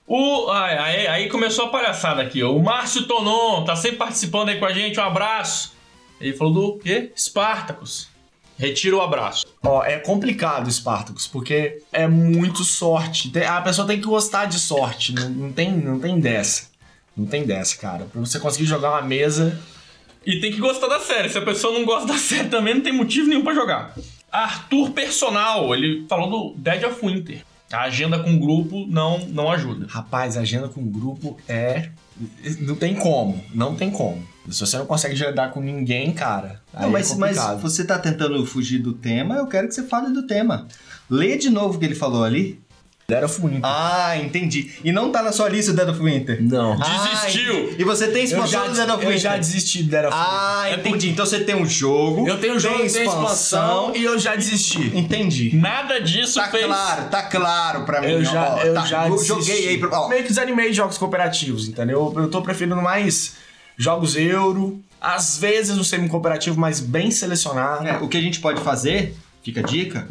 O, 0.07 0.49
aí, 0.51 0.77
aí- 0.77 1.07
aí 1.07 1.29
começou 1.29 1.65
a 1.65 1.69
palhaçada 1.69 2.21
aqui, 2.21 2.43
ó. 2.43 2.51
O 2.51 2.61
Márcio 2.61 3.03
Tonon 3.07 3.63
tá 3.63 3.75
sempre 3.75 3.97
participando 3.97 4.49
aí 4.49 4.59
com 4.59 4.65
a 4.65 4.73
gente, 4.73 4.99
um 4.99 5.03
abraço. 5.03 5.73
Ele 6.19 6.33
falou 6.33 6.53
do 6.53 6.79
quê? 6.79 7.11
Spartacus. 7.15 8.09
Retira 8.57 8.95
o 8.95 9.01
abraço. 9.01 9.45
Ó, 9.63 9.83
é 9.83 9.97
complicado, 9.97 10.69
Spartacus, 10.71 11.27
porque 11.27 11.81
é 11.91 12.07
muito 12.07 12.63
sorte. 12.63 13.31
A 13.43 13.61
pessoa 13.61 13.87
tem 13.87 13.99
que 13.99 14.05
gostar 14.05 14.45
de 14.45 14.59
sorte. 14.59 15.13
Não, 15.13 15.29
não 15.29 15.51
tem, 15.53 15.71
não 15.71 15.99
tem 15.99 16.19
dessa. 16.19 16.69
Não 17.17 17.25
tem 17.25 17.43
dessa, 17.43 17.75
cara. 17.77 18.05
Pra 18.11 18.19
você 18.21 18.39
conseguir 18.39 18.65
jogar 18.65 18.91
uma 18.91 19.01
mesa. 19.01 19.59
E 20.25 20.39
tem 20.39 20.51
que 20.51 20.59
gostar 20.59 20.87
da 20.87 20.99
série. 20.99 21.29
Se 21.29 21.37
a 21.37 21.41
pessoa 21.41 21.73
não 21.77 21.85
gosta 21.85 22.07
da 22.07 22.17
série 22.19 22.49
também, 22.49 22.75
não 22.75 22.81
tem 22.81 22.93
motivo 22.93 23.27
nenhum 23.27 23.43
pra 23.43 23.53
jogar. 23.55 23.95
Arthur 24.31 24.91
Personal, 24.91 25.73
ele 25.75 26.05
falou 26.07 26.29
do 26.29 26.59
Dead 26.59 26.83
of 26.83 27.05
Winter. 27.05 27.43
A 27.71 27.83
agenda 27.83 28.19
com 28.19 28.33
o 28.33 28.39
grupo 28.39 28.85
não, 28.87 29.19
não 29.27 29.49
ajuda. 29.49 29.87
Rapaz, 29.89 30.35
agenda 30.37 30.67
com 30.67 30.85
grupo 30.85 31.37
é. 31.47 31.89
Não 32.59 32.75
tem 32.75 32.95
como. 32.95 33.41
Não 33.53 33.75
tem 33.75 33.89
como. 33.89 34.21
Se 34.49 34.59
você 34.59 34.77
não 34.77 34.85
consegue 34.85 35.15
jogar 35.15 35.51
com 35.51 35.61
ninguém, 35.61 36.11
cara. 36.11 36.61
Aí 36.73 36.83
Não, 36.83 36.91
mas, 36.91 37.11
é 37.11 37.15
mas 37.15 37.37
você 37.61 37.85
tá 37.85 37.97
tentando 37.97 38.45
fugir 38.45 38.79
do 38.79 38.93
tema, 38.93 39.35
eu 39.35 39.47
quero 39.47 39.67
que 39.67 39.73
você 39.73 39.83
fale 39.83 40.11
do 40.11 40.27
tema. 40.27 40.67
Lê 41.09 41.37
de 41.37 41.49
novo 41.49 41.75
o 41.75 41.79
que 41.79 41.85
ele 41.85 41.95
falou 41.95 42.23
ali. 42.23 42.60
Dead 43.11 43.23
of 43.23 43.41
Winter. 43.41 43.59
Ah, 43.63 44.17
entendi. 44.17 44.71
E 44.83 44.91
não 44.91 45.11
tá 45.11 45.21
na 45.21 45.31
sua 45.31 45.49
lista 45.49 45.71
o 45.71 45.75
Dead 45.75 45.89
of 45.89 46.01
Winter? 46.01 46.41
Não. 46.41 46.77
Desistiu. 46.77 47.63
entendi. 47.65 47.81
E 47.81 47.83
você 47.83 48.07
tem 48.07 48.19
Eu 48.21 48.23
expansão 48.25 48.47
já, 48.49 48.67
do 48.67 48.73
Dead 48.75 48.89
of 48.89 49.03
eu 49.03 49.09
Winter? 49.09 49.17
já 49.19 49.37
desisti 49.37 49.83
do 49.83 49.89
Dead 49.89 50.05
of 50.05 50.15
Winter. 50.15 50.29
Ah, 50.31 50.65
entendi. 50.73 51.09
Então 51.09 51.25
você 51.25 51.39
tem 51.41 51.55
um 51.55 51.65
jogo. 51.65 52.27
Eu 52.27 52.39
tenho 52.39 52.57
jogo, 52.59 52.77
tem 52.77 52.85
eu 52.87 52.91
tenho 52.93 53.05
expansão 53.09 53.95
e 53.95 54.03
eu 54.03 54.17
já 54.17 54.35
desisti. 54.35 54.91
Entendi. 54.97 55.55
Nada 55.55 55.99
disso 55.99 56.39
Tá 56.39 56.47
fez. 56.49 56.65
claro, 56.65 57.09
tá 57.09 57.23
claro 57.23 57.83
pra 57.83 58.01
mim. 58.01 58.07
Eu 58.11 58.23
já, 58.23 58.55
ó, 58.55 58.59
eu 58.61 58.73
tá, 58.73 58.85
já 58.85 59.07
eu 59.07 59.11
desisti. 59.15 59.27
joguei 59.27 59.67
aí. 59.69 59.77
Pra, 59.77 59.99
ó, 59.99 60.07
Meio 60.07 60.21
que 60.23 60.29
desanimei 60.29 60.69
de 60.69 60.75
jogos 60.77 60.97
cooperativos, 60.97 61.67
entendeu? 61.67 62.13
Eu 62.15 62.29
tô 62.29 62.41
preferindo 62.41 62.75
mais 62.77 63.35
jogos 63.77 64.15
euro, 64.15 64.81
às 65.01 65.37
vezes 65.37 65.77
um 65.77 65.83
semi-cooperativo, 65.83 66.59
mas 66.59 66.79
bem 66.79 67.09
selecionado. 67.11 67.87
É, 67.87 67.97
o 67.97 68.07
que 68.07 68.15
a 68.17 68.21
gente 68.21 68.39
pode 68.39 68.61
fazer, 68.61 69.15
fica 69.43 69.59
a 69.61 69.63
dica, 69.63 70.07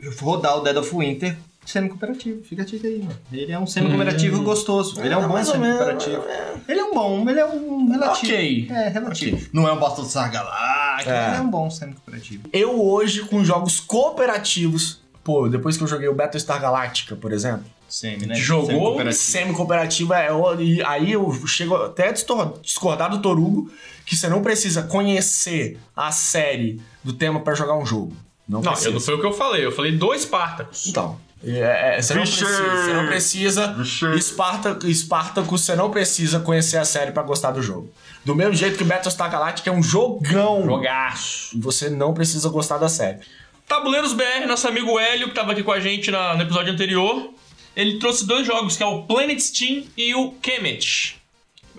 eu 0.00 0.10
vou 0.12 0.34
rodar 0.34 0.58
o 0.58 0.60
Dead 0.60 0.76
of 0.76 0.90
Winter 0.94 1.36
semi-cooperativo. 1.64 2.42
Fica 2.44 2.62
a 2.62 2.64
dica 2.64 2.86
aí, 2.86 2.98
mano. 2.98 3.18
Ele 3.32 3.52
é 3.52 3.58
um 3.58 3.66
semi-cooperativo 3.66 4.42
gostoso. 4.42 5.00
Ele 5.00 5.12
é 5.14 5.16
um 5.16 5.24
É, 5.24 5.28
bom 5.28 5.44
semi-cooperativo. 5.44 6.22
Ele 6.68 6.80
é 6.80 6.84
um 6.84 6.94
bom, 6.94 7.28
ele 7.28 7.40
é 7.40 7.46
um 7.46 7.88
relativo. 7.90 8.32
Ok. 8.32 8.68
É, 8.70 8.88
relativo. 8.88 9.48
Não 9.52 9.66
é 9.68 9.72
um 9.72 9.78
Battlestar 9.78 10.30
Galactica, 10.30 11.10
É. 11.10 11.28
mas 11.30 11.38
é 11.38 11.42
um 11.42 11.50
bom 11.50 11.70
semi-cooperativo. 11.70 12.48
Eu 12.52 12.80
hoje, 12.82 13.22
com 13.22 13.44
jogos 13.44 13.80
cooperativos, 13.80 15.00
pô, 15.22 15.48
depois 15.48 15.76
que 15.76 15.82
eu 15.82 15.86
joguei 15.88 16.08
o 16.08 16.14
Battlestar 16.14 16.60
Galactica, 16.60 17.16
por 17.16 17.32
exemplo, 17.32 17.64
Semi, 17.88 18.26
né? 18.26 18.34
Jogou 18.34 18.66
Semi-cooperativo. 18.66 19.22
semi-cooperativo 19.22 20.14
é. 20.14 20.28
e 20.60 20.82
aí 20.82 21.12
eu 21.12 21.32
chego 21.46 21.76
até 21.76 22.08
a 22.08 22.12
discordar 22.12 23.10
do 23.10 23.20
Torugo 23.20 23.70
que 24.04 24.16
você 24.16 24.28
não 24.28 24.42
precisa 24.42 24.82
conhecer 24.82 25.78
a 25.96 26.10
série 26.10 26.80
do 27.02 27.12
tema 27.12 27.40
pra 27.40 27.54
jogar 27.54 27.76
um 27.76 27.86
jogo. 27.86 28.12
Não, 28.48 28.60
Não, 28.60 28.74
eu 28.74 28.92
não 28.92 29.00
foi 29.00 29.14
o 29.14 29.20
que 29.20 29.26
eu 29.26 29.32
falei. 29.32 29.64
Eu 29.64 29.72
falei 29.72 29.92
dois 29.92 30.22
Spartacus. 30.22 30.86
Então, 30.88 31.18
é, 31.46 31.96
é, 31.98 32.02
você, 32.02 32.14
não 32.14 32.22
precisa, 32.22 32.46
você 32.84 32.92
não 32.92 33.06
precisa. 33.06 33.76
Esparta- 34.16 34.78
Spartacus, 34.92 35.60
você 35.62 35.74
não 35.76 35.90
precisa 35.90 36.40
conhecer 36.40 36.78
a 36.78 36.84
série 36.84 37.12
pra 37.12 37.22
gostar 37.22 37.50
do 37.50 37.62
jogo. 37.62 37.90
Do 38.24 38.34
mesmo 38.34 38.54
jeito 38.54 38.78
que 38.78 38.84
Battlestar 38.84 39.30
Galactica 39.30 39.68
é 39.70 39.72
um 39.72 39.82
jogão. 39.82 40.64
Jogaço. 40.64 41.58
Você 41.60 41.90
não 41.90 42.14
precisa 42.14 42.48
gostar 42.48 42.78
da 42.78 42.88
série. 42.88 43.18
Tabuleiros 43.68 44.12
BR, 44.12 44.46
nosso 44.46 44.66
amigo 44.68 44.98
Hélio, 44.98 45.28
que 45.28 45.34
tava 45.34 45.52
aqui 45.52 45.62
com 45.62 45.72
a 45.72 45.80
gente 45.80 46.10
na- 46.10 46.34
no 46.34 46.42
episódio 46.42 46.72
anterior, 46.72 47.30
ele 47.76 47.98
trouxe 47.98 48.26
dois 48.26 48.46
jogos, 48.46 48.76
que 48.76 48.82
é 48.82 48.86
o 48.86 49.02
Planet 49.02 49.38
Steam 49.40 49.84
e 49.96 50.14
o 50.14 50.32
Kemet. 50.32 51.16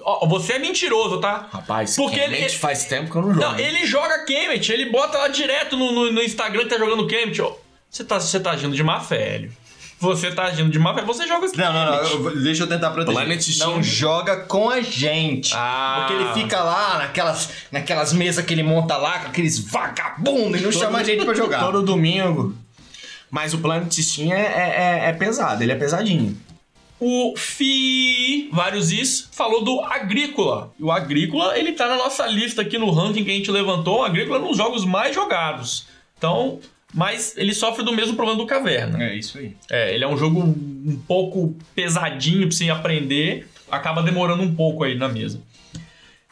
Ó, 0.02 0.28
você 0.28 0.54
é 0.54 0.60
mentiroso, 0.60 1.20
tá? 1.20 1.48
Rapaz, 1.52 1.96
Porque 1.96 2.20
Kemet 2.20 2.42
ele- 2.44 2.50
faz 2.50 2.86
tempo 2.86 3.10
que 3.12 3.18
eu 3.18 3.22
não 3.22 3.34
jogo. 3.34 3.40
Não, 3.46 3.58
ele 3.60 3.86
joga 3.88 4.24
Kemet, 4.26 4.72
ele 4.72 4.90
bota 4.92 5.18
lá 5.18 5.28
direto 5.30 5.76
no, 5.78 5.92
no- 5.92 6.12
no 6.12 6.22
Instagram 6.22 6.64
que 6.64 6.70
tá 6.70 6.78
jogando 6.78 7.08
Kemet, 7.08 7.42
ó. 7.42 7.54
Você 7.96 8.04
tá, 8.04 8.20
você 8.20 8.38
tá 8.42 8.52
agindo 8.52 8.76
de 8.76 8.84
má 8.84 9.00
fé, 9.00 9.36
Hélio. 9.36 9.54
Você 10.02 10.30
tá 10.30 10.44
agindo 10.44 10.70
de 10.70 10.78
má 10.78 10.94
fé, 10.94 11.02
você 11.04 11.26
joga 11.26 11.48
Não, 11.56 11.72
não, 11.72 11.86
não. 11.86 11.94
eu 12.10 12.24
vou- 12.24 12.36
deixa 12.36 12.64
eu 12.64 12.68
tentar 12.68 12.92
proteger. 12.92 13.22
Planet 13.22 13.42
Steam. 13.42 13.70
Não 13.72 13.82
joga 13.82 14.36
com 14.42 14.70
a 14.70 14.82
gente. 14.82 15.54
Ah. 15.56 16.00
Porque 16.06 16.22
ele 16.22 16.34
fica 16.34 16.62
lá 16.62 16.98
naquelas, 16.98 17.50
naquelas 17.72 18.12
mesas 18.12 18.44
que 18.44 18.54
ele 18.54 18.64
monta 18.64 18.98
lá 18.98 19.20
com 19.20 19.28
aqueles 19.30 19.58
vagabundos 19.60 20.60
e 20.60 20.64
não 20.66 20.74
chama 20.74 20.98
a 21.00 21.04
gente 21.06 21.24
pra 21.24 21.34
jogar. 21.34 21.62
Todo 21.64 21.82
domingo. 21.84 22.54
Mas 23.32 23.54
o 23.54 23.60
Planet 23.60 23.90
Steam 23.94 24.34
é, 24.34 24.42
é, 24.42 25.06
é- 25.06 25.10
é 25.10 25.14
pesado, 25.14 25.64
ele 25.64 25.72
é 25.72 25.76
pesadinho. 25.76 26.38
O 27.00 27.34
Fi, 27.38 28.50
vários 28.52 28.92
is, 28.92 29.30
falou 29.32 29.64
do 29.64 29.80
Agrícola. 29.86 30.74
E 30.78 30.84
o 30.84 30.92
Agrícola, 30.92 31.58
ele 31.58 31.72
tá 31.72 31.88
na 31.88 31.96
nossa 31.96 32.28
lista 32.28 32.62
aqui 32.62 32.78
no 32.78 32.92
ranking 32.92 33.24
que 33.24 33.32
a 33.32 33.34
gente 33.34 33.50
levantou. 33.52 34.00
O 34.02 34.04
Agrícola 34.04 34.40
é 34.40 34.42
um 34.42 34.48
dos 34.50 34.58
jogos 34.58 34.84
mais 34.84 35.16
jogados. 35.16 35.86
Então, 36.18 36.60
mas 36.96 37.36
ele 37.38 37.54
sofre 37.54 37.84
do 37.84 37.94
mesmo 37.94 38.16
problema 38.16 38.40
do 38.40 38.48
Caverna. 38.48 39.04
É 39.04 39.16
isso 39.16 39.38
aí. 39.38 39.56
É, 39.70 39.94
ele 39.94 40.04
é 40.04 40.08
um 40.08 40.18
jogo 40.18 40.40
um 40.42 41.00
pouco 41.08 41.54
pesadinho 41.76 42.48
pra 42.48 42.56
você 42.58 42.70
aprender. 42.70 43.48
Acaba 43.70 44.02
demorando 44.02 44.42
um 44.42 44.56
pouco 44.56 44.84
aí 44.84 44.96
na 44.98 45.08
mesa. 45.10 45.42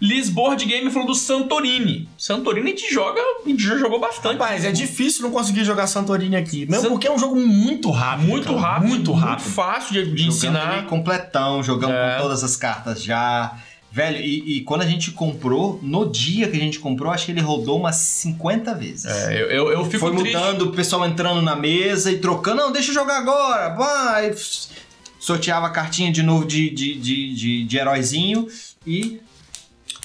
Lisboard 0.02 0.66
Game 0.66 0.90
falou 0.92 1.08
do 1.08 1.16
Santorini. 1.16 2.10
Santorini 2.18 2.68
a 2.68 2.76
gente 2.76 2.92
joga, 2.94 3.22
a 3.22 3.48
gente 3.48 3.64
já 3.64 3.78
jogou 3.78 4.00
bastante. 4.00 4.34
Rapaz, 4.38 4.66
é 4.66 4.72
difícil 4.72 5.22
não 5.22 5.32
conseguir 5.32 5.64
jogar 5.64 5.88
Santorini 5.88 6.36
aqui. 6.36 6.66
Mesmo 6.70 6.90
porque 6.90 7.08
é 7.08 7.12
um 7.12 7.18
jogo 7.20 7.36
muito 7.36 7.90
rápido. 7.92 8.28
muito 8.28 8.48
cara. 8.54 8.60
rápido, 8.60 8.90
Muito 8.90 9.12
rápido. 9.14 9.46
fácil 9.50 9.94
de, 9.94 10.12
de 10.16 10.28
ensinar. 10.28 10.86
completão, 10.88 11.62
jogamos 11.64 11.96
É. 11.96 12.16
com 12.18 12.24
todas 12.24 12.44
as 12.44 12.58
cartas 12.58 13.04
já. 13.04 13.56
Velho, 13.94 14.18
e, 14.18 14.58
e 14.58 14.62
quando 14.62 14.82
a 14.82 14.88
gente 14.88 15.12
comprou, 15.12 15.80
no 15.84 16.10
dia 16.10 16.50
que 16.50 16.58
a 16.58 16.60
gente 16.60 16.80
comprou, 16.80 17.12
acho 17.12 17.28
que 17.28 17.32
ele 17.32 17.42
rodou 17.42 17.78
umas 17.78 17.98
50 17.98 18.74
vezes. 18.74 19.06
É, 19.06 19.40
eu, 19.40 19.52
eu, 19.52 19.72
eu 19.72 19.86
fico 19.86 20.00
Foi 20.00 20.16
triste. 20.16 20.36
mudando, 20.36 20.62
o 20.64 20.72
pessoal 20.72 21.06
entrando 21.06 21.44
na 21.44 21.56
mesa 21.56 22.12
e 22.12 22.18
trocando. 22.18 22.58
Não, 22.58 22.72
deixa 22.72 22.90
eu 22.90 22.96
jogar 22.96 23.20
agora. 23.20 23.70
Vai. 23.76 24.34
Sorteava 25.20 25.68
a 25.68 25.70
cartinha 25.70 26.12
de 26.12 26.24
novo 26.24 26.44
de, 26.44 26.72
de, 26.72 26.96
de, 26.96 27.36
de, 27.36 27.64
de 27.66 27.78
heróizinho 27.78 28.48
e. 28.84 29.22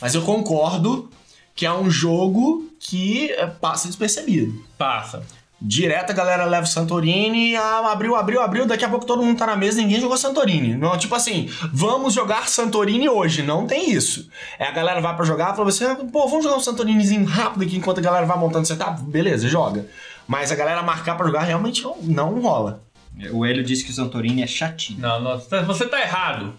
Mas 0.03 0.15
eu 0.15 0.21
concordo 0.21 1.09
que 1.55 1.65
é 1.65 1.73
um 1.73 1.91
jogo 1.91 2.71
que 2.79 3.31
é, 3.33 3.47
passa 3.47 3.89
despercebido. 3.89 4.63
Passa. 4.77 5.23
Direto 5.61 6.11
a 6.11 6.15
galera 6.15 6.45
leva 6.45 6.65
o 6.65 6.69
Santorini, 6.69 7.57
ah, 7.57 7.91
abriu, 7.91 8.15
abriu, 8.15 8.41
abriu, 8.41 8.65
daqui 8.65 8.85
a 8.85 8.89
pouco 8.89 9.05
todo 9.05 9.23
mundo 9.25 9.37
tá 9.37 9.45
na 9.45 9.57
mesa 9.57 9.81
ninguém 9.81 10.01
jogou 10.01 10.17
Santorini. 10.17 10.77
Não, 10.77 10.97
tipo 10.97 11.15
assim, 11.17 11.51
vamos 11.73 12.15
jogar 12.15 12.49
Santorini 12.49 13.09
hoje, 13.09 13.43
não 13.43 13.67
tem 13.67 13.91
isso. 13.91 14.29
É 14.57 14.67
a 14.67 14.71
galera 14.71 15.01
vai 15.01 15.17
pra 15.17 15.25
jogar, 15.25 15.57
fala 15.57 15.69
assim, 15.71 15.85
ah, 15.85 15.97
pô, 16.13 16.29
vamos 16.29 16.45
jogar 16.45 16.57
um 16.57 16.61
Santorinizinho 16.61 17.25
rápido 17.25 17.65
aqui 17.65 17.77
enquanto 17.77 17.99
a 17.99 18.03
galera 18.03 18.25
vai 18.25 18.39
montando 18.39 18.67
setup, 18.67 19.03
beleza, 19.03 19.49
joga. 19.49 19.87
Mas 20.29 20.53
a 20.53 20.55
galera 20.55 20.81
marcar 20.83 21.17
pra 21.17 21.27
jogar 21.27 21.43
realmente 21.43 21.83
não, 21.83 21.97
não 22.03 22.41
rola. 22.41 22.85
O 23.33 23.45
Hélio 23.45 23.65
disse 23.65 23.83
que 23.83 23.91
o 23.91 23.95
Santorini 23.95 24.43
é 24.43 24.47
chatinho. 24.47 25.01
Não, 25.01 25.21
não, 25.21 25.39
você 25.67 25.87
tá 25.87 26.01
errado. 26.01 26.55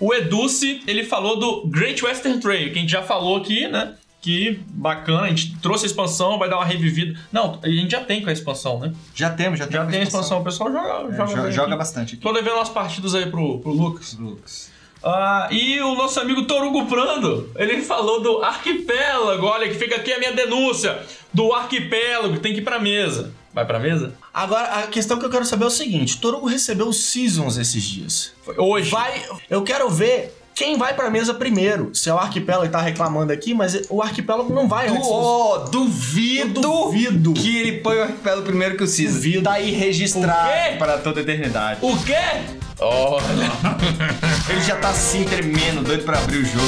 O 0.00 0.14
Educe, 0.14 0.80
ele 0.86 1.04
falou 1.04 1.38
do 1.38 1.66
Great 1.66 2.02
Western 2.02 2.40
Trail, 2.40 2.72
que 2.72 2.78
a 2.78 2.80
gente 2.80 2.90
já 2.92 3.02
falou 3.02 3.36
aqui, 3.36 3.68
né? 3.68 3.94
Que 4.20 4.60
bacana, 4.70 5.22
a 5.22 5.28
gente 5.28 5.56
trouxe 5.60 5.84
a 5.84 5.86
expansão, 5.86 6.38
vai 6.38 6.48
dar 6.50 6.56
uma 6.56 6.64
revivida. 6.64 7.18
Não, 7.32 7.60
a 7.62 7.68
gente 7.68 7.92
já 7.92 8.00
tem 8.02 8.20
com 8.20 8.28
a 8.28 8.32
expansão, 8.32 8.80
né? 8.80 8.92
Já 9.14 9.30
temos, 9.30 9.58
já 9.58 9.66
temos. 9.66 9.86
Já 9.86 9.90
tem 9.92 10.00
a 10.00 10.02
expansão, 10.02 10.40
o 10.40 10.44
pessoal 10.44 10.72
joga, 10.72 11.14
É, 11.14 11.16
joga, 11.16 11.50
joga 11.52 11.68
aqui. 11.68 11.76
bastante 11.78 12.14
aqui. 12.14 12.22
Tô 12.22 12.32
devendo 12.32 12.56
umas 12.56 12.68
partidas 12.68 13.14
aí 13.14 13.26
pro, 13.26 13.60
pro 13.60 13.70
Lucas. 13.70 14.14
Lucas. 14.18 14.70
Ah, 15.04 15.46
e 15.52 15.80
o 15.80 15.94
nosso 15.94 16.18
amigo 16.18 16.42
Torugo 16.46 16.86
Prando, 16.86 17.48
ele 17.54 17.80
falou 17.82 18.20
do 18.20 18.42
arquipélago. 18.42 19.46
Olha, 19.46 19.68
que 19.68 19.74
fica 19.74 19.94
aqui 19.94 20.12
a 20.12 20.18
minha 20.18 20.32
denúncia. 20.32 20.98
Do 21.32 21.52
arquipélago, 21.52 22.40
tem 22.40 22.52
que 22.52 22.58
ir 22.58 22.64
pra 22.64 22.80
mesa. 22.80 23.32
Vai 23.54 23.64
pra 23.64 23.78
mesa? 23.78 24.14
Agora, 24.34 24.66
a 24.82 24.86
questão 24.88 25.18
que 25.18 25.24
eu 25.24 25.30
quero 25.30 25.44
saber 25.44 25.64
é 25.64 25.68
o 25.68 25.70
seguinte: 25.70 26.18
Torugo 26.20 26.46
recebeu 26.46 26.88
os 26.88 27.04
Seasons 27.04 27.56
esses 27.56 27.82
dias. 27.84 28.32
Foi 28.44 28.56
hoje. 28.58 28.90
Vai, 28.90 29.22
eu 29.48 29.62
quero 29.62 29.88
ver 29.88 30.36
quem 30.58 30.76
vai 30.76 30.92
pra 30.92 31.08
mesa 31.08 31.32
primeiro. 31.32 31.94
Se 31.94 32.10
é 32.10 32.12
o 32.12 32.18
arquipélago 32.18 32.66
que 32.66 32.72
tá 32.72 32.80
reclamando 32.80 33.32
aqui, 33.32 33.54
mas 33.54 33.80
o 33.88 34.02
arquipélago 34.02 34.52
não 34.52 34.66
vai 34.66 34.88
antes. 34.88 35.06
Oh, 35.08 35.58
duvido, 35.70 36.60
Duvido. 36.60 37.32
que 37.32 37.58
ele 37.58 37.78
põe 37.80 37.96
o 37.98 38.02
arquipélago 38.02 38.42
primeiro 38.42 38.76
que 38.76 38.82
o 38.82 38.86
Cis. 38.88 39.14
Duvido. 39.14 39.42
Tá 39.44 39.52
aí 39.52 39.70
registrado 39.70 40.48
O 40.48 40.52
quê? 40.72 40.76
para 40.76 40.98
toda 40.98 41.20
a 41.20 41.22
eternidade. 41.22 41.78
O 41.80 41.96
quê? 42.02 42.16
Olha. 42.80 43.22
Ele 44.50 44.60
já 44.62 44.76
tá 44.76 44.88
assim 44.90 45.22
tremendo, 45.24 45.82
doido 45.84 46.02
pra 46.04 46.18
abrir 46.18 46.38
o 46.38 46.44
jogo. 46.44 46.66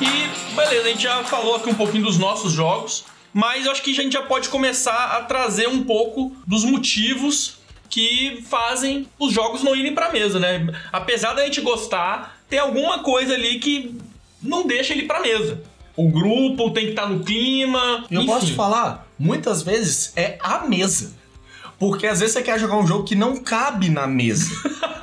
E 0.00 0.54
beleza, 0.54 0.86
a 0.86 0.88
gente 0.90 1.02
já 1.02 1.24
falou 1.24 1.56
aqui 1.56 1.70
um 1.70 1.74
pouquinho 1.74 2.04
dos 2.04 2.18
nossos 2.18 2.52
jogos, 2.52 3.04
mas 3.36 3.66
eu 3.66 3.72
acho 3.72 3.82
que 3.82 3.90
a 3.90 3.94
gente 3.94 4.14
já 4.14 4.22
pode 4.22 4.48
começar 4.48 5.18
a 5.18 5.22
trazer 5.24 5.68
um 5.68 5.84
pouco 5.84 6.34
dos 6.46 6.64
motivos 6.64 7.58
que 7.90 8.42
fazem 8.48 9.06
os 9.18 9.30
jogos 9.30 9.62
não 9.62 9.76
irem 9.76 9.92
pra 9.94 10.10
mesa, 10.10 10.40
né? 10.40 10.66
Apesar 10.90 11.34
da 11.34 11.44
gente 11.44 11.60
gostar, 11.60 12.40
tem 12.48 12.58
alguma 12.58 13.00
coisa 13.00 13.34
ali 13.34 13.58
que 13.58 13.94
não 14.42 14.66
deixa 14.66 14.94
ele 14.94 15.02
pra 15.02 15.20
mesa. 15.20 15.62
O 15.94 16.08
grupo 16.08 16.70
tem 16.70 16.86
que 16.86 16.90
estar 16.92 17.10
no 17.10 17.22
clima. 17.22 18.06
Eu 18.10 18.22
enfim. 18.22 18.32
posso 18.32 18.46
te 18.46 18.54
falar, 18.54 19.06
muitas 19.18 19.62
vezes 19.62 20.14
é 20.16 20.38
a 20.40 20.60
mesa. 20.60 21.12
Porque 21.78 22.06
às 22.06 22.20
vezes 22.20 22.32
você 22.32 22.42
quer 22.42 22.58
jogar 22.58 22.78
um 22.78 22.86
jogo 22.86 23.04
que 23.04 23.14
não 23.14 23.36
cabe 23.36 23.90
na 23.90 24.06
mesa. 24.06 24.50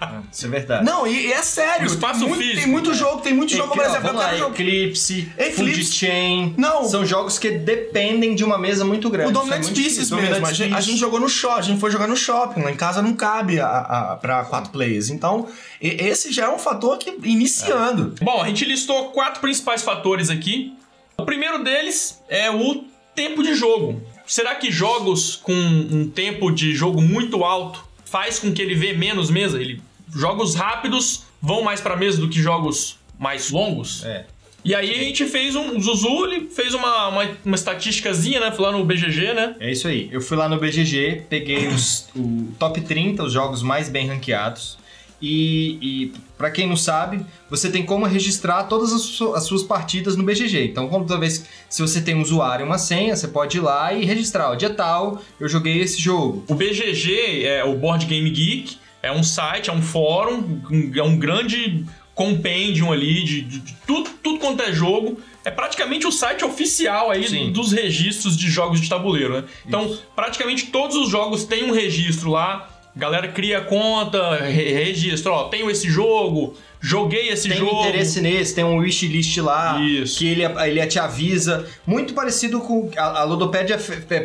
Isso 0.32 0.46
é 0.46 0.48
verdade. 0.48 0.84
não, 0.84 1.06
e, 1.06 1.26
e 1.26 1.32
é 1.32 1.42
sério. 1.42 1.82
O 1.84 1.86
espaço 1.90 2.20
Muito- 2.26 2.40
físico, 2.42 2.58
Tem 2.60 2.66
muito 2.66 2.94
jogo, 2.94 3.20
tem 3.22 3.34
muito 3.34 3.52
jogo, 3.54 3.74
por 3.74 3.84
exemplo, 3.84 4.02
vamos 4.02 4.22
lá, 4.22 4.34
jogar. 4.36 4.52
Eclipse, 4.60 5.28
Eclipse. 5.38 5.54
Food 5.84 5.84
Chain. 5.92 6.54
Não. 6.56 6.84
São 6.88 7.04
jogos 7.04 7.38
que 7.38 7.50
dependem 7.50 8.34
de 8.34 8.44
uma 8.44 8.58
mesa 8.58 8.84
muito 8.84 9.08
grande. 9.10 9.28
O 9.28 9.30
é 9.30 9.34
Dominant 9.34 9.62
muito 9.62 9.74
Pieces 9.74 10.10
mesmo. 10.10 10.46
A 10.46 10.52
gente, 10.52 10.74
a 10.74 10.80
gente 10.80 10.98
jogou 10.98 11.20
no 11.20 11.28
shopping, 11.28 11.58
a 11.58 11.62
gente 11.62 11.80
foi 11.80 11.90
jogar 11.90 12.06
no 12.06 12.16
shopping. 12.16 12.62
Lá 12.62 12.70
em 12.70 12.76
casa 12.76 13.02
não 13.02 13.14
cabe 13.14 13.60
a, 13.60 13.66
a, 13.68 14.16
pra 14.16 14.44
quatro 14.44 14.70
players. 14.70 15.10
Então, 15.10 15.46
e- 15.80 15.88
esse 16.00 16.32
já 16.32 16.46
é 16.46 16.48
um 16.48 16.58
fator 16.58 16.96
que, 16.98 17.10
iniciando. 17.24 18.14
Bom, 18.22 18.42
a 18.42 18.46
gente 18.48 18.64
listou 18.64 19.10
quatro 19.10 19.40
principais 19.40 19.82
fatores 19.82 20.30
aqui. 20.30 20.74
O 21.18 21.24
primeiro 21.24 21.62
deles 21.62 22.20
é 22.28 22.50
o 22.50 22.84
tempo 23.14 23.42
de 23.42 23.54
jogo. 23.54 24.00
Será 24.26 24.54
que 24.54 24.70
jogos 24.70 25.36
com 25.36 25.52
um 25.52 26.08
tempo 26.08 26.50
de 26.50 26.72
jogo 26.74 27.00
muito 27.02 27.42
alto 27.44 27.84
faz 28.04 28.38
com 28.38 28.52
que 28.52 28.62
ele 28.62 28.74
vê 28.74 28.92
menos 28.92 29.28
mesa? 29.30 29.60
Ele, 29.60 29.82
jogos 30.14 30.54
rápidos 30.54 31.24
vão 31.40 31.62
mais 31.62 31.80
pra 31.80 31.96
mesa 31.96 32.20
do 32.20 32.28
que 32.28 32.40
jogos 32.40 32.98
mais 33.18 33.50
longos? 33.50 34.04
É. 34.04 34.26
E 34.62 34.74
aí 34.74 34.90
a 34.90 34.98
gente 35.04 35.24
fez 35.24 35.56
um. 35.56 35.76
O 35.76 35.80
Zuzu 35.80 36.26
ele 36.26 36.48
fez 36.50 36.74
uma, 36.74 37.08
uma, 37.08 37.28
uma 37.46 37.54
estatísticazinha, 37.54 38.40
né? 38.40 38.52
Foi 38.52 38.66
lá 38.66 38.72
no 38.72 38.84
BGG, 38.84 39.32
né? 39.32 39.56
É 39.58 39.70
isso 39.72 39.88
aí. 39.88 40.08
Eu 40.12 40.20
fui 40.20 40.36
lá 40.36 40.48
no 40.50 40.58
BGG, 40.58 41.22
peguei 41.30 41.66
os, 41.68 42.08
o 42.14 42.48
top 42.58 42.80
30, 42.82 43.24
os 43.24 43.32
jogos 43.32 43.62
mais 43.62 43.88
bem 43.88 44.06
ranqueados. 44.06 44.78
E, 45.22 45.78
e 45.82 46.12
para 46.38 46.50
quem 46.50 46.66
não 46.66 46.76
sabe, 46.76 47.24
você 47.50 47.70
tem 47.70 47.84
como 47.84 48.06
registrar 48.06 48.64
todas 48.64 48.90
as, 48.92 49.02
su- 49.02 49.34
as 49.34 49.44
suas 49.44 49.62
partidas 49.62 50.16
no 50.16 50.24
BGG. 50.24 50.64
Então, 50.64 50.88
como 50.88 51.06
toda 51.06 51.20
vez 51.20 51.44
se 51.68 51.82
você 51.82 52.00
tem 52.00 52.14
um 52.14 52.22
usuário 52.22 52.64
e 52.64 52.66
uma 52.66 52.78
senha, 52.78 53.14
você 53.14 53.28
pode 53.28 53.58
ir 53.58 53.60
lá 53.60 53.92
e 53.92 54.04
registrar. 54.04 54.50
O 54.50 54.56
dia 54.56 54.70
tal, 54.70 55.22
eu 55.38 55.46
joguei 55.48 55.78
esse 55.80 56.00
jogo. 56.00 56.42
O 56.48 56.54
BGG 56.54 57.44
é 57.44 57.62
o 57.64 57.76
Board 57.76 58.06
Game 58.06 58.28
Geek, 58.30 58.78
é 59.02 59.10
um 59.12 59.22
site, 59.22 59.70
é 59.70 59.72
um 59.72 59.82
fórum, 59.82 60.60
um- 60.70 60.92
é 60.94 61.02
um 61.02 61.16
grande 61.18 61.84
compendium 62.14 62.92
ali 62.92 63.24
de, 63.24 63.40
de- 63.42 63.58
de 63.60 63.72
tudo, 63.86 64.10
tudo 64.22 64.38
quanto 64.38 64.62
é 64.62 64.72
jogo. 64.72 65.18
É 65.44 65.50
praticamente 65.50 66.06
o 66.06 66.12
site 66.12 66.44
oficial 66.44 67.10
aí 67.10 67.26
Sim. 67.26 67.50
dos 67.50 67.72
registros 67.72 68.36
de 68.36 68.50
jogos 68.50 68.78
de 68.80 68.88
tabuleiro, 68.88 69.32
né? 69.40 69.44
Então, 69.66 69.96
praticamente 70.14 70.66
todos 70.66 70.96
os 70.96 71.08
jogos 71.08 71.44
têm 71.44 71.64
um 71.64 71.72
registro 71.72 72.30
lá. 72.30 72.68
A 72.94 72.98
galera 72.98 73.28
cria 73.28 73.60
conta, 73.62 74.36
re 74.44 74.70
registra, 74.72 75.32
ó, 75.32 75.44
tenho 75.44 75.70
esse 75.70 75.88
jogo, 75.88 76.54
joguei 76.80 77.28
esse 77.28 77.48
Tem 77.48 77.58
jogo. 77.58 77.80
interesse 77.80 78.20
nesse, 78.20 78.54
tem 78.54 78.64
um 78.64 78.78
wishlist 78.78 79.36
lá, 79.38 79.80
Isso. 79.80 80.18
que 80.18 80.26
ele, 80.26 80.42
ele 80.44 80.86
te 80.86 80.98
avisa. 80.98 81.66
Muito 81.86 82.14
parecido 82.14 82.60
com. 82.60 82.90
A, 82.96 83.20
a 83.20 83.24
Ludopédia 83.24 83.78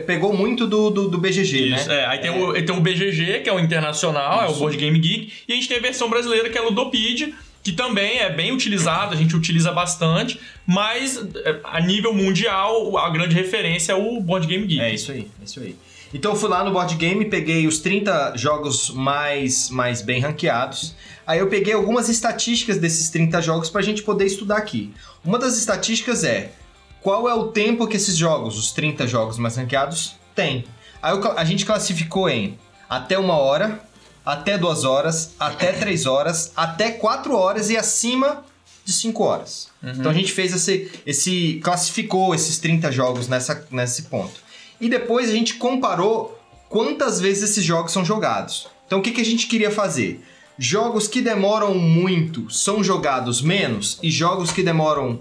pegou 0.08 0.34
muito 0.34 0.66
do, 0.66 0.90
do, 0.90 1.10
do 1.10 1.18
BGG, 1.18 1.76
Isso, 1.76 1.90
né? 1.90 2.02
é. 2.02 2.06
Aí 2.06 2.20
tem, 2.20 2.32
O, 2.32 2.54
tem 2.54 2.76
o 2.76 2.80
BGG, 2.82 3.42
que 3.42 3.50
é 3.50 3.54
o 3.54 3.60
internacional, 3.60 4.42
é 4.44 4.48
o 4.48 4.52
Isso. 4.52 4.60
Board 4.60 4.78
Game 4.78 4.98
Geek, 4.98 5.32
e 5.48 5.52
a 5.54 5.56
gente 5.56 5.68
tem 5.68 5.78
a 5.78 5.82
versão 5.82 6.10
brasileira, 6.10 6.50
que 6.50 6.58
é 6.58 6.62
a 6.62 6.64
Ludopedia, 6.64 7.32
que 7.64 7.72
também 7.72 8.20
é 8.20 8.30
bem 8.30 8.52
utilizada, 8.52 9.16
a 9.16 9.18
gente 9.18 9.36
utiliza 9.36 9.72
bastante, 9.72 10.40
mas 10.68 11.18
é, 11.44 11.60
a 11.64 11.82
nível 11.82 12.14
mundial, 12.14 12.96
a 12.98 13.10
grande 13.10 13.34
referência 13.36 13.92
é 13.92 13.96
o 13.96 14.22
Board 14.22 14.46
Game 14.48 14.66
Geek. 14.68 14.82
É 14.82 14.94
isso 14.94 15.12
aí, 15.12 15.28
é 15.42 15.46
isso 15.46 15.60
aí. 15.60 15.76
Então 16.16 16.32
eu 16.32 16.38
fui 16.38 16.48
lá 16.48 16.64
no 16.64 16.72
board 16.72 16.96
game, 16.96 17.26
peguei 17.26 17.68
os 17.68 17.80
30 17.80 18.38
jogos 18.38 18.90
mais, 18.90 19.70
mais 19.70 20.02
bem 20.02 20.22
ranqueados. 20.22 20.96
Aí 21.28 21.40
eu 21.40 21.48
peguei 21.48 21.74
algumas 21.74 22.08
estatísticas 22.08 22.78
desses 22.78 23.10
30 23.10 23.42
jogos 23.42 23.70
pra 23.70 23.82
gente 23.82 24.02
poder 24.02 24.26
estudar 24.26 24.56
aqui. 24.56 24.94
Uma 25.26 25.38
das 25.38 25.58
estatísticas 25.58 26.24
é 26.24 26.54
qual 27.02 27.28
é 27.28 27.34
o 27.34 27.48
tempo 27.48 27.86
que 27.86 27.98
esses 27.98 28.16
jogos, 28.16 28.58
os 28.58 28.72
30 28.72 29.06
jogos 29.06 29.38
mais 29.38 29.58
ranqueados, 29.58 30.16
têm. 30.34 30.64
Aí 31.02 31.14
eu 31.14 31.38
a 31.38 31.44
gente 31.44 31.66
classificou 31.66 32.30
em 32.30 32.58
até 32.90 33.20
uma 33.20 33.36
hora, 33.36 33.82
até 34.26 34.58
duas 34.58 34.86
horas, 34.86 35.36
até 35.38 35.74
três 35.74 36.06
horas, 36.06 36.54
até 36.56 36.92
quatro 36.92 37.36
horas 37.36 37.70
e 37.70 37.76
acima 37.76 38.46
de 38.86 38.94
5 38.94 39.22
horas. 39.22 39.68
Então 39.84 40.12
a 40.12 40.14
gente 40.14 40.32
fez 40.32 40.54
esse, 40.54 40.90
esse. 41.06 41.60
classificou 41.62 42.34
esses 42.34 42.58
30 42.58 42.90
jogos 42.90 43.28
nessa, 43.28 43.68
nesse 43.70 44.04
ponto. 44.04 44.45
E 44.80 44.90
depois 44.90 45.30
a 45.30 45.34
gente 45.34 45.56
comparou 45.56 46.40
quantas 46.70 47.20
vezes 47.20 47.52
esses 47.52 47.64
jogos 47.64 47.92
são 47.92 48.04
jogados. 48.04 48.68
Então 48.86 49.00
o 49.00 49.02
que, 49.02 49.12
que 49.12 49.22
a 49.22 49.26
gente 49.26 49.48
queria 49.48 49.72
fazer? 49.72 50.24
Jogos 50.58 51.08
que 51.08 51.22
demoram 51.22 51.74
muito 51.76 52.50
são 52.50 52.84
jogados 52.84 53.42
menos 53.42 54.00
e 54.02 54.10
jogos 54.10 54.52
que 54.52 54.64
demoram 54.64 55.20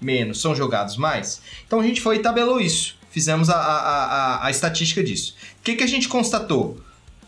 menos 0.00 0.40
são 0.40 0.54
jogados 0.54 0.96
mais? 0.96 1.42
Então 1.66 1.80
a 1.80 1.82
gente 1.82 2.00
foi 2.00 2.16
e 2.16 2.20
tabelou 2.20 2.60
isso. 2.60 2.96
Fizemos 3.10 3.50
a, 3.50 3.56
a, 3.56 4.04
a, 4.04 4.46
a 4.46 4.50
estatística 4.50 5.02
disso. 5.02 5.34
O 5.60 5.62
que, 5.62 5.76
que 5.76 5.84
a 5.84 5.86
gente 5.86 6.08
constatou? 6.08 6.80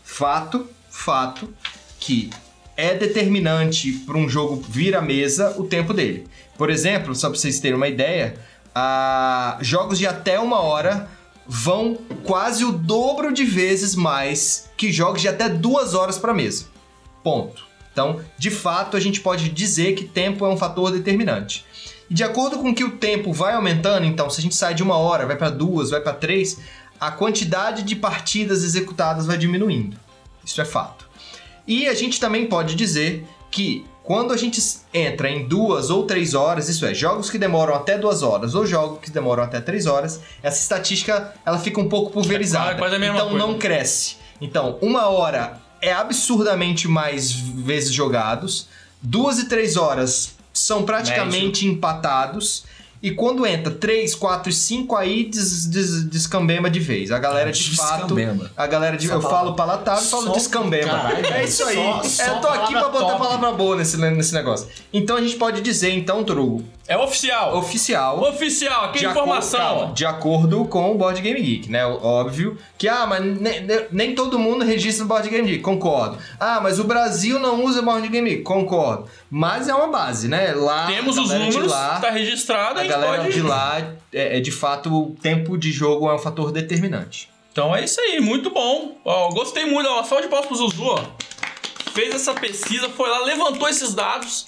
Fato, 0.03 0.67
fato, 0.89 1.53
que 1.99 2.29
é 2.75 2.95
determinante 2.95 3.91
para 3.91 4.17
um 4.17 4.27
jogo 4.27 4.63
vir 4.67 4.95
à 4.95 5.01
mesa 5.01 5.55
o 5.57 5.65
tempo 5.65 5.93
dele. 5.93 6.27
Por 6.57 6.69
exemplo, 6.69 7.13
só 7.15 7.29
para 7.29 7.37
vocês 7.37 7.59
terem 7.59 7.77
uma 7.77 7.87
ideia, 7.87 8.35
ah, 8.73 9.57
jogos 9.61 9.97
de 9.97 10.07
até 10.07 10.39
uma 10.39 10.59
hora 10.59 11.07
vão 11.47 11.97
quase 12.23 12.63
o 12.65 12.71
dobro 12.71 13.31
de 13.31 13.45
vezes 13.45 13.95
mais 13.95 14.69
que 14.75 14.91
jogos 14.91 15.21
de 15.21 15.27
até 15.27 15.47
duas 15.47 15.93
horas 15.93 16.17
para 16.17 16.33
mesa. 16.33 16.65
Ponto. 17.23 17.65
Então, 17.91 18.19
de 18.37 18.51
fato, 18.51 18.97
a 18.97 18.99
gente 18.99 19.21
pode 19.21 19.49
dizer 19.49 19.93
que 19.93 20.03
tempo 20.03 20.45
é 20.45 20.49
um 20.49 20.57
fator 20.57 20.91
determinante. 20.91 21.65
E 22.09 22.13
de 22.13 22.23
acordo 22.23 22.59
com 22.59 22.73
que 22.75 22.83
o 22.83 22.97
tempo 22.97 23.31
vai 23.31 23.53
aumentando, 23.53 24.05
então, 24.05 24.29
se 24.29 24.39
a 24.39 24.43
gente 24.43 24.55
sai 24.55 24.73
de 24.73 24.83
uma 24.83 24.97
hora, 24.97 25.25
vai 25.25 25.37
para 25.37 25.49
duas, 25.49 25.91
vai 25.91 26.01
para 26.01 26.13
três, 26.13 26.59
a 26.99 27.11
quantidade 27.11 27.83
de 27.83 27.95
partidas 27.95 28.63
executadas 28.63 29.25
vai 29.25 29.37
diminuindo. 29.37 29.97
Isso 30.43 30.61
é 30.61 30.65
fato. 30.65 31.07
E 31.67 31.87
a 31.87 31.93
gente 31.93 32.19
também 32.19 32.47
pode 32.47 32.75
dizer 32.75 33.25
que 33.49 33.85
quando 34.05 34.31
a 34.31 34.37
gente 34.37 34.61
entra 34.93 35.29
em 35.29 35.47
duas 35.47 35.89
ou 35.89 36.05
três 36.05 36.35
horas, 36.35 36.69
isso 36.69 36.85
é, 36.85 36.93
jogos 36.93 37.29
que 37.29 37.39
demoram 37.39 37.73
até 37.73 37.97
duas 37.97 38.21
horas 38.21 38.53
ou 38.53 38.65
jogos 38.65 38.99
que 39.01 39.09
demoram 39.09 39.43
até 39.43 39.59
três 39.59 39.87
horas, 39.87 40.21
essa 40.43 40.61
estatística 40.61 41.33
ela 41.43 41.57
fica 41.57 41.81
um 41.81 41.89
pouco 41.89 42.11
pulverizada. 42.11 42.71
É 42.71 42.75
quase 42.75 42.95
a 42.95 42.99
mesma 42.99 43.15
então 43.15 43.29
coisa. 43.29 43.45
não 43.47 43.57
cresce. 43.57 44.17
Então, 44.39 44.77
uma 44.79 45.07
hora 45.07 45.59
é 45.81 45.91
absurdamente 45.91 46.87
mais 46.87 47.31
vezes 47.31 47.91
jogados, 47.91 48.67
duas 49.01 49.39
e 49.39 49.49
três 49.49 49.75
horas 49.75 50.35
são 50.53 50.83
praticamente 50.83 51.65
empatados. 51.65 52.63
E 53.05 53.11
quando 53.11 53.45
entra 53.45 53.71
3, 53.71 54.15
4 54.15 54.49
e 54.49 54.53
5, 54.53 54.95
aí 54.95 55.25
des, 55.25 55.67
des, 55.67 56.03
descambema 56.05 56.71
de 56.71 56.79
vez. 56.79 57.11
A 57.11 57.19
galera 57.19 57.51
de 57.51 57.75
fato. 57.75 57.99
Descambema. 58.01 58.49
A 58.57 58.65
galera 58.65 58.97
de. 58.97 59.05
Essa 59.05 59.13
Eu 59.15 59.21
palavra. 59.21 59.39
falo 59.45 59.55
palatável 59.55 60.03
e 60.03 60.07
falo 60.09 60.23
Só- 60.25 60.33
descambema. 60.33 60.91
Caralho, 60.91 61.27
é 61.27 61.43
isso 61.43 61.63
aí. 61.65 61.75
só- 61.75 62.01
É, 62.01 62.09
só 62.09 62.23
eu 62.25 62.41
tô 62.41 62.47
aqui 62.47 62.73
pra 62.73 62.89
botar 62.89 63.05
top. 63.05 63.19
palavra 63.19 63.51
boa 63.51 63.75
nesse, 63.75 63.95
nesse 63.97 64.33
negócio. 64.33 64.67
Então 64.91 65.17
a 65.17 65.21
gente 65.21 65.35
pode 65.35 65.61
dizer, 65.61 65.91
então, 65.91 66.23
Trugo, 66.23 66.63
É 66.87 66.95
oficial. 66.95 67.57
oficial. 67.57 68.21
Oficial, 68.21 68.85
aqui 68.85 68.99
de 68.99 69.05
é 69.05 69.09
acordo- 69.09 69.27
informação. 69.29 69.59
calma, 69.59 69.93
de 69.93 70.05
acordo 70.05 70.65
com 70.65 70.91
o 70.91 70.95
Board 70.95 71.19
Game 71.19 71.41
Geek, 71.41 71.69
né? 71.71 71.83
Óbvio 71.85 72.59
que, 72.77 72.87
ah, 72.87 73.07
mas 73.07 73.23
ne- 73.25 73.59
ne- 73.61 73.85
nem, 73.91 74.13
todo 74.13 74.37
mundo 74.37 74.63
registra 74.63 75.03
o 75.03 75.07
Board 75.07 75.27
Game 75.27 75.47
Geek, 75.47 75.63
concordo. 75.63 76.17
Ah, 76.39 76.59
mas 76.61 76.79
o 76.79 76.83
Brasil 76.83 77.39
não 77.39 77.63
usa 77.65 77.79
o 77.79 77.83
Board 77.83 78.07
Game 78.07 78.29
Geek, 78.29 78.43
concordo. 78.43 79.07
Mas 79.31 79.67
é 79.67 79.73
uma 79.73 79.87
base, 79.87 80.27
né? 80.27 80.51
Lá, 80.53 80.85
Temos 80.85 81.17
os 81.17 81.29
de 81.29 81.37
números, 81.39 81.71
lá, 81.71 81.99
tá 81.99 82.11
registrado, 82.11 82.79
a, 82.79 82.83
a 82.83 82.87
galera 82.87 83.23
pode... 83.23 83.33
de 83.33 83.41
lá, 83.41 83.79
é, 84.13 84.37
é, 84.37 84.39
de 84.39 84.51
fato, 84.51 84.93
o 84.93 85.15
tempo 85.19 85.57
de 85.57 85.71
jogo 85.71 86.07
é 86.07 86.13
um 86.13 86.19
fator 86.19 86.51
determinante. 86.51 87.29
Então 87.51 87.75
é 87.75 87.83
isso 87.83 87.99
aí, 87.99 88.21
muito 88.21 88.51
bom. 88.51 88.95
Ó, 89.03 89.29
gostei 89.29 89.65
muito, 89.65 89.89
ó, 89.89 90.03
só 90.03 90.19
de 90.21 90.27
palmas 90.27 90.45
pro 90.47 90.55
Zuzu, 90.57 90.83
ó. 90.83 90.99
Fez 91.93 92.13
essa 92.13 92.33
pesquisa, 92.33 92.89
foi 92.89 93.09
lá, 93.09 93.19
levantou 93.23 93.67
esses 93.69 93.93
dados 93.95 94.45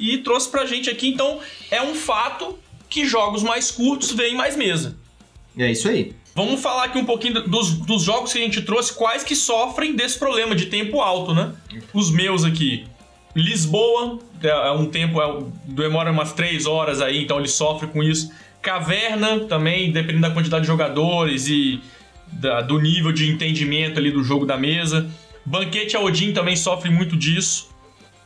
e 0.00 0.18
trouxe 0.18 0.48
pra 0.50 0.66
gente 0.66 0.88
aqui. 0.90 1.08
Então 1.08 1.40
é 1.70 1.82
um 1.82 1.94
fato 1.94 2.58
que 2.88 3.04
jogos 3.06 3.42
mais 3.42 3.70
curtos 3.70 4.10
vêm 4.12 4.34
mais 4.34 4.56
mesa. 4.56 4.96
E 5.56 5.62
é 5.62 5.70
isso 5.72 5.88
aí. 5.88 6.14
Vamos 6.34 6.60
falar 6.60 6.84
aqui 6.84 6.98
um 6.98 7.04
pouquinho 7.04 7.42
dos, 7.48 7.72
dos 7.78 8.02
jogos 8.02 8.32
que 8.32 8.38
a 8.38 8.42
gente 8.42 8.60
trouxe, 8.62 8.92
quais 8.92 9.24
que 9.24 9.34
sofrem 9.34 9.94
desse 9.96 10.18
problema 10.18 10.54
de 10.54 10.66
tempo 10.66 11.00
alto, 11.00 11.32
né? 11.34 11.52
Os 11.94 12.10
meus 12.10 12.44
aqui. 12.44 12.84
Lisboa, 13.34 14.18
é 14.42 14.48
é 14.48 14.70
um 14.72 14.86
tempo, 14.86 15.20
é, 15.20 15.42
demora 15.66 16.10
umas 16.10 16.32
3 16.32 16.66
horas 16.66 17.00
aí, 17.00 17.22
então 17.22 17.38
ele 17.38 17.48
sofre 17.48 17.86
com 17.88 18.02
isso. 18.02 18.30
Caverna 18.62 19.40
também, 19.40 19.92
dependendo 19.92 20.22
da 20.22 20.30
quantidade 20.30 20.62
de 20.62 20.66
jogadores 20.66 21.46
e 21.48 21.80
da- 22.32 22.60
do 22.60 22.78
nível 22.80 23.12
de 23.12 23.30
entendimento 23.30 23.98
ali 23.98 24.10
do 24.10 24.22
jogo 24.24 24.44
da 24.44 24.56
mesa. 24.56 25.08
Banquete 25.44 25.96
Odin 25.96 26.32
também 26.32 26.56
sofre 26.56 26.90
muito 26.90 27.16
disso. 27.16 27.68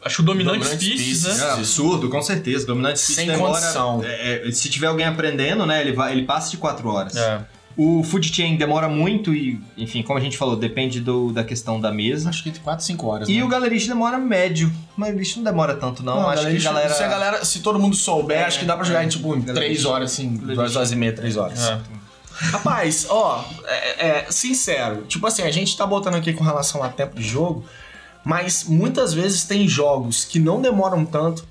Acho 0.05 0.17
que 0.17 0.23
o 0.23 0.25
Dominante 0.25 0.77
Pieces, 0.77 1.25
né? 1.39 1.45
É 1.47 1.51
absurdo, 1.53 2.09
com 2.09 2.23
certeza. 2.23 2.67
Dominante 2.67 2.99
Sem 2.99 3.27
demora- 3.27 3.53
condição. 3.61 4.03
é, 4.05 4.49
é, 4.49 4.53
se 4.53 4.69
tiver 4.71 4.87
alguém 4.87 5.07
aprendendo, 5.07 5.67
né, 5.67 5.81
ele, 5.83 5.93
vai, 5.93 6.13
ele 6.13 6.23
passa 6.23 6.51
de 6.51 6.57
4 6.57 6.89
horas. 6.89 7.17
É. 7.17 7.41
O 7.77 8.03
food 8.03 8.35
chain 8.35 8.57
demora 8.57 8.89
muito 8.89 9.33
e, 9.33 9.61
enfim, 9.77 10.03
como 10.03 10.19
a 10.19 10.23
gente 10.23 10.37
falou, 10.37 10.57
depende 10.57 11.01
do, 11.01 11.33
da 11.33 11.45
questão 11.45 11.81
da 11.81 11.91
mesa. 11.93 12.29
Acho 12.29 12.43
que 12.43 12.49
entre 12.49 12.61
4 12.61 12.83
e 12.83 12.87
5 12.87 13.07
horas. 13.07 13.29
E 13.29 13.37
né? 13.39 13.45
o 13.45 13.49
galerista 13.49 13.89
demora 13.93 14.19
médio. 14.19 14.71
O 14.99 15.01
galerista 15.01 15.37
não 15.37 15.45
demora 15.45 15.75
tanto, 15.75 16.03
não. 16.03 16.29
acho 16.29 16.43
galera, 16.43 16.59
que 16.59 16.67
a 16.67 16.73
galera. 16.73 16.95
Se 16.95 17.03
a 17.03 17.09
galera. 17.09 17.45
Se 17.45 17.59
todo 17.61 17.79
mundo 17.79 17.95
souber, 17.95 18.39
É, 18.39 18.45
acho 18.45 18.59
que 18.59 18.65
dá 18.65 18.77
pra 18.77 18.85
jogar 18.85 19.05
em 19.05 19.09
tipo 19.09 19.35
em 19.35 19.41
galera, 19.41 19.67
3 19.67 19.85
horas, 19.85 20.13
assim, 20.13 20.29
2 20.37 20.77
horas 20.77 20.93
e 20.93 20.97
meia, 20.97 21.13
3 21.13 21.37
horas. 21.37 21.61
É. 21.69 21.79
Rapaz, 22.53 23.07
ó, 23.09 23.45
é, 23.67 24.07
é, 24.09 24.27
sincero, 24.31 25.05
tipo 25.07 25.27
assim, 25.27 25.43
a 25.43 25.51
gente 25.51 25.77
tá 25.77 25.87
botando 25.87 26.15
aqui 26.15 26.33
com 26.33 26.43
relação 26.43 26.83
a 26.83 26.89
tempo 26.89 27.17
de 27.17 27.23
jogo, 27.27 27.65
mas 28.25 28.65
muitas 28.65 29.13
vezes 29.15 29.45
tem 29.45 29.67
jogos 29.69 30.25
que 30.25 30.39
não 30.39 30.61
demoram 30.61 31.05
tanto, 31.05 31.47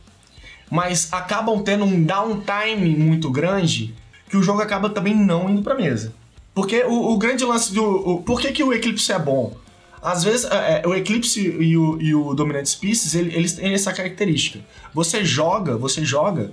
mas 0.69 1.07
acabam 1.11 1.61
tendo 1.63 1.83
um 1.85 2.03
downtime 2.03 2.95
muito 2.95 3.29
grande, 3.31 3.95
que 4.29 4.37
o 4.37 4.43
jogo 4.43 4.61
acaba 4.61 4.89
também 4.89 5.15
não 5.15 5.49
indo 5.49 5.61
pra 5.63 5.75
mesa. 5.75 6.13
Porque 6.53 6.83
o, 6.83 7.11
o 7.13 7.17
grande 7.17 7.43
lance 7.43 7.73
do. 7.73 7.83
O, 7.83 8.21
por 8.21 8.39
que, 8.39 8.51
que 8.51 8.63
o 8.63 8.73
Eclipse 8.73 9.11
é 9.11 9.17
bom? 9.19 9.55
Às 10.01 10.23
vezes, 10.23 10.45
é, 10.45 10.81
é, 10.83 10.87
o 10.87 10.93
Eclipse 10.93 11.39
e 11.41 11.77
o, 11.77 12.01
e 12.01 12.13
o 12.15 12.33
Dominant 12.33 12.65
Species, 12.65 13.15
ele- 13.15 13.35
eles 13.35 13.53
têm 13.53 13.73
essa 13.73 13.91
característica. 13.91 14.59
Você 14.93 15.25
joga, 15.25 15.75
você 15.77 16.05
joga, 16.05 16.51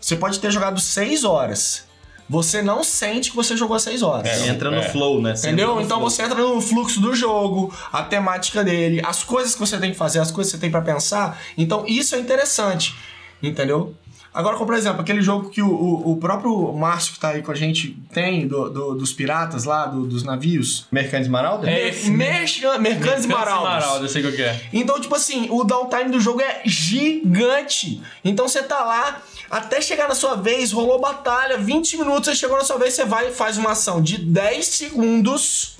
você 0.00 0.16
pode 0.16 0.40
ter 0.40 0.50
jogado 0.50 0.80
6 0.80 1.22
horas. 1.24 1.84
Você 2.30 2.62
não 2.62 2.84
sente 2.84 3.30
que 3.30 3.36
você 3.36 3.56
jogou 3.56 3.76
6 3.78 4.02
horas. 4.02 4.26
É, 4.42 4.48
entra 4.48 4.70
no 4.70 4.76
É. 4.78 4.82
flow, 4.88 5.20
né? 5.20 5.34
Você 5.34 5.48
Entendeu? 5.48 5.80
Então 5.80 5.98
flow. 5.98 6.08
você 6.08 6.22
entra 6.22 6.38
no 6.40 6.60
fluxo 6.60 7.00
do 7.00 7.12
jogo, 7.14 7.74
a 7.92 8.04
temática 8.04 8.62
dele, 8.62 9.02
as 9.04 9.24
coisas 9.24 9.52
que 9.52 9.58
você 9.60 9.76
tem 9.78 9.90
que 9.90 9.96
fazer, 9.98 10.20
as 10.20 10.30
coisas 10.30 10.52
que 10.52 10.56
você 10.56 10.60
tem 10.60 10.70
pra 10.70 10.80
pensar. 10.80 11.38
Então 11.58 11.84
isso 11.88 12.14
é 12.14 12.20
interessante, 12.20 12.94
entendeu? 13.42 13.94
Agora, 14.32 14.54
como 14.54 14.66
por 14.68 14.76
exemplo, 14.76 15.00
aquele 15.00 15.20
jogo 15.22 15.50
que 15.50 15.60
o, 15.60 15.68
o, 15.68 16.12
o 16.12 16.16
próprio 16.18 16.72
Márcio 16.72 17.14
que 17.14 17.18
tá 17.18 17.30
aí 17.30 17.42
com 17.42 17.50
a 17.50 17.54
gente 17.56 17.96
tem, 18.14 18.46
do, 18.46 18.70
do- 18.70 18.94
dos 18.94 19.12
piratas 19.12 19.64
lá, 19.64 19.86
do- 19.86 20.06
dos 20.06 20.22
navios. 20.22 20.86
Mercantes 20.92 21.26
Maralda? 21.26 21.68
É 21.68 21.88
esse- 21.88 22.08
Mercan- 22.12 22.78
Mercantes 22.78 23.26
Maraldos. 23.26 23.64
Maraldo, 23.68 24.04
eu 24.04 24.08
sei 24.08 24.24
o 24.24 24.30
que 24.32 24.40
é. 24.40 24.60
Então, 24.72 25.00
tipo 25.00 25.16
assim, 25.16 25.48
o 25.50 25.64
downtime 25.64 26.10
do 26.12 26.20
jogo 26.20 26.40
é 26.40 26.62
gigante. 26.64 28.00
Então 28.24 28.46
você 28.48 28.62
tá 28.62 28.84
lá, 28.84 29.20
até 29.50 29.80
chegar 29.80 30.08
na 30.08 30.14
sua 30.14 30.36
vez, 30.36 30.70
rolou 30.72 31.00
batalha, 31.00 31.58
20 31.58 31.96
minutos, 31.98 32.26
você 32.30 32.34
chegou 32.36 32.56
na 32.56 32.64
sua 32.64 32.78
vez, 32.78 32.94
você 32.94 33.04
vai 33.04 33.28
e 33.28 33.32
faz 33.32 33.58
uma 33.58 33.72
ação 33.72 34.00
de 34.00 34.16
10 34.18 34.64
segundos 34.66 35.76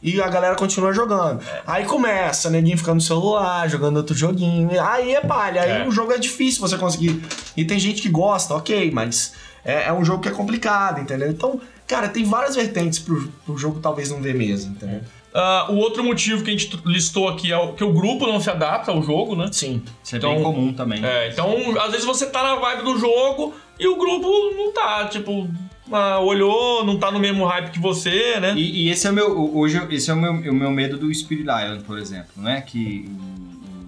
e 0.00 0.22
a 0.22 0.28
galera 0.28 0.54
continua 0.54 0.92
jogando. 0.92 1.42
Aí 1.66 1.84
começa, 1.84 2.48
neguinho 2.48 2.78
fica 2.78 2.94
no 2.94 3.00
celular, 3.00 3.68
jogando 3.68 3.96
outro 3.96 4.14
joguinho. 4.16 4.70
Aí 4.80 5.14
é 5.14 5.20
palha, 5.20 5.62
aí 5.62 5.82
É. 5.82 5.86
o 5.88 5.90
jogo 5.90 6.12
é 6.12 6.18
difícil 6.18 6.60
você 6.60 6.78
conseguir. 6.78 7.20
E 7.56 7.64
tem 7.64 7.78
gente 7.80 8.00
que 8.00 8.08
gosta, 8.08 8.54
ok, 8.54 8.90
mas 8.92 9.32
é, 9.64 9.84
é 9.88 9.92
um 9.92 10.04
jogo 10.04 10.22
que 10.22 10.28
é 10.28 10.32
complicado, 10.32 11.00
entendeu? 11.00 11.28
Então, 11.28 11.60
cara, 11.86 12.08
tem 12.08 12.22
várias 12.24 12.54
vertentes 12.54 13.00
pro, 13.00 13.26
pro 13.44 13.58
jogo 13.58 13.80
talvez 13.80 14.08
não 14.10 14.22
ver 14.22 14.34
mesa, 14.36 14.68
entendeu? 14.68 15.00
Ah, 15.34 15.66
o 15.68 15.76
outro 15.76 16.02
motivo 16.02 16.42
que 16.42 16.50
a 16.50 16.52
gente 16.52 16.70
listou 16.86 17.28
aqui 17.28 17.52
é 17.52 17.66
que 17.72 17.84
o 17.84 17.92
grupo 17.92 18.26
não 18.26 18.40
se 18.40 18.48
adapta 18.50 18.90
ao 18.90 19.02
jogo, 19.02 19.36
né? 19.36 19.48
Sim. 19.52 19.82
Isso 20.02 20.14
é 20.14 20.18
Então- 20.18 20.34
bem 20.34 20.42
comum 20.42 20.72
também. 20.72 21.04
É, 21.04 21.28
então, 21.30 21.54
às 21.80 21.90
vezes 21.90 22.06
você 22.06 22.26
tá 22.26 22.42
na 22.42 22.56
vibe 22.56 22.82
do 22.84 22.98
jogo 22.98 23.54
e 23.78 23.86
o 23.86 23.96
grupo 23.96 24.26
não 24.56 24.72
tá, 24.72 25.06
tipo, 25.06 25.48
ah, 25.92 26.18
olhou, 26.20 26.84
não 26.84 26.98
tá 26.98 27.10
no 27.10 27.18
mesmo 27.20 27.44
hype 27.44 27.70
que 27.70 27.78
você, 27.78 28.40
né? 28.40 28.54
E, 28.56 28.86
e 28.86 28.90
esse 28.90 29.06
é 29.06 29.10
o 29.10 29.12
meu. 29.14 29.56
Hoje, 29.56 29.80
esse 29.90 30.10
é 30.10 30.14
o 30.14 30.16
meu, 30.16 30.32
o 30.32 30.54
meu 30.54 30.70
medo 30.70 30.96
do 30.96 31.12
Spirit 31.14 31.42
Island, 31.44 31.84
por 31.84 31.98
exemplo, 31.98 32.30
né? 32.36 32.62
Que 32.66 33.06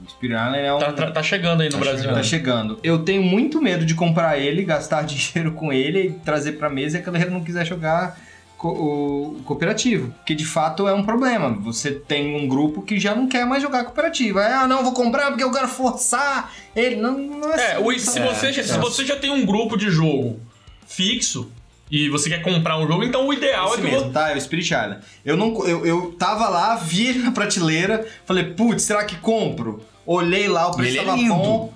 Spirit 0.08 0.34
Island 0.36 0.58
é 0.58 0.74
um. 0.74 0.78
Tá, 0.78 0.92
tá- 0.92 1.10
tá 1.10 1.22
chegando 1.22 1.62
aí 1.62 1.68
no 1.68 1.72
Tá 1.72 1.78
Brasil. 1.78 2.00
chegando. 2.02 2.16
Tá 2.16 2.22
chegando. 2.22 2.78
Eu 2.82 2.98
tenho 3.00 3.22
muito 3.22 3.60
medo 3.62 3.84
de 3.86 3.94
comprar 3.94 4.38
ele, 4.38 4.62
gastar 4.62 5.02
dinheiro 5.04 5.52
com 5.52 5.72
ele 5.72 6.08
e 6.08 6.10
trazer 6.12 6.52
pra 6.52 6.68
mesa 6.68 6.98
e 6.98 7.00
a 7.00 7.04
galera 7.04 7.30
não 7.30 7.42
quiser 7.42 7.64
jogar 7.66 8.18
co- 8.60 8.68
o 8.68 9.40
cooperativo. 9.44 10.12
Porque 10.18 10.34
de 10.34 10.44
fato 10.44 10.86
é 10.86 10.92
um 10.92 11.02
problema. 11.02 11.48
Você 11.62 11.90
tem 11.92 12.36
um 12.36 12.46
grupo 12.46 12.82
que 12.82 13.00
já 13.00 13.14
não 13.14 13.26
quer 13.26 13.46
mais 13.46 13.62
jogar 13.62 13.84
cooperativo. 13.84 14.38
Aí, 14.38 14.52
ah, 14.52 14.66
não, 14.68 14.84
vou 14.84 14.92
comprar 14.92 15.28
porque 15.28 15.42
eu 15.42 15.50
quero 15.50 15.66
forçar 15.68 16.52
ele. 16.76 16.96
Não, 16.96 17.16
não 17.16 17.52
é 17.52 17.56
É, 17.56 17.72
assim, 17.76 17.82
o- 17.84 17.92
se, 17.98 18.00
sabe? 18.06 18.28
você, 18.28 18.52
já- 18.52 18.62
se 18.62 18.72
é. 18.74 18.78
você 18.78 19.04
já 19.06 19.16
tem 19.16 19.30
um 19.30 19.46
grupo 19.46 19.76
de 19.76 19.90
jogo 19.90 20.38
fixo 20.86 21.50
e 21.90 22.08
você 22.08 22.28
quer 22.28 22.42
comprar 22.42 22.78
um 22.78 22.86
jogo, 22.86 23.02
então 23.02 23.26
o 23.26 23.32
ideal 23.32 23.68
Esse 23.68 23.74
é 23.74 23.76
que 23.84 23.90
mesmo, 23.90 24.06
você. 24.08 24.12
tá? 24.12 24.30
É 24.30 24.36
o 24.36 24.40
Spirit 24.40 24.66
Island. 24.72 24.98
Eu, 25.24 25.36
não, 25.36 25.66
eu, 25.66 25.84
eu 25.86 26.12
tava 26.18 26.48
lá, 26.48 26.76
vi 26.76 27.06
ele 27.08 27.18
na 27.20 27.32
prateleira, 27.32 28.06
falei, 28.26 28.44
putz, 28.44 28.82
será 28.82 29.04
que 29.04 29.16
compro? 29.16 29.82
Olhei 30.06 30.46
lá, 30.48 30.68
o 30.68 30.74
preço 30.76 30.92
Ele 30.92 30.98
é 31.00 31.04
tava 31.04 31.16
lindo. 31.16 31.34
bom. 31.34 31.72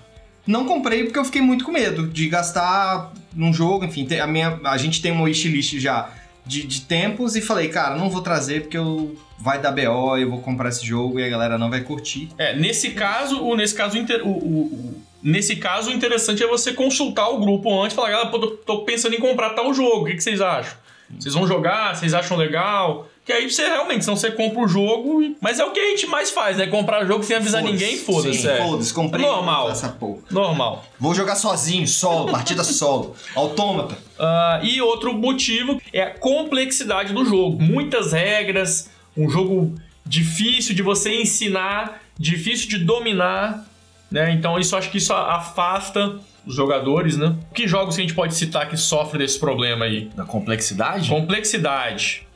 Não 0.47 0.67
comprei 0.67 1.05
porque 1.05 1.19
eu 1.19 1.25
fiquei 1.25 1.41
muito 1.41 1.65
com 1.65 1.73
medo 1.73 2.07
de 2.07 2.29
gastar 2.29 3.13
num 3.35 3.53
jogo, 3.53 3.85
enfim. 3.87 4.07
A, 4.19 4.27
minha, 4.27 4.61
a 4.65 4.77
gente 4.77 5.01
tem 5.01 5.11
uma 5.11 5.23
wishlist 5.25 5.79
já 5.79 6.11
de, 6.47 6.67
de 6.67 6.83
tempos 6.83 7.37
e 7.37 7.41
falei, 7.41 7.69
cara, 7.69 7.97
não 7.97 8.11
vou 8.11 8.21
trazer 8.21 8.63
porque 8.63 8.77
eu, 8.77 9.17
vai 9.39 9.61
dar 9.61 9.73
BO, 9.73 10.17
eu 10.19 10.29
vou 10.31 10.41
comprar 10.41 10.69
esse 10.69 10.85
jogo 10.87 11.19
e 11.19 11.25
a 11.25 11.29
galera 11.29 11.57
não 11.59 11.71
vai 11.71 11.81
curtir. 11.81 12.29
É, 12.39 12.55
nesse 12.55 12.91
caso, 12.91 13.43
o, 13.43 13.57
nesse 13.57 13.75
caso, 13.75 13.97
inter- 13.97 14.27
o, 14.27 14.31
o- 14.31 14.65
o- 14.67 15.03
nesse 15.23 15.57
caso, 15.57 15.91
o 15.91 15.93
interessante 15.93 16.43
é 16.43 16.47
você 16.47 16.73
consultar 16.73 17.29
o 17.31 17.41
grupo 17.41 17.81
antes 17.83 17.93
e 17.95 17.97
falar, 17.97 18.11
galera, 18.11 18.29
tô, 18.31 18.47
tô 18.49 18.79
pensando 18.85 19.15
em 19.15 19.21
comprar 19.21 19.51
tal 19.51 19.73
jogo, 19.73 20.03
o 20.03 20.05
que, 20.05 20.15
que 20.15 20.23
vocês 20.23 20.41
acham? 20.41 20.75
Vocês 21.19 21.35
vão 21.35 21.47
jogar? 21.47 21.95
Vocês 21.97 22.13
acham 22.15 22.37
legal? 22.37 23.09
Que 23.25 23.33
aí 23.33 23.51
você 23.51 23.67
realmente, 23.67 24.05
senão 24.05 24.17
você 24.17 24.31
compra 24.31 24.61
o 24.61 24.69
jogo. 24.69 25.23
e- 25.23 25.35
Mas 25.41 25.59
é 25.59 25.65
o 25.65 25.71
que 25.71 25.81
a 25.81 25.89
gente 25.91 26.07
mais 26.07 26.31
faz, 26.31 26.59
né? 26.59 26.67
Comprar 26.67 27.07
jogo 27.07 27.23
sem 27.25 27.35
avisar 27.37 27.63
Foda-se. 27.63 27.83
ninguém, 27.85 27.99
foda-se. 27.99 28.47
É. 28.49 28.59
Foda-se, 28.59 28.93
comprei. 28.93 29.25
Normal. 29.25 29.71
Essa 29.71 29.89
porra. 29.89 30.21
Normal. 30.31 30.85
Vou 31.01 31.15
jogar 31.15 31.35
sozinho, 31.37 31.89
solo, 31.89 32.31
partida 32.31 32.63
solo. 32.65 33.17
Autômata. 33.35 33.97
Ah, 34.19 34.61
e 34.63 34.81
outro 34.83 35.15
motivo 35.15 35.81
é 35.93 36.03
a 36.03 36.11
complexidade 36.11 37.15
do 37.15 37.25
jogo. 37.25 37.63
Muitas 37.63 38.13
regras, 38.13 38.91
um 39.17 39.29
jogo 39.31 39.75
difícil 40.05 40.75
de 40.75 40.83
você 40.83 41.15
ensinar, 41.19 42.03
difícil 42.19 42.69
de 42.69 42.79
dominar, 42.79 43.65
né? 44.11 44.33
Então 44.33 44.59
isso 44.59 44.77
acho 44.77 44.91
que 44.91 44.99
isso 44.99 45.15
afasta 45.15 46.17
os 46.47 46.55
jogadores, 46.55 47.17
né? 47.17 47.35
Que 47.55 47.67
jogos 47.67 47.95
que 47.97 48.03
a 48.03 48.05
gente 48.05 48.15
pode 48.15 48.35
citar 48.35 48.69
que 48.69 48.77
sofrem 48.77 49.19
desse 49.23 49.39
problema 49.41 49.87
aí? 49.87 50.11
Da 50.15 50.25
complexidade? 50.27 51.09
Complexidade. 51.09 52.27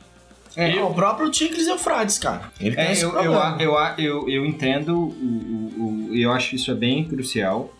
É, 0.55 0.75
Eu- 0.77 0.87
o 0.87 0.93
próprio 0.93 1.29
Tigres 1.29 1.67
e 1.67 1.69
Eufrades, 1.69 2.17
cara. 2.17 2.51
Ele 2.59 2.75
tem 2.75 2.85
É, 2.85 2.91
esse 2.91 3.03
eu, 3.03 3.09
eu, 3.09 3.31
problema. 3.31 3.57
eu, 3.59 3.73
eu, 3.97 4.29
eu 4.29 4.45
entendo, 4.45 4.95
o, 4.97 5.09
o, 5.09 6.09
o- 6.11 6.15
eu 6.15 6.31
acho 6.31 6.49
que 6.51 6.55
isso 6.55 6.71
é 6.71 6.75
bem 6.75 7.03
crucial. 7.05 7.73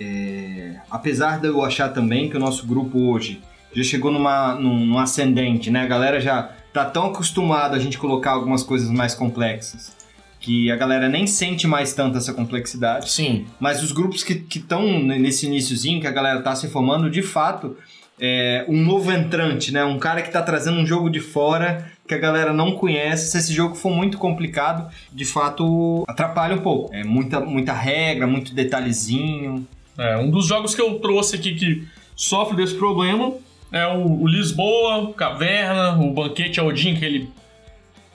É, 0.00 0.76
apesar 0.90 1.40
de 1.40 1.48
eu 1.48 1.64
achar 1.64 1.88
também 1.88 2.28
que 2.28 2.36
o 2.36 2.40
nosso 2.40 2.66
grupo 2.66 2.98
hoje 3.10 3.40
já 3.74 3.82
chegou 3.82 4.10
numa, 4.10 4.54
num, 4.54 4.84
num 4.86 4.98
ascendente, 4.98 5.70
né? 5.70 5.82
A 5.82 5.86
galera 5.86 6.20
já 6.20 6.50
tá 6.72 6.84
tão 6.84 7.06
acostumada 7.06 7.76
a 7.76 7.78
gente 7.78 7.96
colocar 7.98 8.32
algumas 8.32 8.62
coisas 8.62 8.90
mais 8.90 9.14
complexas 9.14 9.94
que 10.38 10.70
a 10.70 10.76
galera 10.76 11.08
nem 11.08 11.26
sente 11.26 11.66
mais 11.66 11.92
tanto 11.92 12.16
essa 12.18 12.32
complexidade. 12.32 13.10
Sim. 13.10 13.46
Mas 13.58 13.82
os 13.82 13.90
grupos 13.90 14.22
que 14.22 14.44
estão 14.54 15.00
nesse 15.02 15.46
iníciozinho, 15.46 16.00
que 16.00 16.06
a 16.06 16.10
galera 16.12 16.40
tá 16.40 16.54
se 16.54 16.68
formando, 16.68 17.10
de 17.10 17.22
fato, 17.22 17.76
é 18.20 18.64
um 18.68 18.80
novo 18.84 19.10
entrante, 19.10 19.72
né? 19.72 19.84
Um 19.84 19.98
cara 19.98 20.22
que 20.22 20.30
tá 20.30 20.40
trazendo 20.42 20.78
um 20.78 20.86
jogo 20.86 21.10
de 21.10 21.20
fora 21.20 21.90
que 22.06 22.14
a 22.14 22.18
galera 22.18 22.52
não 22.52 22.72
conhece. 22.72 23.30
Se 23.30 23.38
esse 23.38 23.52
jogo 23.52 23.74
for 23.74 23.90
muito 23.90 24.18
complicado, 24.18 24.90
de 25.12 25.24
fato, 25.24 26.04
atrapalha 26.06 26.54
um 26.54 26.60
pouco. 26.60 26.94
É 26.94 27.04
muita, 27.04 27.40
muita 27.40 27.72
regra, 27.72 28.26
muito 28.26 28.54
detalhezinho. 28.54 29.66
É, 29.98 30.16
um 30.16 30.30
dos 30.30 30.46
jogos 30.46 30.74
que 30.74 30.80
eu 30.80 30.98
trouxe 30.98 31.36
aqui 31.36 31.54
que 31.54 31.86
sofre 32.14 32.56
desse 32.56 32.74
problema 32.74 33.32
é 33.72 33.86
o, 33.86 34.22
o 34.22 34.26
Lisboa, 34.26 35.12
Caverna, 35.14 35.98
o 35.98 36.12
Banquete 36.12 36.60
Odin, 36.60 36.94
aquele 36.94 37.28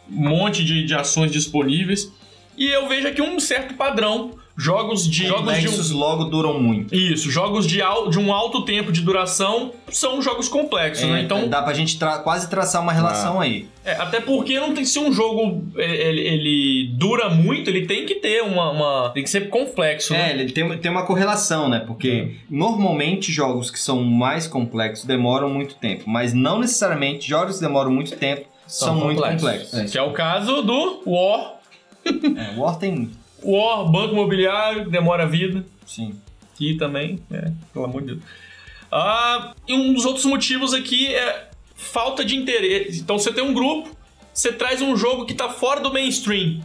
monte 0.08 0.64
de, 0.64 0.86
de 0.86 0.94
ações 0.94 1.32
disponíveis. 1.32 2.12
E 2.58 2.68
eu 2.68 2.88
vejo 2.88 3.08
aqui 3.08 3.22
um 3.22 3.39
certo 3.39 3.74
padrão. 3.74 4.32
Jogos 4.62 5.09
de. 5.09 5.26
Jogos 5.26 5.53
de 5.57 5.59
um- 5.59 5.62
Complexos 5.72 5.91
logo 5.91 6.26
duram 6.26 6.59
muito. 6.59 6.93
Isso, 6.93 7.32
jogos 7.32 7.66
de, 7.66 7.82
al- 7.82 8.09
de 8.09 8.20
um 8.20 8.32
alto 8.32 8.64
tempo 8.64 8.91
de 8.91 9.01
duração 9.01 9.72
são 9.89 10.22
jogos 10.22 10.47
complexos, 10.47 11.07
né? 11.07 11.20
É, 11.20 11.24
Então, 11.24 11.47
dá 11.49 11.62
pra 11.64 11.74
gente 11.74 11.97
tra- 11.97 12.20
quase 12.20 12.47
traçar 12.49 12.82
uma 12.82 12.93
relação 12.93 13.41
aí. 13.41 13.68
é, 13.84 13.93
até 13.93 14.20
porque 14.22 14.59
não 14.59 14.74
tem 14.76 14.86
se 14.86 14.99
um 14.99 15.12
jogo 15.12 15.64
é, 15.76 16.09
ele, 16.09 16.22
ele 16.22 16.88
dura 16.93 17.28
muito, 17.30 17.70
ele 17.70 17.88
tem 17.88 18.05
que 18.05 18.16
ter 18.16 18.41
uma, 18.43 18.70
uma- 18.72 19.09
tem 19.09 19.24
que 19.24 19.30
ser 19.32 19.49
complexo, 19.49 20.14
É, 20.14 20.18
né? 20.18 20.32
ele 20.41 20.51
tem, 20.51 20.78
tem 20.78 20.91
uma 20.91 21.05
correlação, 21.07 21.68
né? 21.68 21.80
Porque 21.80 22.36
normalmente 22.49 23.32
jogos 23.32 23.72
que 23.72 23.80
são 23.80 24.03
mais 24.03 24.45
complexos 24.47 25.05
demoram 25.05 25.49
muito 25.49 25.76
tempo, 25.76 26.03
mas 26.07 26.34
não 26.34 26.59
necessariamente 26.59 27.28
jogos 27.28 27.55
que 27.55 27.62
demoram 27.62 27.91
muito 27.91 28.16
tempo 28.16 28.45
são, 28.68 28.95
muito 28.95 29.22
complexos. 29.22 29.91
Que 29.91 29.97
é 29.97 30.01
o 30.03 30.12
caso 30.12 30.62
do 30.62 31.01
War. 31.07 31.55
É, 32.05 32.57
War 32.59 32.78
tem. 32.78 33.09
War, 33.44 33.86
Banco 33.89 34.14
Imobiliário, 34.14 34.89
demora 34.89 35.24
a 35.24 35.28
vida. 35.28 35.66
Sim. 35.86 36.20
Aqui 36.54 36.76
também, 36.76 37.20
é, 37.32 37.52
pelo 37.74 37.86
amor 37.86 38.02
de 38.02 38.08
Deus. 38.08 38.20
Ah, 38.92 39.54
e 39.68 39.74
um 39.74 39.94
dos 39.94 40.06
outros 40.06 40.26
motivos 40.26 40.74
aqui 40.74 41.14
é 41.14 41.50
falta 41.76 42.24
de 42.26 42.36
interesse. 42.36 43.00
Então 43.00 43.18
você 43.18 43.32
tem 43.34 43.44
um 43.44 43.54
grupo, 43.54 43.89
você 44.34 44.52
traz 44.52 44.82
um 44.82 44.96
jogo 44.96 45.26
que 45.26 45.34
tá 45.34 45.50
fora 45.50 45.80
do 45.80 45.92
mainstream. 45.92 46.62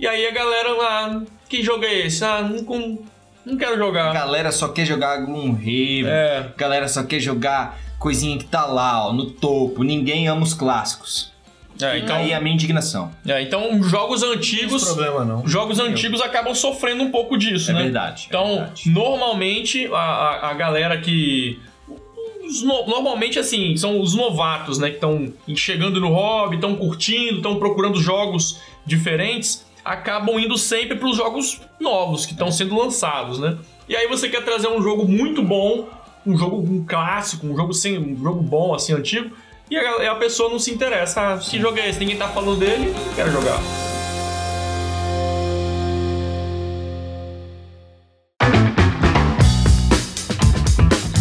E 0.00 0.06
aí 0.06 0.26
a 0.26 0.30
galera 0.32 0.72
lá, 0.74 1.22
que 1.48 1.62
jogo 1.62 1.84
é 1.84 2.06
esse? 2.06 2.24
Ah, 2.24 2.42
não, 2.42 2.98
não, 3.44 3.56
quero 3.56 3.74
A 3.74 3.78
jogar. 3.78 4.12
galera 4.12 4.50
só 4.50 4.68
quer 4.68 4.84
jogar 4.84 5.18
Gloomhaven. 5.18 6.06
É, 6.08 6.52
galera 6.56 6.88
só 6.88 7.02
quer 7.04 7.20
jogar 7.20 7.78
coisinha 7.98 8.36
que 8.38 8.44
tá 8.44 8.66
lá, 8.66 9.06
ó, 9.08 9.12
no 9.12 9.30
topo. 9.30 9.82
Ninguém 9.84 10.28
ama 10.28 10.42
os 10.42 10.52
clássicos. 10.54 11.32
É, 11.80 11.98
então, 11.98 12.16
Aí 12.16 12.32
a 12.32 12.40
minha 12.40 12.54
indignação. 12.54 13.12
é, 13.26 13.42
então 13.42 13.82
jogos 13.82 14.22
Não 14.22 14.32
antigos, 14.32 14.84
problema, 14.84 15.24
não. 15.24 15.46
jogos 15.46 15.78
antigos 15.78 16.20
acabam 16.20 16.54
sofrendo 16.54 17.02
um 17.02 17.10
pouco 17.10 17.36
disso, 17.36 17.70
É 17.70 17.74
né? 17.74 17.82
verdade. 17.84 18.24
é 18.24 18.26
Então, 18.28 18.46
verdade. 18.56 18.90
normalmente, 18.90 19.86
a, 19.92 20.48
a, 20.50 20.54
galera 20.54 20.98
que. 20.98 21.58
os 22.46 22.62
no- 22.62 22.86
normalmente, 22.86 23.38
assim, 23.38 23.76
são 23.76 24.00
os 24.00 24.14
novatos, 24.14 24.78
né? 24.78 24.88
Que 24.88 24.94
estão 24.96 25.32
chegando 25.54 26.00
no 26.00 26.08
hobby, 26.08 26.56
estão 26.56 26.76
curtindo, 26.76 27.36
estão 27.36 27.56
procurando 27.58 28.00
jogos 28.00 28.58
diferentes, 28.86 29.64
acabam 29.84 30.38
indo 30.38 30.56
sempre 30.56 30.96
para 30.96 31.08
os 31.08 31.16
jogos 31.16 31.60
novos 31.80 32.24
que 32.26 32.32
estão 32.32 32.50
sendo 32.52 32.76
lançados, 32.76 33.38
né? 33.38 33.56
E 33.88 33.94
aí 33.96 34.08
você 34.08 34.28
quer 34.28 34.44
trazer 34.44 34.68
um 34.68 34.82
jogo 34.82 35.06
muito 35.06 35.42
bom, 35.42 35.88
um 36.26 36.36
jogo 36.36 36.56
um 36.58 36.84
clássico, 36.84 37.46
um 37.46 37.56
jogo, 37.56 37.72
sem, 37.72 37.98
um 37.98 38.16
jogo 38.20 38.42
bom, 38.42 38.74
assim, 38.74 38.92
antigo, 38.92 39.30
e 39.70 39.76
a, 39.76 40.04
e 40.04 40.06
a 40.06 40.14
pessoa 40.14 40.48
não 40.48 40.58
se 40.58 40.70
interessa. 40.70 41.34
Ah, 41.34 41.38
que 41.38 41.58
jogo 41.58 41.78
esse? 41.78 41.98
Ninguém 41.98 42.16
tá 42.16 42.28
falando 42.28 42.58
dele, 42.58 42.94
quero 43.14 43.30
jogar. 43.32 43.60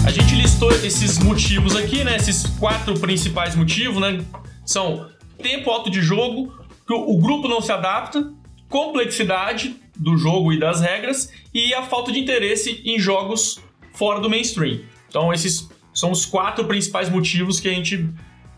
A 0.06 0.12
gente 0.12 0.36
listou 0.36 0.72
esses 0.72 1.18
motivos 1.20 1.76
aqui, 1.76 2.04
né? 2.04 2.16
Esses 2.16 2.46
quatro 2.60 3.00
principais 3.00 3.56
motivos, 3.56 4.00
né? 4.00 4.24
São 4.66 5.10
tempo 5.42 5.70
alto 5.70 5.90
de 5.90 6.02
jogo, 6.02 6.54
que 6.88 6.94
o 6.94 7.18
grupo 7.18 7.48
não 7.48 7.62
se 7.62 7.72
adapta, 7.72 8.32
complexidade 8.70 9.76
do 9.96 10.18
jogo 10.18 10.52
e 10.54 10.60
das 10.60 10.82
regras 10.82 11.32
e 11.54 11.74
a 11.74 11.84
falta 11.84 12.12
de 12.12 12.20
interesse 12.20 12.82
em 12.86 13.00
jogos 13.00 13.60
fora 13.94 14.20
do 14.20 14.30
mainstream. 14.30 14.82
Então 15.08 15.34
esses 15.34 15.70
são 15.94 16.12
os 16.12 16.26
quatro 16.26 16.66
principais 16.66 17.10
motivos 17.10 17.60
que 17.60 17.70
a 17.70 17.74
gente 17.74 18.10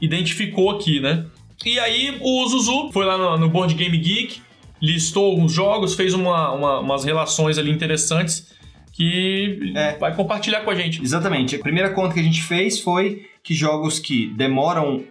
identificou 0.01 0.69
aqui, 0.71 0.99
né? 0.99 1.25
E 1.65 1.79
aí 1.79 2.17
o 2.21 2.47
Zuzu 2.47 2.91
foi 2.91 3.05
lá 3.05 3.17
no, 3.17 3.37
no 3.37 3.49
Board 3.49 3.73
Game 3.73 3.97
Geek, 3.97 4.41
listou 4.81 5.25
alguns 5.31 5.51
jogos, 5.51 5.95
fez 5.95 6.13
uma- 6.13 6.51
uma- 6.51 6.79
umas 6.79 7.03
relações 7.03 7.57
ali 7.57 7.71
interessantes 7.71 8.53
que 8.93 9.73
É. 9.75 9.97
vai 9.97 10.15
compartilhar 10.15 10.61
com 10.61 10.69
a 10.71 10.75
gente. 10.75 11.01
Exatamente. 11.01 11.55
A 11.55 11.59
primeira 11.59 11.89
conta 11.91 12.13
que 12.13 12.19
a 12.19 12.23
gente 12.23 12.41
fez 12.41 12.79
foi 12.79 13.25
que 13.43 13.53
jogos 13.53 13.99
que 13.99 14.27
demoram 14.35 15.03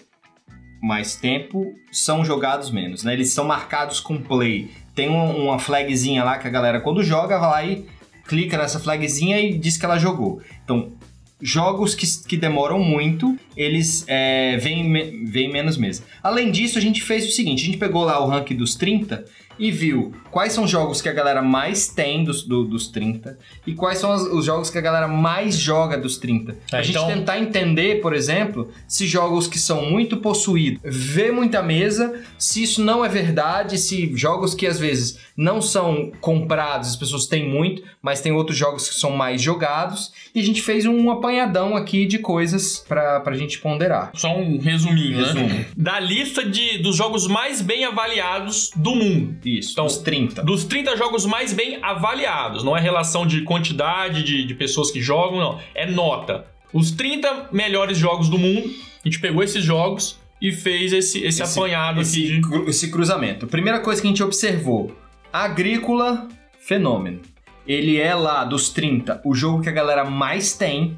mais 0.83 1.17
tempo 1.17 1.75
são 1.91 2.25
jogados 2.25 2.71
menos, 2.71 3.03
né? 3.03 3.13
Eles 3.13 3.33
são 3.33 3.45
marcados 3.45 3.99
com 4.01 4.19
play. 4.21 4.71
Tem 4.95 5.09
um- 5.09 5.45
uma 5.47 5.59
flagzinha 5.59 6.23
lá 6.23 6.39
que 6.39 6.47
a 6.47 6.51
galera, 6.51 6.81
quando 6.81 7.03
joga, 7.03 7.39
vai 7.39 7.51
lá 7.51 7.65
e 7.65 7.87
clica 8.29 8.57
nessa 8.59 8.79
flagzinha 8.81 9.39
e 9.41 9.57
diz 9.59 9.77
que 9.77 9.85
ela 9.85 9.99
jogou. 9.99 10.41
Então, 10.65 10.93
jogos 11.41 11.95
que, 11.95 12.07
que 12.27 12.37
demoram 12.37 12.79
muito, 12.79 13.37
eles 13.57 14.05
é, 14.07 14.57
vêm, 14.59 14.85
me- 14.89 15.25
vêm 15.27 15.51
menos 15.53 15.77
mesmo. 15.77 16.05
Além 16.23 16.51
disso, 16.51 16.79
a 16.79 16.81
gente 16.81 17.03
fez 17.03 17.27
o 17.27 17.31
seguinte: 17.31 17.63
a 17.63 17.67
gente 17.67 17.79
pegou 17.79 18.05
lá 18.05 18.19
o 18.25 18.27
ranking 18.29 18.57
dos 18.57 18.75
30 18.75 19.25
e 19.59 19.71
viu 19.71 20.15
quais 20.37 20.53
são 20.53 20.65
os 20.65 20.71
jogos 20.71 21.01
que 21.01 21.09
a 21.09 21.13
galera 21.15 21.41
mais 21.41 21.89
tem 21.89 22.23
dos, 22.23 22.43
do- 22.43 22.65
dos 22.65 22.89
30 22.89 23.39
e 23.67 23.73
quais 23.73 23.97
são 23.99 24.13
os 24.37 24.45
jogos 24.45 24.69
que 24.69 24.77
a 24.77 24.83
galera 24.83 25.09
mais 25.09 25.57
joga 25.57 25.97
dos 25.97 26.19
30. 26.19 26.55
É, 26.71 26.77
a 26.77 26.83
gente 26.83 26.91
então- 26.95 27.07
tentar 27.09 27.39
entender, 27.39 28.03
por 28.03 28.13
exemplo, 28.15 28.71
se 28.87 29.07
jogos 29.07 29.47
que 29.47 29.59
são 29.59 29.87
muito 29.91 30.19
possuídos 30.19 30.79
vê 30.85 31.31
muita 31.33 31.63
mesa, 31.63 32.21
se 32.39 32.63
isso 32.63 32.83
não 32.85 33.03
é 33.03 33.09
verdade, 33.09 33.79
se 33.79 34.15
jogos 34.15 34.53
que 34.55 34.67
às 34.67 34.79
vezes 34.79 35.19
não 35.35 35.63
são 35.63 36.13
comprados, 36.21 36.91
as 36.91 36.97
pessoas 36.97 37.27
têm 37.27 37.49
muito, 37.49 37.83
mas 38.03 38.21
tem 38.21 38.33
outros 38.33 38.59
jogos 38.59 38.89
que 38.91 38.95
são 38.95 39.11
mais 39.13 39.41
jogados. 39.41 40.13
E 40.35 40.41
a 40.41 40.45
gente 40.45 40.61
fez 40.61 40.85
um 40.85 41.11
apanhadão 41.11 41.75
aqui 41.77 42.05
de 42.07 42.19
coisas 42.19 42.85
pra, 42.87 43.21
pra 43.21 43.35
gente 43.37 43.59
ponderar. 43.59 44.11
Só 44.15 44.37
um 44.37 44.59
resuminho, 44.59 45.19
né? 45.19 45.27
Resumo. 45.27 45.65
Da 45.77 45.99
lista 45.99 46.45
de, 46.45 46.79
dos 46.79 46.95
jogos 46.97 47.27
mais 47.27 47.63
bem 47.63 47.85
avaliados 47.87 48.71
do 48.77 48.95
mundo. 48.95 49.37
Isso, 49.45 49.73
Então, 49.73 49.87
os 49.87 49.99
30. 49.99 50.26
Dos 50.43 50.65
30 50.65 50.97
jogos 50.97 51.25
mais 51.27 51.53
bem 51.53 51.79
avaliados. 51.83 52.63
Não 52.65 52.77
é 52.77 52.81
relação 52.81 53.27
de 53.27 53.43
quantidade 53.43 54.23
de, 54.23 54.45
de 54.45 54.55
pessoas 54.55 54.91
que 54.91 55.01
jogam, 55.01 55.39
não. 55.39 55.61
É 55.75 55.87
nota. 55.87 56.47
Os 56.73 56.91
30 56.91 57.49
melhores 57.53 57.97
jogos 57.99 58.29
do 58.29 58.39
mundo. 58.39 58.69
A 59.05 59.09
gente 59.09 59.21
pegou 59.21 59.43
esses 59.43 59.63
jogos 59.65 60.19
e 60.43 60.53
fez 60.53 60.93
esse, 60.93 61.19
esse, 61.25 61.43
Esse- 61.43 61.59
apanhado 61.59 62.01
esse, 62.01 62.19
aqui 62.19 62.35
de. 62.35 62.41
cru- 62.41 62.69
esse 62.69 62.91
cruzamento. 62.91 63.47
Primeira 63.47 63.81
coisa 63.81 64.01
que 64.01 64.07
a 64.07 64.11
gente 64.11 64.23
observou: 64.23 64.95
agrícola, 65.33 66.29
fenômeno. 66.61 67.21
Ele 67.67 67.99
é 68.01 68.15
lá 68.15 68.45
dos 68.45 68.69
30, 68.71 69.21
o 69.25 69.35
jogo 69.35 69.61
que 69.63 69.69
a 69.69 69.73
galera 69.73 70.05
mais 70.05 70.53
tem 70.55 70.97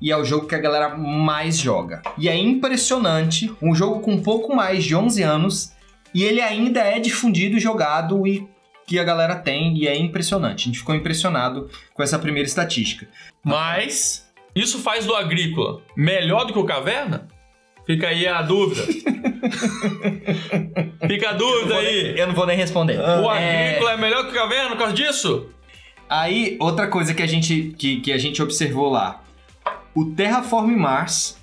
e 0.00 0.10
é 0.10 0.16
o 0.16 0.24
jogo 0.24 0.46
que 0.46 0.54
a 0.54 0.58
galera 0.58 0.96
mais 0.96 1.58
joga. 1.58 2.02
E 2.18 2.28
é 2.28 2.36
impressionante, 2.36 3.50
um 3.62 3.74
jogo 3.74 4.00
com 4.00 4.12
um 4.12 4.22
pouco 4.22 4.54
mais 4.54 4.84
de 4.84 4.94
11 4.94 5.22
anos 5.22 5.72
e 6.14 6.22
ele 6.24 6.40
ainda 6.40 6.80
é 6.80 6.98
difundido 6.98 7.56
e 7.56 7.60
jogado 7.60 8.26
e 8.26 8.46
que 8.86 8.98
a 8.98 9.04
galera 9.04 9.36
tem 9.36 9.76
e 9.76 9.88
é 9.88 9.96
impressionante. 9.96 10.62
A 10.62 10.66
gente 10.66 10.78
ficou 10.78 10.94
impressionado 10.94 11.68
com 11.92 12.02
essa 12.02 12.18
primeira 12.18 12.48
estatística. 12.48 13.08
Mas 13.44 14.26
isso 14.54 14.78
faz 14.78 15.04
do 15.04 15.14
agrícola 15.14 15.82
melhor 15.96 16.44
do 16.44 16.52
que 16.52 16.58
o 16.58 16.64
caverna? 16.64 17.28
Fica 17.86 18.08
aí 18.08 18.26
a 18.26 18.42
dúvida. 18.42 18.82
Fica 21.06 21.30
a 21.30 21.32
dúvida 21.32 21.76
aí. 21.76 22.18
Eu 22.18 22.26
não 22.28 22.34
vou 22.34 22.46
nem 22.46 22.56
responder. 22.56 22.98
O 22.98 23.32
É, 23.32 23.68
agrícola 23.68 23.92
é 23.92 23.96
melhor 23.96 24.24
que 24.24 24.30
o 24.30 24.34
caverna 24.34 24.70
por 24.70 24.78
causa 24.78 24.92
disso? 24.92 25.48
Aí, 26.08 26.56
outra 26.60 26.88
coisa 26.88 27.14
que 27.14 27.22
a 27.22 27.26
gente, 27.26 27.74
que, 27.78 28.00
que 28.00 28.12
a 28.12 28.18
gente 28.18 28.42
observou 28.42 28.90
lá. 28.90 29.22
O 29.94 30.06
Terraform 30.06 30.76
Mars 30.76 31.38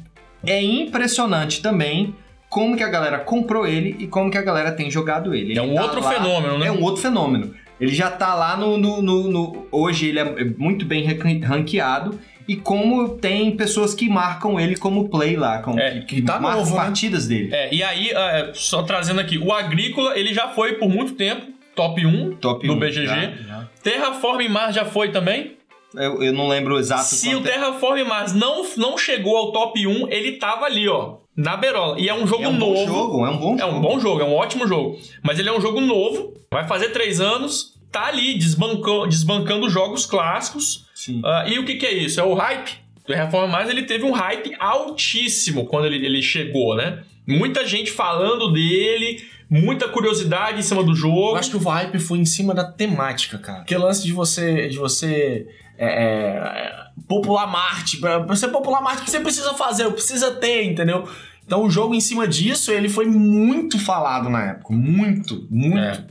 é 0.46 0.62
impressionante 0.62 1.62
também 1.62 2.14
como 2.54 2.78
que 2.78 2.84
a 2.84 2.90
galera 2.90 3.20
comprou 3.20 3.66
ele 3.66 3.96
e 4.00 4.06
como 4.08 4.30
que 4.30 4.38
a 4.38 4.42
galera 4.44 4.72
tem 4.72 4.90
jogado 4.92 5.34
ele. 5.34 5.58
É 5.58 5.62
Ele 5.64 5.72
um 5.72 5.76
tá 5.76 5.82
outro 5.84 6.02
lá- 6.04 6.12
fenômeno, 6.12 6.58
né? 6.60 6.68
É 6.68 6.72
um 6.72 6.82
outro 6.84 7.02
fenômeno. 7.02 7.54
Ele 7.82 7.94
já 7.94 8.10
tá 8.12 8.36
lá 8.36 8.56
no... 8.56 8.78
no- 8.78 9.02
no- 9.02 9.32
no- 9.32 9.68
hoje 9.72 10.08
ele 10.10 10.20
é 10.20 10.46
muito 10.58 10.86
bem 10.86 11.04
ran- 11.04 11.40
ranqueado 11.48 12.20
e 12.48 12.56
como 12.56 13.10
tem 13.18 13.52
pessoas 13.58 13.94
que 13.96 14.08
marcam 14.08 14.60
ele 14.60 14.76
como 14.78 15.10
play 15.10 15.36
lá, 15.36 15.60
como 15.64 15.80
É, 15.80 16.02
que, 16.02 16.18
que 16.18 16.22
tá 16.22 16.40
marcam 16.40 16.60
novo, 16.60 16.76
né? 16.76 16.82
partidas 16.84 17.28
dele. 17.28 17.50
É, 17.54 17.74
e 17.74 17.82
aí, 17.82 18.10
é, 18.12 18.52
só 18.54 18.84
trazendo 18.84 19.20
aqui, 19.20 19.38
o 19.40 19.52
agrícola, 19.52 20.18
ele 20.18 20.34
já 20.34 20.50
foi 20.50 20.74
por 20.74 20.90
muito 20.90 21.14
tempo 21.14 21.48
top 21.76 22.06
1 22.06 22.36
Top 22.36 22.68
do 22.68 22.74
1, 22.74 22.80
BGG. 22.80 23.06
já, 23.08 23.16
já. 23.48 23.68
Terraform 23.82 24.48
Mars 24.50 24.76
já 24.76 24.86
foi 24.86 25.10
também? 25.10 25.58
Eu, 25.96 26.22
eu 26.24 26.34
não 26.34 26.48
lembro 26.48 26.78
exato 26.78 27.04
Se 27.04 27.34
o 27.36 27.40
é. 27.40 27.44
Terraform 27.44 28.04
Mars 28.08 28.34
não, 28.34 28.64
não 28.78 28.98
chegou 28.98 29.36
ao 29.38 29.52
top 29.52 29.86
1, 29.88 30.08
ele 30.12 30.34
tava 30.34 30.66
ali, 30.66 30.88
ó, 30.88 31.16
na 31.36 31.58
berola. 31.58 32.00
E 32.00 32.10
é 32.10 32.14
um 32.14 32.28
jogo 32.28 32.44
é 32.44 32.48
um 32.48 32.58
novo. 32.58 32.74
bom 32.74 32.86
jogo, 32.86 33.26
é 33.26 33.30
um 33.30 33.38
bom 33.38 33.58
É 33.60 33.66
um 33.66 33.82
bom 33.82 34.00
jogo, 34.00 34.22
é 34.22 34.26
um 34.26 34.34
ótimo 34.34 34.68
jogo. 34.68 35.00
Mas 35.22 35.40
ele 35.40 35.50
é 35.50 35.54
um 35.54 35.62
jogo 35.62 35.82
novo, 35.82 36.34
vai 36.52 36.68
fazer 36.68 36.90
três 36.90 37.20
anos, 37.20 37.74
tá 37.92 38.08
ali 38.08 38.38
desbancando, 38.38 39.08
desbancando 39.08 39.70
jogos 39.70 40.06
clássicos. 40.06 40.86
Sim. 40.94 41.22
Ah, 41.24 41.46
e 41.48 41.60
o 41.60 41.66
que, 41.66 41.76
que 41.76 41.86
é 41.86 41.94
isso? 41.94 42.20
É 42.20 42.24
o 42.24 42.34
hype. 42.34 42.84
O 43.04 43.08
Terraform 43.08 43.52
Mars 43.52 43.70
ele 43.70 43.84
teve 43.84 44.06
um 44.06 44.12
hype 44.12 44.56
altíssimo 44.60 45.66
quando 45.66 45.86
ele, 45.86 46.06
ele 46.06 46.22
chegou, 46.22 46.76
né? 46.76 47.04
Muita 47.28 47.66
gente 47.66 47.92
falando 47.92 48.52
dele, 48.52 49.24
muita 49.50 49.88
curiosidade 49.88 50.60
em 50.60 50.62
cima 50.62 50.84
do 50.84 50.96
jogo. 50.96 51.32
Eu 51.32 51.36
acho 51.36 51.52
que 51.52 51.58
o 51.58 51.60
hype 51.60 52.00
foi 52.00 52.20
em 52.20 52.26
cima 52.26 52.54
da 52.54 52.64
temática, 52.64 53.38
cara. 53.38 53.64
Que 53.64 53.76
lance 53.76 54.04
de 54.04 54.12
você. 54.12 54.68
De 54.70 54.78
você 54.78 55.48
é, 55.78 55.88
é, 55.88 56.74
popular 57.08 57.48
Marte. 57.48 57.98
Pra 57.98 58.20
pra 58.22 58.36
você 58.36 58.48
popular 58.48 58.82
Marte, 58.82 59.02
o 59.02 59.06
que 59.06 59.12
você 59.12 59.20
precisa 59.20 59.54
fazer? 59.54 59.90
Precisa 59.92 60.32
ter, 60.32 60.64
entendeu? 60.64 61.08
Então 61.46 61.64
o 61.64 61.70
jogo 61.70 61.94
em 61.94 62.00
cima 62.00 62.28
disso, 62.28 62.72
ele 62.72 62.88
foi 62.90 63.06
muito 63.06 63.78
falado 63.80 64.30
na 64.30 64.52
época. 64.52 64.74
Muito, 64.74 65.46
muito. 65.50 65.78
É. 65.78 66.06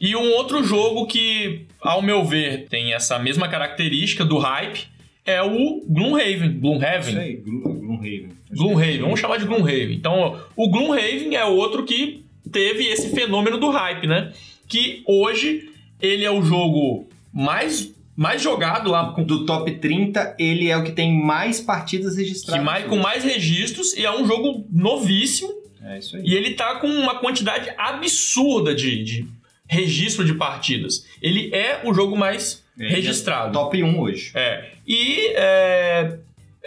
E 0.00 0.14
um 0.14 0.32
outro 0.32 0.62
jogo 0.62 1.06
que, 1.06 1.66
ao 1.80 2.02
meu 2.02 2.24
ver, 2.24 2.66
tem 2.68 2.92
essa 2.92 3.18
mesma 3.18 3.48
característica 3.48 4.24
do 4.24 4.36
hype 4.38 4.86
é 5.24 5.40
o 5.42 5.82
Gloomhaven. 5.88 6.58
Gloomhaven. 6.60 7.14
Sei, 7.14 7.36
Gloom- 7.36 7.62
Gloomhaven. 7.80 8.28
Gloomhaven, 8.52 8.98
vamos 9.00 9.20
chamar 9.20 9.38
de 9.38 9.46
Gloomhaven. 9.46 9.94
Então, 9.94 10.38
o 10.54 10.68
Gloomhaven 10.68 11.34
é 11.34 11.44
outro 11.46 11.84
que 11.84 12.22
teve 12.52 12.84
esse 12.88 13.08
fenômeno 13.14 13.56
do 13.56 13.70
hype, 13.70 14.06
né? 14.06 14.32
Que 14.68 15.02
hoje 15.06 15.70
ele 16.00 16.24
é 16.24 16.30
o 16.30 16.42
jogo 16.42 17.08
mais, 17.32 17.90
mais 18.16 18.40
jogado 18.42 18.90
lá, 18.90 19.12
com, 19.12 19.24
Do 19.24 19.44
top 19.44 19.70
30, 19.72 20.36
ele 20.38 20.68
é 20.70 20.76
o 20.76 20.84
que 20.84 20.92
tem 20.92 21.12
mais 21.20 21.60
partidas 21.60 22.14
que 22.14 22.22
registradas. 22.22 22.64
mais, 22.64 22.86
com 22.86 22.96
mais 22.96 23.24
registros, 23.24 23.92
e 23.96 24.04
é 24.04 24.10
um 24.10 24.26
jogo 24.26 24.66
novíssimo. 24.70 25.52
É 25.82 25.98
isso 25.98 26.16
aí. 26.16 26.22
E 26.24 26.34
ele 26.34 26.54
tá 26.54 26.76
com 26.76 26.86
uma 26.86 27.18
quantidade 27.18 27.70
absurda 27.76 28.74
de, 28.74 29.02
de 29.02 29.26
registro 29.66 30.24
de 30.24 30.34
partidas. 30.34 31.04
Ele 31.20 31.50
é 31.54 31.80
o 31.84 31.92
jogo 31.92 32.16
mais 32.16 32.62
Ele 32.78 32.88
é 32.88 32.96
registrado. 32.96 33.52
Top 33.52 33.82
1 33.82 34.00
hoje. 34.00 34.30
É. 34.34 34.70
E 34.86 35.28
é, 35.34 36.18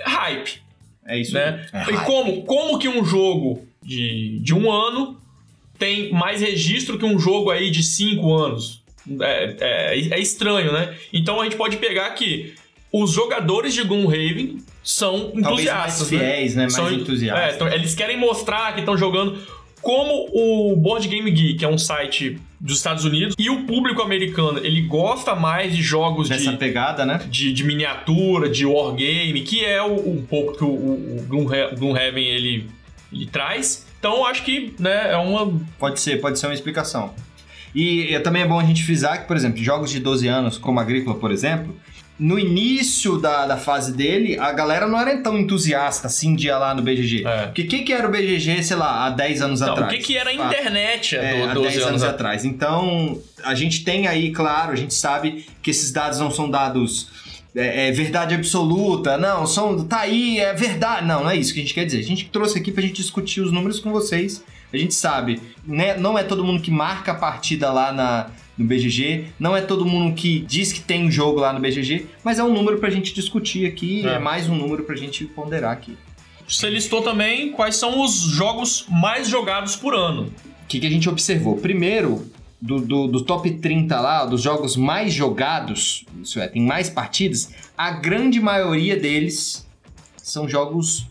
hype, 0.05 0.61
É 1.05 1.17
isso 1.19 1.37
aí. 1.37 1.43
né? 1.51 1.65
É 1.71 1.77
e 1.77 1.93
hype. 1.93 2.05
como, 2.05 2.43
como 2.43 2.77
que 2.77 2.87
um 2.89 3.03
jogo 3.05 3.65
de, 3.81 4.39
de 4.39 4.53
um 4.53 4.71
ano 4.71 5.19
tem 5.79 6.11
mais 6.11 6.41
registro 6.41 6.97
que 6.97 7.05
um 7.05 7.17
jogo 7.17 7.49
aí 7.51 7.71
de 7.71 7.83
cinco 7.83 8.33
anos? 8.35 8.83
É, 9.21 9.55
é, 9.59 9.99
é 10.11 10.19
estranho, 10.19 10.71
né? 10.71 10.93
Então 11.13 11.39
a 11.39 11.43
gente 11.43 11.55
pode 11.55 11.77
pegar 11.77 12.09
que 12.11 12.53
os 12.91 13.11
jogadores 13.11 13.73
de 13.73 13.83
Gloomhaven 13.83 14.57
são 14.83 15.31
Talvez 15.31 15.43
mais 15.43 15.49
entusiastas, 15.59 16.11
né? 16.11 16.19
fiéis, 16.19 16.55
né? 16.55 16.61
Mais 16.63 16.73
São- 16.73 16.91
entusiastas. 16.91 17.51
É, 17.51 17.55
então, 17.55 17.67
eles 17.67 17.93
querem 17.95 18.17
mostrar 18.17 18.73
que 18.73 18.79
estão 18.79 18.97
jogando 18.97 19.37
como 19.81 20.27
o 20.33 20.75
Board 20.75 21.07
Game 21.07 21.29
Geek, 21.29 21.55
que 21.59 21.65
é 21.65 21.67
um 21.67 21.77
site 21.77 22.39
dos 22.59 22.77
Estados 22.77 23.05
Unidos, 23.05 23.35
e 23.37 23.49
o 23.49 23.63
público 23.65 24.01
americano, 24.01 24.59
ele 24.65 24.81
gosta 24.81 25.35
mais 25.35 25.75
de 25.75 25.83
jogos 25.83 26.27
Dessa 26.29 26.51
de, 26.51 26.57
pegada, 26.57 27.05
né? 27.05 27.21
de, 27.29 27.53
de 27.53 27.63
miniatura, 27.63 28.49
de 28.49 28.65
wargame, 28.65 29.41
que 29.41 29.63
é 29.63 29.81
o, 29.83 30.09
um 30.09 30.25
pouco 30.27 30.57
que 30.57 30.63
o, 30.63 30.67
o, 30.69 31.17
o 31.19 31.23
Gloomha- 31.27 31.69
Gloomhaven 31.77 32.25
ele, 32.25 32.67
ele 33.13 33.25
traz. 33.27 33.85
Então, 33.99 34.15
eu 34.15 34.25
acho 34.25 34.43
que 34.43 34.73
né, 34.79 35.11
é 35.11 35.17
uma... 35.17 35.53
Pode 35.77 35.99
ser, 35.99 36.19
pode 36.19 36.39
ser 36.39 36.47
uma 36.47 36.53
explicação. 36.55 37.13
E 37.73 38.13
é, 38.13 38.19
também 38.19 38.41
é 38.41 38.47
bom 38.47 38.59
a 38.59 38.63
gente 38.63 38.83
frisar 38.83 39.21
que, 39.21 39.27
por 39.27 39.35
exemplo, 39.35 39.63
jogos 39.63 39.91
de 39.91 39.99
12 39.99 40.27
anos, 40.27 40.57
como 40.57 40.79
Agrícola, 40.79 41.15
por 41.15 41.31
exemplo, 41.31 41.75
no 42.19 42.39
início 42.39 43.19
da, 43.19 43.45
da 43.45 43.57
fase 43.57 43.93
dele, 43.93 44.39
a 44.39 44.51
galera 44.51 44.87
não 44.87 44.99
era 44.99 45.15
tão 45.21 45.37
entusiasta 45.37 46.07
assim 46.07 46.35
de 46.35 46.47
ir 46.47 46.51
lá 46.51 46.73
no 46.73 46.81
BGG. 46.81 47.25
É. 47.25 47.45
Porque 47.45 47.61
o 47.61 47.67
que, 47.67 47.79
que 47.83 47.93
era 47.93 48.07
o 48.07 48.11
BGG, 48.11 48.63
sei 48.63 48.75
lá, 48.75 49.05
há 49.05 49.09
10 49.11 49.41
anos 49.41 49.59
Não, 49.59 49.69
o 49.69 49.71
atrás? 49.71 49.93
que, 49.93 49.99
que 49.99 50.17
era 50.17 50.31
a 50.31 50.33
internet 50.33 51.15
É, 51.15 51.43
há 51.43 51.51
há 51.51 51.53
12 51.53 51.69
10 51.75 51.87
anos 51.87 52.03
atrás. 52.03 52.43
Então, 52.43 53.21
a 53.43 53.53
gente 53.53 53.83
tem 53.83 54.07
aí, 54.07 54.31
claro, 54.31 54.71
a 54.71 54.75
gente 54.75 54.95
sabe 54.95 55.45
que 55.61 55.69
esses 55.69 55.91
dados 55.91 56.19
não 56.19 56.31
são 56.31 56.49
dados 56.49 57.26
é, 57.57 57.89
é, 57.89 57.91
verdade 57.91 58.35
absoluta, 58.35 59.17
não, 59.17 59.45
são, 59.47 59.83
tá 59.83 60.01
aí, 60.01 60.39
é 60.39 60.53
verdade. 60.53 61.05
Não, 61.05 61.23
não 61.23 61.29
é 61.29 61.35
isso 61.35 61.53
que 61.53 61.59
a 61.59 61.63
gente 61.63 61.73
quer 61.73 61.85
dizer. 61.85 61.99
A 61.99 62.03
gente 62.03 62.25
trouxe 62.25 62.57
aqui 62.59 62.71
pra 62.71 62.81
gente 62.81 62.93
discutir 62.95 63.41
os 63.41 63.51
números 63.51 63.79
com 63.79 63.91
vocês. 63.91 64.43
A 64.71 64.77
gente 64.77 64.93
sabe, 64.93 65.41
né, 65.65 65.97
não 65.97 66.17
é 66.17 66.23
todo 66.23 66.43
mundo 66.43 66.61
que 66.61 66.69
marca 66.69 67.13
a 67.13 67.15
partida 67.15 67.71
lá 67.71 67.91
na, 67.93 68.29
no 68.57 68.65
BGG, 68.65 69.25
não 69.39 69.55
é 69.55 69.61
todo 69.61 69.85
mundo 69.85 70.13
que 70.13 70.39
diz 70.39 70.73
que 70.73 70.81
tem 70.81 71.05
um 71.05 71.11
jogo 71.11 71.39
lá 71.39 71.53
no 71.53 71.59
BGG, 71.61 72.05
mas 72.23 72.37
é 72.37 72.43
um 72.43 72.53
número 72.53 72.77
pra 72.77 72.89
gente 72.89 73.13
discutir 73.13 73.65
aqui, 73.65 74.05
É. 74.05 74.15
é, 74.15 74.19
mais 74.19 74.49
um 74.49 74.55
número 74.55 74.83
pra 74.83 74.95
gente 74.95 75.23
ponderar 75.23 75.71
aqui. 75.71 75.97
Você 76.47 76.69
listou 76.69 77.01
também 77.01 77.51
quais 77.51 77.75
são 77.77 78.03
os 78.03 78.21
jogos 78.23 78.85
mais 78.89 79.27
jogados 79.29 79.75
por 79.75 79.95
ano. 79.95 80.23
O 80.63 80.67
que, 80.67 80.79
que 80.81 80.87
a 80.87 80.89
gente 80.89 81.07
observou? 81.09 81.55
Primeiro, 81.57 82.29
do, 82.61 82.79
do, 82.79 83.07
do 83.07 83.23
top 83.23 83.51
30 83.51 83.99
lá, 83.99 84.25
dos 84.25 84.41
jogos 84.41 84.75
mais 84.75 85.13
jogados, 85.13 86.05
isso 86.21 86.39
é, 86.39 86.47
tem 86.47 86.61
mais 86.61 86.89
partidas, 86.89 87.51
a 87.77 87.91
grande 87.91 88.39
maioria 88.39 88.97
deles 88.97 89.65
são 90.17 90.47
jogos 90.49 91.07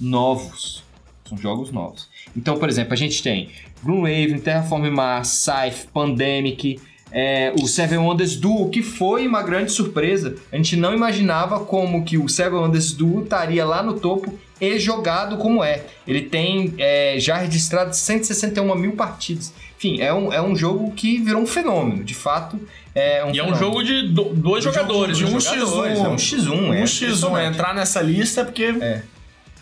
novos. 0.00 0.84
São 1.28 1.36
jogos 1.36 1.70
novos. 1.72 2.08
Então, 2.36 2.58
por 2.58 2.68
exemplo, 2.68 2.92
a 2.92 2.96
gente 2.96 3.22
tem 3.22 3.50
Gloomhaven, 3.82 4.38
Terraform 4.38 4.90
Mars, 4.90 5.28
Scythe, 5.28 5.88
Pandemic, 5.92 6.80
é, 7.10 7.52
o 7.60 7.66
Seven 7.66 7.98
Wonders 7.98 8.36
Duo, 8.36 8.68
que 8.70 8.82
foi 8.82 9.26
uma 9.26 9.42
grande 9.42 9.72
surpresa. 9.72 10.36
A 10.52 10.56
gente 10.56 10.76
não 10.76 10.94
imaginava 10.94 11.64
como 11.64 12.04
que 12.04 12.18
o 12.18 12.28
Seven 12.28 12.58
Wonders 12.58 12.92
Duo 12.92 13.22
estaria 13.22 13.64
lá 13.64 13.82
no 13.82 13.98
topo 13.98 14.38
e 14.60 14.78
jogado 14.78 15.36
como 15.36 15.62
é. 15.62 15.84
Ele 16.06 16.22
tem 16.22 16.74
é, 16.78 17.16
já 17.18 17.36
registrado 17.36 17.94
161 17.94 18.74
mil 18.74 18.92
partidas. 18.92 19.52
Enfim, 19.76 20.00
é 20.00 20.12
um, 20.12 20.32
é 20.32 20.40
um 20.40 20.56
jogo 20.56 20.90
que 20.92 21.18
virou 21.18 21.42
um 21.42 21.46
fenômeno. 21.46 22.02
De 22.02 22.14
fato, 22.14 22.58
é 22.94 23.22
um 23.24 23.30
E 23.34 23.38
é 23.38 23.42
um 23.42 23.46
fenômeno. 23.54 23.56
jogo 23.58 23.82
de 23.82 24.08
do- 24.08 24.32
dois 24.34 24.64
Um 24.64 24.72
jogo 24.72 24.76
jogadores. 24.86 25.18
de 25.18 25.24
né? 25.24 25.30
um 25.30 25.40
Jogadores, 25.40 25.98
X1. 25.98 26.04
é 26.04 26.08
um 26.08 26.16
X1. 26.16 26.50
Um 26.52 26.72
é 26.74 26.82
X1 26.82 27.04
impressionante. 27.04 27.54
entrar 27.54 27.74
nessa 27.74 28.00
lista 28.00 28.40
é 28.40 28.44
porque 28.44 28.64
É. 28.80 29.02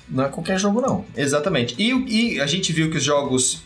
não 0.09 0.24
é 0.24 0.28
qualquer 0.28 0.59
jogo, 0.59 0.80
não. 0.80 1.05
Exatamente. 1.16 1.74
E, 1.76 2.34
e 2.36 2.40
a 2.40 2.47
gente 2.47 2.72
viu 2.72 2.90
que 2.90 2.99
os 2.99 3.03
jogos 3.05 3.64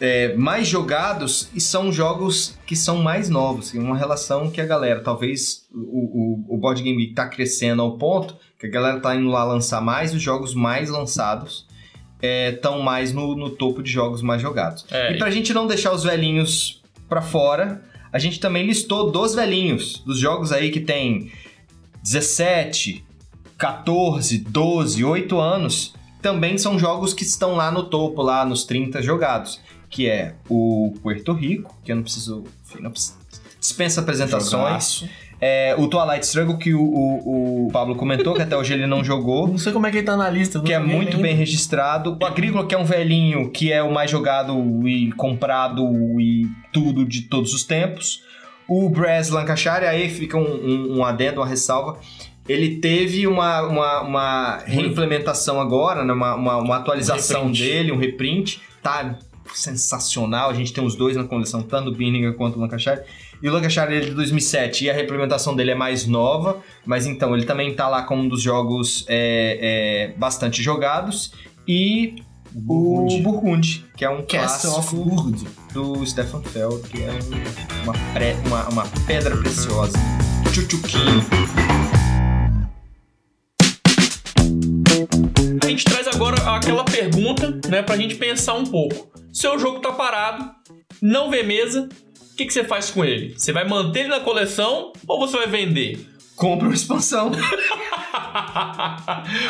é, 0.00 0.34
mais 0.34 0.66
jogados 0.68 1.48
e 1.54 1.60
são 1.60 1.92
jogos 1.92 2.56
que 2.64 2.74
são 2.76 2.98
mais 3.02 3.28
novos. 3.28 3.72
Tem 3.72 3.80
uma 3.80 3.96
relação 3.98 4.48
que 4.50 4.60
a 4.60 4.64
galera, 4.64 5.00
talvez 5.00 5.64
o, 5.74 6.44
o, 6.48 6.54
o 6.54 6.56
Board 6.56 6.80
Game 6.82 6.96
Geek 7.02 7.14
tá 7.14 7.26
crescendo 7.26 7.82
ao 7.82 7.98
ponto 7.98 8.34
que 8.60 8.66
a 8.66 8.70
galera 8.70 9.00
tá 9.00 9.16
indo 9.16 9.28
lá 9.28 9.42
lançar 9.42 9.80
mais, 9.80 10.14
os 10.14 10.20
jogos 10.20 10.54
mais 10.54 10.90
lançados 10.90 11.66
estão 12.22 12.82
mais 12.82 13.10
no, 13.14 13.34
no 13.34 13.48
topo 13.48 13.82
de 13.82 13.90
jogos 13.90 14.20
mais 14.20 14.42
jogados. 14.42 14.84
É, 14.90 15.14
e 15.14 15.18
pra 15.18 15.30
gente 15.30 15.54
não 15.54 15.66
deixar 15.66 15.92
os 15.92 16.04
velhinhos 16.04 16.82
pra 17.08 17.22
fora, 17.22 17.82
a 18.12 18.18
gente 18.18 18.38
também 18.38 18.66
listou 18.66 19.10
dos 19.10 19.34
velhinhos, 19.34 20.02
dos 20.04 20.18
jogos 20.18 20.52
aí 20.52 20.70
que 20.70 20.80
tem 20.80 21.32
17, 22.02 23.02
14, 23.56 24.36
12, 24.36 25.02
8 25.02 25.40
anos, 25.40 25.94
também 26.20 26.58
são 26.58 26.78
jogos 26.78 27.14
que 27.14 27.22
estão 27.22 27.54
lá 27.54 27.70
no 27.70 27.84
topo, 27.84 28.20
lá 28.20 28.44
nos 28.44 28.64
30 28.64 29.02
jogados. 29.02 29.58
Que 29.88 30.06
é 30.08 30.36
o 30.48 30.94
Puerto 31.02 31.32
Rico, 31.32 31.76
que 31.82 31.90
eu 31.90 31.96
não 31.96 32.02
preciso. 32.04 32.44
Enfim, 32.64 32.80
não 32.80 32.92
preciso 32.92 33.18
dispensa 33.58 34.00
apresentações. 34.00 34.50
Jogaço. 34.50 35.08
É, 35.40 35.74
o 35.78 35.88
Twilight 35.88 36.26
Struggle, 36.26 36.58
que 36.58 36.74
o, 36.74 36.82
o, 36.82 37.66
o 37.66 37.72
Pablo 37.72 37.96
comentou, 37.96 38.34
que 38.34 38.42
até 38.42 38.54
hoje 38.54 38.74
ele 38.74 38.86
não 38.86 39.02
jogou. 39.02 39.48
Não 39.48 39.56
sei 39.56 39.72
como 39.72 39.86
é 39.86 39.90
que 39.90 39.96
ele 39.96 40.06
tá 40.06 40.16
na 40.16 40.28
lista. 40.28 40.60
Que 40.60 40.74
é 40.74 40.78
muito 40.78 41.12
ainda. 41.12 41.22
bem 41.22 41.34
registrado. 41.34 42.18
O 42.20 42.24
Agrícola, 42.26 42.66
que 42.66 42.74
é 42.74 42.78
um 42.78 42.84
velhinho, 42.84 43.50
que 43.50 43.72
é 43.72 43.82
o 43.82 43.92
mais 43.92 44.10
jogado 44.10 44.54
e 44.86 45.10
comprado 45.12 45.82
e 46.20 46.46
tudo 46.70 47.06
de 47.06 47.22
todos 47.22 47.54
os 47.54 47.64
tempos. 47.64 48.22
O 48.68 48.88
Brass 48.90 49.30
Lancashire, 49.30 49.86
aí 49.86 50.10
fica 50.10 50.36
um, 50.36 50.42
um, 50.42 50.98
um 50.98 51.04
adendo, 51.04 51.40
uma 51.40 51.46
ressalva. 51.46 51.98
ele 52.46 52.76
teve 52.76 53.26
uma, 53.26 53.62
uma, 53.62 54.00
uma 54.02 54.58
reimplementação 54.58 55.58
agora, 55.58 56.04
né? 56.04 56.12
uma, 56.12 56.34
uma, 56.34 56.56
uma 56.58 56.76
atualização 56.76 57.46
Um 57.46 57.52
dele, 57.52 57.92
um 57.92 57.96
reprint. 57.96 58.60
Tá 58.82 59.18
sensacional. 59.54 60.50
A 60.50 60.54
gente 60.54 60.72
tem 60.72 60.84
os 60.84 60.94
dois 60.94 61.16
na 61.16 61.24
coleção, 61.24 61.62
tanto 61.62 61.88
o 61.88 61.94
Binninger 61.94 62.34
quanto 62.34 62.58
o 62.58 62.60
Lancashire. 62.60 63.00
E 63.42 63.48
o 63.48 63.52
Lancashire 63.52 63.86
ele 63.94 64.04
é 64.04 64.08
de 64.08 64.14
2007 64.14 64.84
e 64.84 64.90
a 64.90 64.92
reimplementação 64.92 65.54
dele 65.56 65.70
é 65.70 65.74
mais 65.74 66.06
nova, 66.06 66.58
mas 66.84 67.06
então 67.06 67.34
ele 67.34 67.46
também 67.46 67.74
tá 67.74 67.88
lá 67.88 68.02
como 68.02 68.22
um 68.22 68.28
dos 68.28 68.42
jogos 68.42 69.04
é, 69.08 70.10
é, 70.12 70.18
bastante 70.18 70.62
jogados. 70.62 71.32
E 71.66 72.16
o 72.66 73.06
Burgundy, 73.22 73.84
que 73.96 74.04
é 74.04 74.10
um 74.10 74.22
Castle 74.26 74.70
of 74.72 74.88
clássico 74.90 75.04
Burgundy. 75.04 75.46
do 75.72 76.04
Stefan 76.06 76.42
Feld, 76.42 76.86
que 76.88 77.02
é 77.02 77.10
um- 77.10 77.82
uma, 77.84 77.92
pré- 78.12 78.36
uma, 78.46 78.68
uma 78.68 78.84
pedra 79.06 79.36
preciosa. 79.36 79.96
Chuchuquinho. 80.52 81.24
A 85.62 85.66
gente 85.66 85.84
traz 85.84 86.08
agora 86.08 86.36
aquela 86.56 86.84
pergunta, 86.84 87.58
né, 87.68 87.82
pra 87.82 87.96
gente 87.96 88.16
pensar 88.16 88.54
um 88.54 88.64
pouco. 88.64 89.10
Seu 89.32 89.58
jogo 89.58 89.78
tá 89.80 89.92
parado, 89.92 90.50
não 91.00 91.30
vê 91.30 91.42
mesa, 91.42 91.88
que, 92.40 92.46
que 92.46 92.52
você 92.52 92.64
faz 92.64 92.90
com 92.90 93.04
ele? 93.04 93.34
Você 93.36 93.52
vai 93.52 93.66
manter 93.68 94.00
ele 94.00 94.08
na 94.08 94.20
coleção 94.20 94.92
ou 95.06 95.18
você 95.20 95.36
vai 95.36 95.46
vender? 95.46 96.06
Compra 96.36 96.66
uma 96.68 96.74
expansão. 96.74 97.30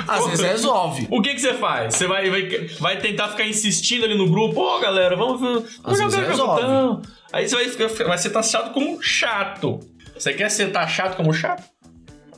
Às 0.08 0.26
vezes 0.26 0.44
resolve. 0.44 1.06
O 1.10 1.22
que, 1.22 1.34
que 1.34 1.40
você 1.40 1.54
faz? 1.54 1.94
Você 1.94 2.06
vai, 2.06 2.28
vai, 2.28 2.48
vai 2.80 2.98
tentar 2.98 3.28
ficar 3.28 3.46
insistindo 3.46 4.04
ali 4.04 4.16
no 4.16 4.28
grupo, 4.28 4.60
ô 4.60 4.80
galera, 4.80 5.14
vamos, 5.16 5.40
vamos 5.40 5.64
Às 5.84 5.98
vezes 5.98 6.14
jogar 6.14 6.28
resolve. 6.28 7.08
Aí 7.32 7.48
você 7.48 7.54
vai, 7.54 7.68
ficar- 7.68 8.04
vai 8.08 8.18
ser 8.18 8.30
taxado 8.30 8.70
como 8.70 9.00
chato. 9.02 9.78
Você 10.18 10.32
quer 10.32 10.50
ser 10.50 10.72
taxado 10.72 11.14
como 11.16 11.32
chato? 11.32 11.62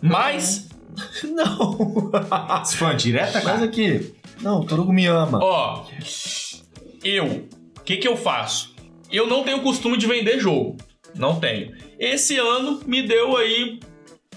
Mas, 0.02 0.68
Não. 1.24 2.10
Se 2.64 2.76
for 2.76 2.94
direta, 2.94 3.40
cara. 3.40 3.64
aqui. 3.64 4.12
Não, 4.42 4.60
o 4.60 4.64
Torugo 4.66 4.92
me 4.92 5.06
ama. 5.06 5.38
ó, 5.42 5.84
eu, 7.02 7.48
o 7.78 7.80
que, 7.84 7.96
que 7.96 8.06
eu 8.08 8.16
faço? 8.16 8.71
Eu 9.12 9.26
não 9.26 9.44
tenho 9.44 9.60
costume 9.60 9.96
de 9.96 10.06
vender 10.06 10.40
jogo. 10.40 10.76
Não 11.14 11.38
tenho. 11.38 11.76
Esse 11.98 12.38
ano 12.38 12.80
me 12.86 13.02
deu 13.02 13.36
aí. 13.36 13.78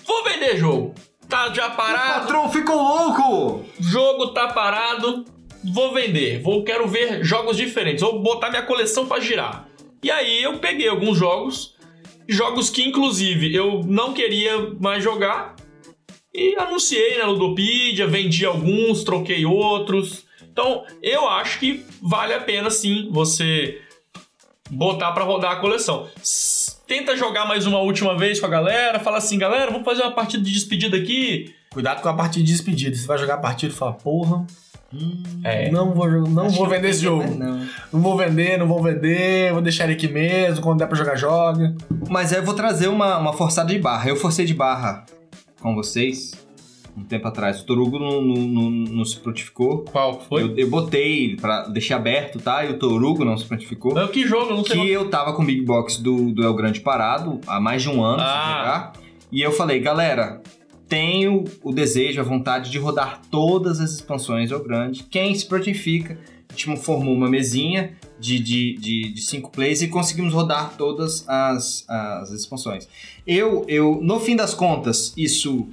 Vou 0.05 0.23
vender 0.23 0.57
jogo. 0.57 0.93
Tá 1.29 1.51
já 1.53 1.67
O 1.67 1.75
parado. 1.75 2.19
patrão 2.21 2.51
ficou 2.51 2.75
louco! 2.75 3.65
jogo 3.79 4.27
tá 4.27 4.49
parado, 4.49 5.25
vou 5.73 5.91
vender, 5.91 6.39
vou 6.39 6.63
quero 6.63 6.87
ver 6.87 7.23
jogos 7.23 7.57
diferentes, 7.57 8.01
vou 8.01 8.21
botar 8.21 8.51
minha 8.51 8.61
coleção 8.61 9.07
pra 9.07 9.19
girar. 9.19 9.67
E 10.03 10.11
aí 10.11 10.43
eu 10.43 10.59
peguei 10.59 10.87
alguns 10.87 11.17
jogos, 11.17 11.73
jogos 12.27 12.69
que 12.69 12.83
inclusive 12.83 13.55
eu 13.55 13.81
não 13.85 14.13
queria 14.13 14.69
mais 14.79 15.03
jogar 15.03 15.55
e 16.31 16.55
anunciei 16.59 17.17
na 17.17 17.25
Ludopedia, 17.25 18.05
vendi 18.05 18.45
alguns, 18.45 19.03
troquei 19.03 19.45
outros. 19.45 20.25
Então, 20.43 20.85
eu 21.01 21.27
acho 21.27 21.59
que 21.59 21.83
vale 22.01 22.33
a 22.33 22.39
pena 22.39 22.69
sim 22.69 23.09
você 23.11 23.81
botar 24.69 25.11
pra 25.11 25.23
rodar 25.23 25.51
a 25.53 25.55
coleção. 25.57 26.07
Tenta 26.87 27.15
jogar 27.17 27.47
mais 27.47 27.65
uma 27.65 27.79
última 27.79 28.17
vez 28.17 28.39
com 28.39 28.45
a 28.45 28.49
galera, 28.49 28.99
fala 28.99 29.17
assim, 29.17 29.37
galera, 29.37 29.71
vamos 29.71 29.85
fazer 29.85 30.03
uma 30.03 30.11
partida 30.11 30.43
de 30.43 30.51
despedida 30.51 30.97
aqui. 30.97 31.53
Cuidado 31.71 32.01
com 32.01 32.09
a 32.09 32.13
partida 32.13 32.45
de 32.45 32.51
despedida. 32.51 32.95
Você 32.95 33.05
vai 33.07 33.17
jogar 33.17 33.35
a 33.35 33.39
partida 33.39 33.73
e 33.73 33.75
fala, 33.75 33.93
porra, 33.93 34.45
É. 35.43 35.69
não 35.71 35.93
vou, 35.93 36.09
jogar- 36.09 36.29
não 36.29 36.45
Acho 36.45 36.55
vou 36.57 36.67
vender 36.69 36.89
esse 36.89 37.01
jogo. 37.01 37.23
tem, 37.23 37.37
Não. 37.37 37.67
Não 37.91 37.99
vou 38.01 38.15
vender, 38.15 38.57
não 38.57 38.67
vou 38.67 38.81
vender, 38.81 39.51
vou 39.51 39.61
deixar 39.61 39.85
ele 39.85 39.93
aqui 39.93 40.07
mesmo, 40.07 40.61
quando 40.63 40.79
der 40.79 40.87
pra 40.87 40.97
jogar, 40.97 41.15
joga. 41.15 41.75
Mas 42.09 42.31
aí 42.31 42.39
eu 42.39 42.45
vou 42.45 42.53
trazer 42.53 42.87
uma, 42.87 43.17
uma 43.17 43.33
forçada 43.33 43.73
de 43.73 43.79
barra. 43.79 44.07
Eu 44.09 44.15
forcei 44.15 44.45
de 44.45 44.53
barra 44.53 45.05
com 45.59 45.73
vocês 45.75 46.31
um 46.97 47.03
tempo 47.03 47.27
atrás. 47.27 47.61
O 47.61 47.65
Torugo 47.65 47.99
não, 47.99 48.21
não, 48.21 48.69
não, 48.69 49.05
se 49.05 49.17
prontificou. 49.19 49.79
Qual 49.91 50.21
foi? 50.21 50.43
Eu, 50.43 50.57
eu 50.57 50.69
botei 50.69 51.35
pra 51.35 51.67
deixar 51.67 51.97
aberto, 51.97 52.39
tá? 52.39 52.63
E 52.65 52.71
o 52.71 52.79
Torugo 52.79 53.25
não 53.25 53.37
se 53.37 53.45
prontificou. 53.45 53.93
Mas 53.93 54.09
que 54.11 54.25
jogo? 54.25 54.51
Eu 54.51 54.57
não 54.57 54.65
sei. 54.65 54.79
Que 54.79 54.91
eu 54.91 55.09
tava 55.09 55.33
com 55.33 55.43
o 55.43 55.45
Big 55.45 55.61
Box 55.61 55.97
do, 56.01 56.31
do 56.31 56.43
El 56.43 56.53
Grande 56.53 56.79
parado 56.79 57.39
há 57.47 57.59
mais 57.59 57.81
de 57.81 57.89
um 57.89 58.03
ano 58.03 58.19
sem 58.19 58.27
Ah. 58.27 58.57
jogar. 58.57 58.93
E 59.31 59.41
eu 59.41 59.51
falei, 59.51 59.79
galera, 59.79 60.41
tenho 60.87 61.43
o 61.63 61.73
desejo, 61.73 62.21
a 62.21 62.23
vontade 62.23 62.69
de 62.71 62.77
rodar 62.77 63.21
todas 63.29 63.79
as 63.79 63.91
expansões 63.91 64.51
El 64.51 64.63
Grande. 64.63 65.03
Quem 65.03 65.33
se 65.35 65.45
prontifica? 65.45 66.17
A 66.47 66.53
gente 66.57 66.77
formou 66.77 67.13
uma 67.13 67.29
mesinha 67.29 67.97
de, 68.17 68.39
de, 68.39 68.77
de, 68.77 69.13
de 69.13 69.21
cinco 69.21 69.51
plays 69.51 69.81
e 69.81 69.89
conseguimos 69.89 70.33
rodar 70.33 70.77
todas 70.77 71.27
as, 71.27 71.83
as 71.89 72.31
expansões. 72.31 72.87
Eu, 73.27 73.65
eu, 73.67 73.99
no 74.01 74.19
fim 74.21 74.37
das 74.37 74.53
contas, 74.53 75.11
isso 75.17 75.67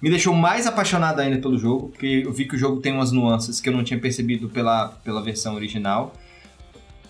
me 0.00 0.10
deixou 0.10 0.34
mais 0.34 0.66
apaixonado 0.66 1.20
ainda 1.20 1.38
pelo 1.38 1.58
jogo, 1.58 1.88
porque 1.88 2.22
eu 2.24 2.32
vi 2.32 2.44
que 2.44 2.54
o 2.54 2.58
jogo 2.58 2.80
tem 2.80 2.92
umas 2.92 3.12
nuances 3.12 3.60
que 3.60 3.68
eu 3.68 3.72
não 3.72 3.82
tinha 3.82 3.98
percebido 3.98 4.48
pela, 4.48 4.88
pela 5.02 5.22
versão 5.22 5.54
original. 5.54 6.12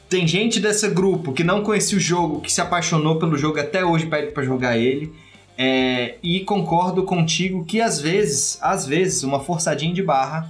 Tem 0.08 0.26
gente 0.26 0.60
desse 0.60 0.88
grupo 0.88 1.32
que 1.32 1.42
não 1.42 1.62
conhecia 1.62 1.98
o 1.98 2.00
jogo, 2.00 2.40
que 2.40 2.52
se 2.52 2.60
apaixonou 2.60 3.18
pelo 3.18 3.36
jogo 3.36 3.58
até 3.58 3.84
hoje 3.84 4.06
pede 4.06 4.30
pra 4.32 4.44
jogar 4.44 4.76
ele. 4.78 5.12
É, 5.58 6.16
e 6.22 6.40
concordo 6.40 7.02
contigo 7.02 7.64
que 7.64 7.80
às 7.80 7.98
vezes, 8.00 8.58
às 8.60 8.86
vezes, 8.86 9.22
uma 9.22 9.40
forçadinha 9.40 9.92
de 9.92 10.02
barra 10.02 10.48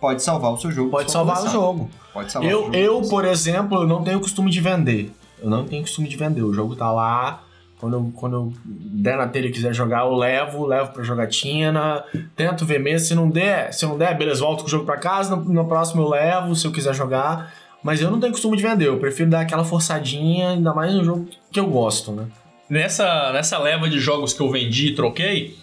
pode 0.00 0.22
salvar 0.22 0.52
o 0.52 0.58
seu 0.58 0.70
jogo. 0.70 0.90
Pode 0.90 1.10
salvar 1.10 1.42
o 1.44 1.48
jogo. 1.48 1.88
Pode 2.12 2.30
salvar 2.30 2.50
o 2.50 2.52
Eu, 2.52 2.60
jogo. 2.64 2.74
eu, 2.76 3.02
por 3.02 3.24
exemplo, 3.24 3.78
eu 3.82 3.86
não 3.86 4.02
tenho 4.02 4.20
costume 4.20 4.50
de 4.50 4.60
vender. 4.60 5.10
Eu 5.40 5.48
não 5.48 5.64
tenho 5.64 5.82
costume 5.82 6.08
de 6.08 6.16
vender. 6.16 6.42
O 6.42 6.52
jogo 6.52 6.74
tá 6.76 6.90
lá. 6.90 7.43
Quando 7.84 7.96
eu, 7.98 8.12
quando 8.16 8.34
eu 8.34 8.52
der 8.66 9.18
na 9.18 9.28
telha 9.28 9.48
e 9.48 9.52
quiser 9.52 9.74
jogar, 9.74 10.06
eu 10.06 10.14
levo, 10.14 10.64
levo 10.64 10.90
pra 10.90 11.02
jogatina. 11.04 12.02
Tento 12.34 12.64
ver 12.64 12.80
mesmo. 12.80 13.06
Se 13.06 13.14
não 13.14 13.28
der, 13.28 13.74
se 13.74 13.84
não 13.84 13.98
der, 13.98 14.16
beleza, 14.16 14.40
volto 14.40 14.60
com 14.62 14.66
o 14.68 14.70
jogo 14.70 14.86
pra 14.86 14.96
casa. 14.96 15.36
No, 15.36 15.44
no 15.44 15.64
próximo 15.66 16.00
eu 16.00 16.08
levo, 16.08 16.56
se 16.56 16.66
eu 16.66 16.72
quiser 16.72 16.94
jogar. 16.94 17.52
Mas 17.82 18.00
eu 18.00 18.10
não 18.10 18.18
tenho 18.18 18.32
costume 18.32 18.56
de 18.56 18.62
vender. 18.62 18.88
Eu 18.88 18.96
prefiro 18.98 19.28
dar 19.28 19.40
aquela 19.40 19.64
forçadinha, 19.64 20.48
ainda 20.52 20.72
mais 20.72 20.94
no 20.94 21.04
jogo 21.04 21.28
que 21.52 21.60
eu 21.60 21.66
gosto, 21.66 22.10
né? 22.10 22.26
Nessa, 22.70 23.30
nessa 23.34 23.58
leva 23.58 23.86
de 23.86 23.98
jogos 24.00 24.32
que 24.32 24.40
eu 24.40 24.50
vendi 24.50 24.86
e 24.88 24.94
troquei, 24.94 25.54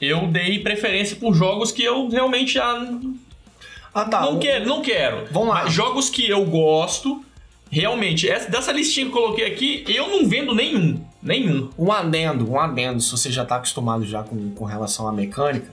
eu 0.00 0.26
dei 0.26 0.58
preferência 0.58 1.16
por 1.16 1.32
jogos 1.32 1.70
que 1.70 1.84
eu 1.84 2.08
realmente 2.08 2.54
já 2.54 2.88
Ah, 3.94 4.04
tá. 4.04 4.22
não 4.22 4.40
quero, 4.40 4.66
não 4.66 4.82
quero. 4.82 5.26
Vamos 5.30 5.50
lá. 5.50 5.62
Mas 5.62 5.72
jogos 5.72 6.10
que 6.10 6.28
eu 6.28 6.44
gosto, 6.44 7.24
realmente, 7.70 8.28
essa, 8.28 8.50
dessa 8.50 8.72
listinha 8.72 9.06
que 9.06 9.12
eu 9.16 9.22
coloquei 9.22 9.46
aqui, 9.46 9.84
eu 9.86 10.08
não 10.08 10.28
vendo 10.28 10.52
nenhum. 10.52 11.00
Nenhum. 11.22 11.70
Um 11.78 11.90
adendo, 11.90 12.50
um 12.50 12.58
adendo, 12.58 13.00
se 13.00 13.10
você 13.10 13.30
já 13.30 13.44
tá 13.44 13.56
acostumado 13.56 14.04
já 14.06 14.22
com, 14.22 14.50
com 14.50 14.64
relação 14.64 15.08
à 15.08 15.12
mecânica, 15.12 15.72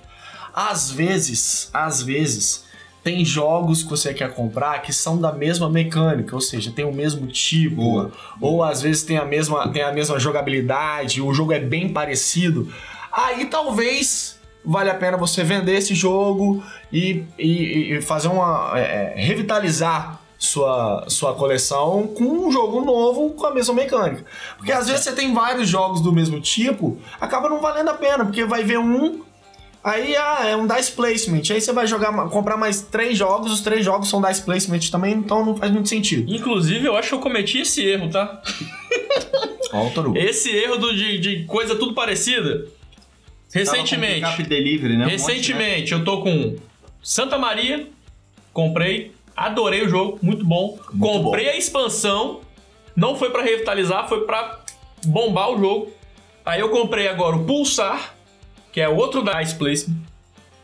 às 0.54 0.90
vezes, 0.90 1.70
às 1.74 2.02
vezes, 2.02 2.64
tem 3.04 3.24
jogos 3.24 3.84
que 3.84 3.90
você 3.90 4.14
quer 4.14 4.34
comprar 4.34 4.82
que 4.82 4.92
são 4.92 5.20
da 5.20 5.32
mesma 5.32 5.70
mecânica, 5.70 6.34
ou 6.34 6.42
seja, 6.42 6.72
tem 6.72 6.84
o 6.86 6.94
mesmo 6.94 7.28
tipo, 7.28 7.76
Boa. 7.76 8.12
ou 8.42 8.64
às 8.64 8.82
vezes 8.82 9.04
tem 9.04 9.18
a 9.18 9.26
mesma, 9.26 9.68
tem 9.72 9.84
a 9.84 9.92
mesma 9.92 10.20
jogabilidade, 10.20 11.22
o 11.22 11.32
jogo 11.34 11.52
é 11.54 11.60
bem 11.60 11.90
parecido. 11.90 12.74
Aí 13.12 13.46
talvez 13.46 14.40
vale 14.64 14.90
a 14.90 14.96
pena 14.96 15.16
você 15.18 15.44
vender 15.44 15.76
esse 15.78 15.94
jogo 15.94 16.64
e, 16.92 17.24
e- 17.38 17.94
e 17.98 18.02
fazer 18.02 18.30
uma. 18.30 18.72
é, 18.76 19.14
é, 19.18 19.22
revitalizar 19.24 20.20
sua, 20.38 21.06
sua 21.08 21.34
coleção 21.34 22.08
com 22.08 22.24
um 22.24 22.52
jogo 22.52 22.84
novo 22.84 23.32
com 23.32 23.46
a 23.46 23.54
mesma 23.54 23.74
mecânica. 23.74 24.26
Porque 24.58 24.72
às 24.72 24.88
vezes 24.88 25.04
você 25.04 25.14
tem 25.14 25.34
vários 25.34 25.68
jogos 25.68 26.02
do 26.02 26.12
mesmo 26.12 26.40
tipo, 26.40 26.98
acaba 27.20 27.50
não 27.50 27.60
valendo 27.60 27.90
a 27.90 27.94
pena, 27.94 28.26
porque 28.26 28.44
vai 28.46 28.64
ver 28.64 28.80
um. 28.80 29.22
Aí 29.84 30.16
ah, 30.16 30.46
é 30.48 30.56
um 30.56 30.66
dice 30.66 30.92
placement. 30.92 31.44
Aí 31.52 31.62
você 31.62 31.72
vai 31.72 31.86
jogar, 31.86 32.12
comprar 32.30 32.58
mais 32.58 32.82
três 32.82 33.18
jogos, 33.18 33.52
os 33.52 33.62
três 33.62 33.86
jogos 33.86 34.10
são 34.10 34.22
dice 34.22 34.42
placement 34.42 34.80
também, 34.92 35.14
então 35.14 35.46
não 35.46 35.56
faz 35.56 35.72
muito 35.72 35.90
sentido. 35.90 36.34
Inclusive, 36.34 36.86
eu 36.86 36.98
acho 36.98 37.10
que 37.10 37.16
eu 37.16 37.20
cometi 37.20 37.60
esse 37.60 37.86
erro, 37.86 38.10
tá? 38.10 38.42
Ó. 39.72 40.16
Esse 40.16 40.50
erro 40.50 40.78
do, 40.78 40.96
de, 40.96 41.20
de 41.20 41.44
coisa 41.46 41.76
tudo 41.76 41.94
parecida. 41.94 42.66
Recentemente. 43.54 44.44
Delivery, 44.44 44.98
né? 44.98 45.06
Um 45.06 45.10
monte, 45.10 45.22
né? 45.22 45.28
Recentemente, 45.28 45.94
eu 45.94 46.04
tô 46.04 46.22
com 46.22 46.56
Santa 47.02 47.38
Maria, 47.38 47.88
comprei, 48.52 49.15
adorei 49.36 49.84
o 49.84 49.90
jogo, 49.90 50.20
muito 50.22 50.46
bom. 50.46 50.80
comprei 51.00 51.50
a 51.50 51.58
expansão, 51.58 52.42
não 52.96 53.16
foi 53.16 53.30
pra 53.30 53.42
revitalizar, 53.42 54.08
foi 54.08 54.22
pra 54.26 54.60
bombar 55.06 55.52
o 55.52 55.60
jogo. 55.60 55.92
Aí 56.46 56.60
eu 56.60 56.70
comprei 56.70 57.08
agora 57.08 57.36
o 57.36 57.44
Pulsar, 57.46 58.16
que 58.72 58.80
é 58.80 58.88
outro 58.88 59.24
Dice 59.24 59.56
Placement. 59.56 59.98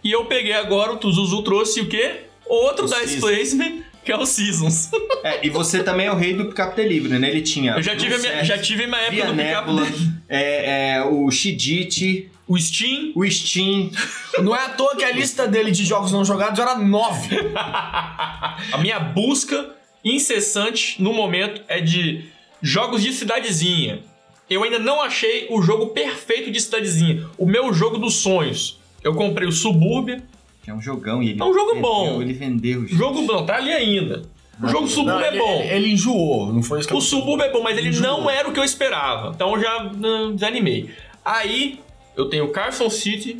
E 0.03 0.11
eu 0.11 0.25
peguei 0.25 0.53
agora, 0.53 0.93
o 0.93 1.11
Zuzu 1.11 1.43
trouxe 1.43 1.81
o 1.81 1.87
quê? 1.87 2.21
Outro 2.45 2.85
O 2.85 2.87
Dice 2.87 3.07
Seasons. 3.07 3.21
Placement, 3.21 3.83
que 4.03 4.11
é 4.11 4.17
o 4.17 4.25
Seasons. 4.25 4.89
É, 5.23 5.45
e 5.45 5.49
você 5.49 5.83
também 5.83 6.07
é 6.07 6.11
o 6.11 6.15
rei 6.15 6.33
do 6.33 6.45
pick-up 6.45 6.75
delivery, 6.75 7.19
né? 7.19 7.29
Ele 7.29 7.41
tinha. 7.41 7.73
Eu 7.73 7.83
já 7.83 7.95
tive, 7.95 8.17
minha, 8.17 8.43
já 8.43 8.57
tive 8.57 8.87
minha 8.87 9.01
época 9.01 9.25
do 9.27 9.35
pick-up. 9.35 10.20
É, 10.31 10.93
é, 10.93 11.03
o 11.03 11.29
Shidit, 11.29 12.29
O 12.47 12.57
Steam, 12.57 13.11
o 13.15 13.29
Steam. 13.29 13.91
Não 14.41 14.55
é 14.55 14.65
à 14.65 14.69
toa 14.69 14.95
que 14.95 15.03
a 15.03 15.11
lista 15.11 15.45
dele 15.45 15.71
de 15.71 15.83
jogos 15.85 16.11
não 16.11 16.23
jogados 16.23 16.57
era 16.57 16.75
nove. 16.75 17.35
A 18.71 18.77
minha 18.79 18.99
busca 18.99 19.75
incessante 20.03 21.01
no 21.01 21.13
momento 21.13 21.61
é 21.67 21.81
de 21.81 22.25
jogos 22.61 23.01
de 23.03 23.11
cidadezinha. 23.13 24.03
Eu 24.49 24.63
ainda 24.63 24.79
não 24.79 25.01
achei 25.01 25.47
o 25.49 25.61
jogo 25.61 25.87
perfeito 25.87 26.51
de 26.51 26.59
cidadezinha. 26.59 27.25
O 27.37 27.45
meu 27.45 27.73
jogo 27.73 27.97
dos 27.97 28.15
sonhos. 28.15 28.79
Eu 29.03 29.15
comprei 29.15 29.47
o 29.47 29.51
Subúrbia. 29.51 30.21
Que 30.63 30.69
é 30.69 30.73
um 30.73 30.81
jogão 30.81 31.23
e 31.23 31.29
ele. 31.29 31.41
É 31.41 31.43
um 31.43 31.53
jogo 31.53 31.73
vendeu, 31.73 31.81
bom. 31.81 32.21
Ele 32.21 32.33
vendeu. 32.33 32.81
gente. 32.81 32.95
Jogo 32.95 33.21
bom, 33.25 33.45
tá 33.45 33.55
ali 33.55 33.71
ainda. 33.71 34.23
O 34.63 34.67
jogo 34.67 34.87
Subúrbia 34.87 35.13
Não, 35.13 35.21
é 35.21 35.27
ele, 35.29 35.37
bom. 35.39 35.61
Ele, 35.61 35.73
ele 35.73 35.89
enjoou, 35.93 36.53
não 36.53 36.61
foi 36.63 36.79
isso 36.79 36.87
que 36.87 36.93
O 36.93 36.97
eu... 36.97 37.01
Subúrbio 37.01 37.45
é 37.45 37.51
bom, 37.51 37.61
mas 37.63 37.77
ele 37.77 37.89
Enjoou. 37.89 38.21
não 38.21 38.29
era 38.29 38.47
o 38.47 38.53
que 38.53 38.59
eu 38.59 38.63
esperava. 38.63 39.31
Então 39.35 39.55
eu 39.55 39.61
já 39.61 39.83
hum, 39.93 40.33
desanimei. 40.35 40.89
Aí 41.25 41.79
eu 42.15 42.25
tenho 42.25 42.47
Carson 42.49 42.89
City, 42.89 43.37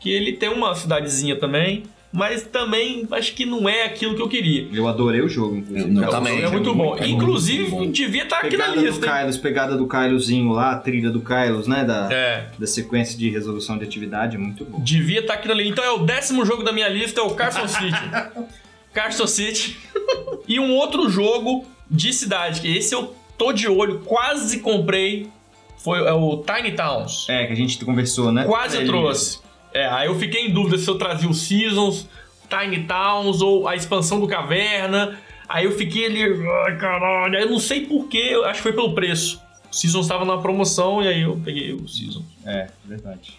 que 0.00 0.10
ele 0.10 0.32
tem 0.32 0.48
uma 0.48 0.74
cidadezinha 0.74 1.36
também, 1.38 1.84
mas 2.12 2.42
também 2.42 3.06
acho 3.12 3.32
que 3.34 3.46
não 3.46 3.66
é 3.66 3.84
aquilo 3.84 4.14
que 4.14 4.20
eu 4.20 4.28
queria. 4.28 4.68
Eu 4.70 4.86
adorei 4.86 5.22
o 5.22 5.28
jogo, 5.28 5.56
inclusive. 5.56 5.96
Eu 5.96 6.04
É, 6.04 6.06
também, 6.08 6.42
é 6.42 6.48
muito 6.50 6.74
bom. 6.74 6.94
é 6.96 7.00
muito 7.00 7.06
Inclusive, 7.08 7.70
bom. 7.70 7.90
devia 7.90 8.24
estar 8.24 8.38
aqui 8.40 8.56
na 8.56 8.64
Pegada 8.64 8.80
do 8.80 8.86
lista. 8.86 9.06
hein? 9.06 9.12
Kylos, 9.12 9.36
pegada 9.38 9.76
do 9.78 9.86
Kylozinho 9.88 10.50
lá, 10.52 10.72
a 10.72 10.76
trilha 10.76 11.10
do 11.10 11.20
Kylos, 11.22 11.66
né? 11.66 11.84
Da, 11.84 12.12
É, 12.12 12.48
da 12.58 12.66
sequência 12.66 13.16
de 13.18 13.30
resolução 13.30 13.78
de 13.78 13.84
atividade, 13.84 14.36
muito 14.36 14.62
bom. 14.64 14.78
devia 14.80 15.20
estar 15.20 15.34
aqui 15.34 15.48
na 15.48 15.54
lista. 15.54 15.70
Então 15.72 15.84
é 15.84 15.90
o 15.92 15.98
décimo 16.04 16.44
jogo 16.44 16.62
da 16.62 16.72
minha 16.72 16.88
lista, 16.88 17.20
é 17.20 17.24
o 17.24 17.30
Carson 17.30 17.66
City. 17.66 17.92
Carson 18.92 19.26
City. 19.26 19.78
e 20.48 20.58
um 20.60 20.74
outro 20.74 21.08
jogo 21.08 21.64
de 21.90 22.12
cidade, 22.12 22.60
que 22.60 22.68
esse 22.76 22.94
eu 22.94 23.14
tô 23.36 23.52
de 23.52 23.68
olho, 23.68 24.00
quase 24.00 24.60
comprei, 24.60 25.28
foi 25.78 25.98
é 26.00 26.12
o 26.12 26.38
Tiny 26.44 26.72
Towns. 26.72 27.28
É, 27.28 27.46
que 27.46 27.52
a 27.52 27.56
gente 27.56 27.84
conversou, 27.84 28.30
né? 28.32 28.44
Quase 28.44 28.76
Ele- 28.78 28.86
trouxe. 28.86 29.40
É, 29.74 29.86
aí 29.88 30.06
eu 30.06 30.18
fiquei 30.18 30.46
em 30.46 30.52
dúvida 30.52 30.76
se 30.78 30.88
eu 30.88 30.96
trazia 30.98 31.28
o 31.28 31.34
Seasons, 31.34 32.06
Tiny 32.48 32.84
Towns 32.84 33.40
ou 33.40 33.66
a 33.66 33.74
expansão 33.74 34.20
do 34.20 34.26
Caverna. 34.28 35.18
Aí 35.48 35.64
eu 35.64 35.72
fiquei 35.72 36.06
ali, 36.06 36.22
ai 36.66 36.76
caralho, 36.78 37.36
eu 37.36 37.50
não 37.50 37.58
sei 37.58 37.86
porquê, 37.86 38.38
acho 38.44 38.58
que 38.58 38.62
foi 38.62 38.72
pelo 38.72 38.94
preço. 38.94 39.40
O 39.70 39.74
Seasons 39.74 40.04
estava 40.04 40.24
na 40.24 40.36
promoção 40.38 41.02
e 41.02 41.08
aí 41.08 41.22
eu 41.22 41.40
peguei 41.42 41.72
o 41.72 41.88
Seasons. 41.88 42.24
É, 42.44 42.68
verdade. 42.84 43.38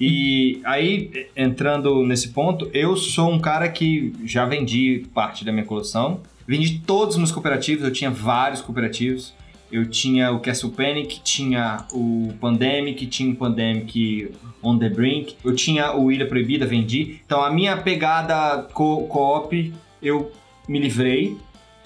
E 0.00 0.60
aí, 0.64 1.26
entrando 1.36 2.04
nesse 2.06 2.28
ponto, 2.28 2.70
eu 2.72 2.96
sou 2.96 3.30
um 3.30 3.38
cara 3.38 3.68
que 3.68 4.12
já 4.24 4.44
vendi 4.44 5.04
parte 5.12 5.44
da 5.44 5.50
minha 5.52 5.64
coleção. 5.64 6.20
Vendi 6.46 6.78
todos 6.86 7.14
os 7.14 7.18
meus 7.18 7.32
cooperativos, 7.32 7.84
eu 7.84 7.92
tinha 7.92 8.10
vários 8.10 8.60
cooperativos. 8.60 9.34
Eu 9.70 9.84
tinha 9.90 10.32
o 10.32 10.40
Castle 10.40 10.70
Panic, 10.72 11.20
tinha 11.22 11.84
o 11.92 12.32
Pandemic, 12.40 13.06
tinha 13.06 13.32
o 13.32 13.36
Pandemic 13.36 14.30
On 14.62 14.78
The 14.78 14.88
Brink. 14.88 15.36
Eu 15.44 15.54
tinha 15.54 15.94
o 15.94 16.10
Ilha 16.10 16.26
Proibida, 16.26 16.64
vendi. 16.64 17.20
Então 17.26 17.42
a 17.42 17.50
minha 17.50 17.76
pegada 17.76 18.62
co- 18.72 19.02
co-op, 19.08 19.74
eu 20.00 20.32
me 20.66 20.78
livrei 20.78 21.36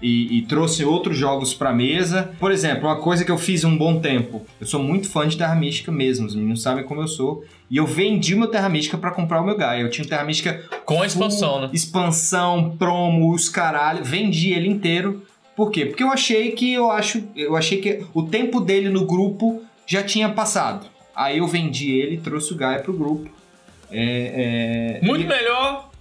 e, 0.02 0.38
e 0.38 0.42
trouxe 0.42 0.84
outros 0.84 1.16
jogos 1.16 1.54
pra 1.54 1.72
mesa. 1.72 2.32
Por 2.40 2.50
exemplo, 2.50 2.88
uma 2.88 2.96
coisa 2.96 3.24
que 3.24 3.30
eu 3.30 3.38
fiz 3.38 3.62
um 3.64 3.76
bom 3.76 4.00
tempo. 4.00 4.44
Eu 4.60 4.66
sou 4.66 4.82
muito 4.82 5.08
fã 5.08 5.26
de 5.28 5.36
Terra 5.36 5.54
Mística 5.54 5.92
mesmo, 5.92 6.26
os 6.26 6.34
meninos 6.34 6.60
sabem 6.62 6.84
como 6.84 7.00
eu 7.00 7.08
sou. 7.08 7.44
E 7.70 7.76
eu 7.76 7.86
vendi 7.86 8.34
o 8.34 8.38
meu 8.38 8.48
Terra 8.48 8.68
Mística 8.68 8.98
pra 8.98 9.10
comprar 9.12 9.40
o 9.40 9.44
meu 9.46 9.56
Gaia. 9.56 9.80
Eu 9.82 9.90
tinha 9.90 10.04
o 10.04 10.08
Terra 10.08 10.24
Mística 10.24 10.62
Com 10.84 11.00
a 11.00 11.06
expansão, 11.06 11.60
né? 11.62 11.70
Expansão, 11.72 12.76
promo, 12.76 13.32
os 13.32 13.48
caralho. 13.48 14.04
Vendi 14.04 14.52
ele 14.52 14.68
inteiro. 14.68 15.22
Por 15.56 15.70
quê? 15.70 15.86
Porque 15.86 16.02
eu 16.02 16.10
achei 16.10 16.50
que 16.52 16.72
eu 16.72 16.90
acho. 16.90 17.22
Eu 17.36 17.56
achei 17.56 17.78
que 17.78 18.04
o 18.12 18.22
tempo 18.24 18.60
dele 18.60 18.88
no 18.88 19.06
grupo 19.06 19.62
já 19.86 20.02
tinha 20.02 20.28
passado. 20.28 20.86
Aí 21.14 21.38
eu 21.38 21.46
vendi 21.46 21.92
ele, 21.92 22.16
trouxe 22.16 22.52
o 22.52 22.56
Gaia 22.56 22.80
pro 22.80 22.92
grupo. 22.92 23.30
É, 23.90 25.00
é, 25.02 25.06
Muito 25.06 25.24
e- 25.24 25.28
melhor. 25.28 25.91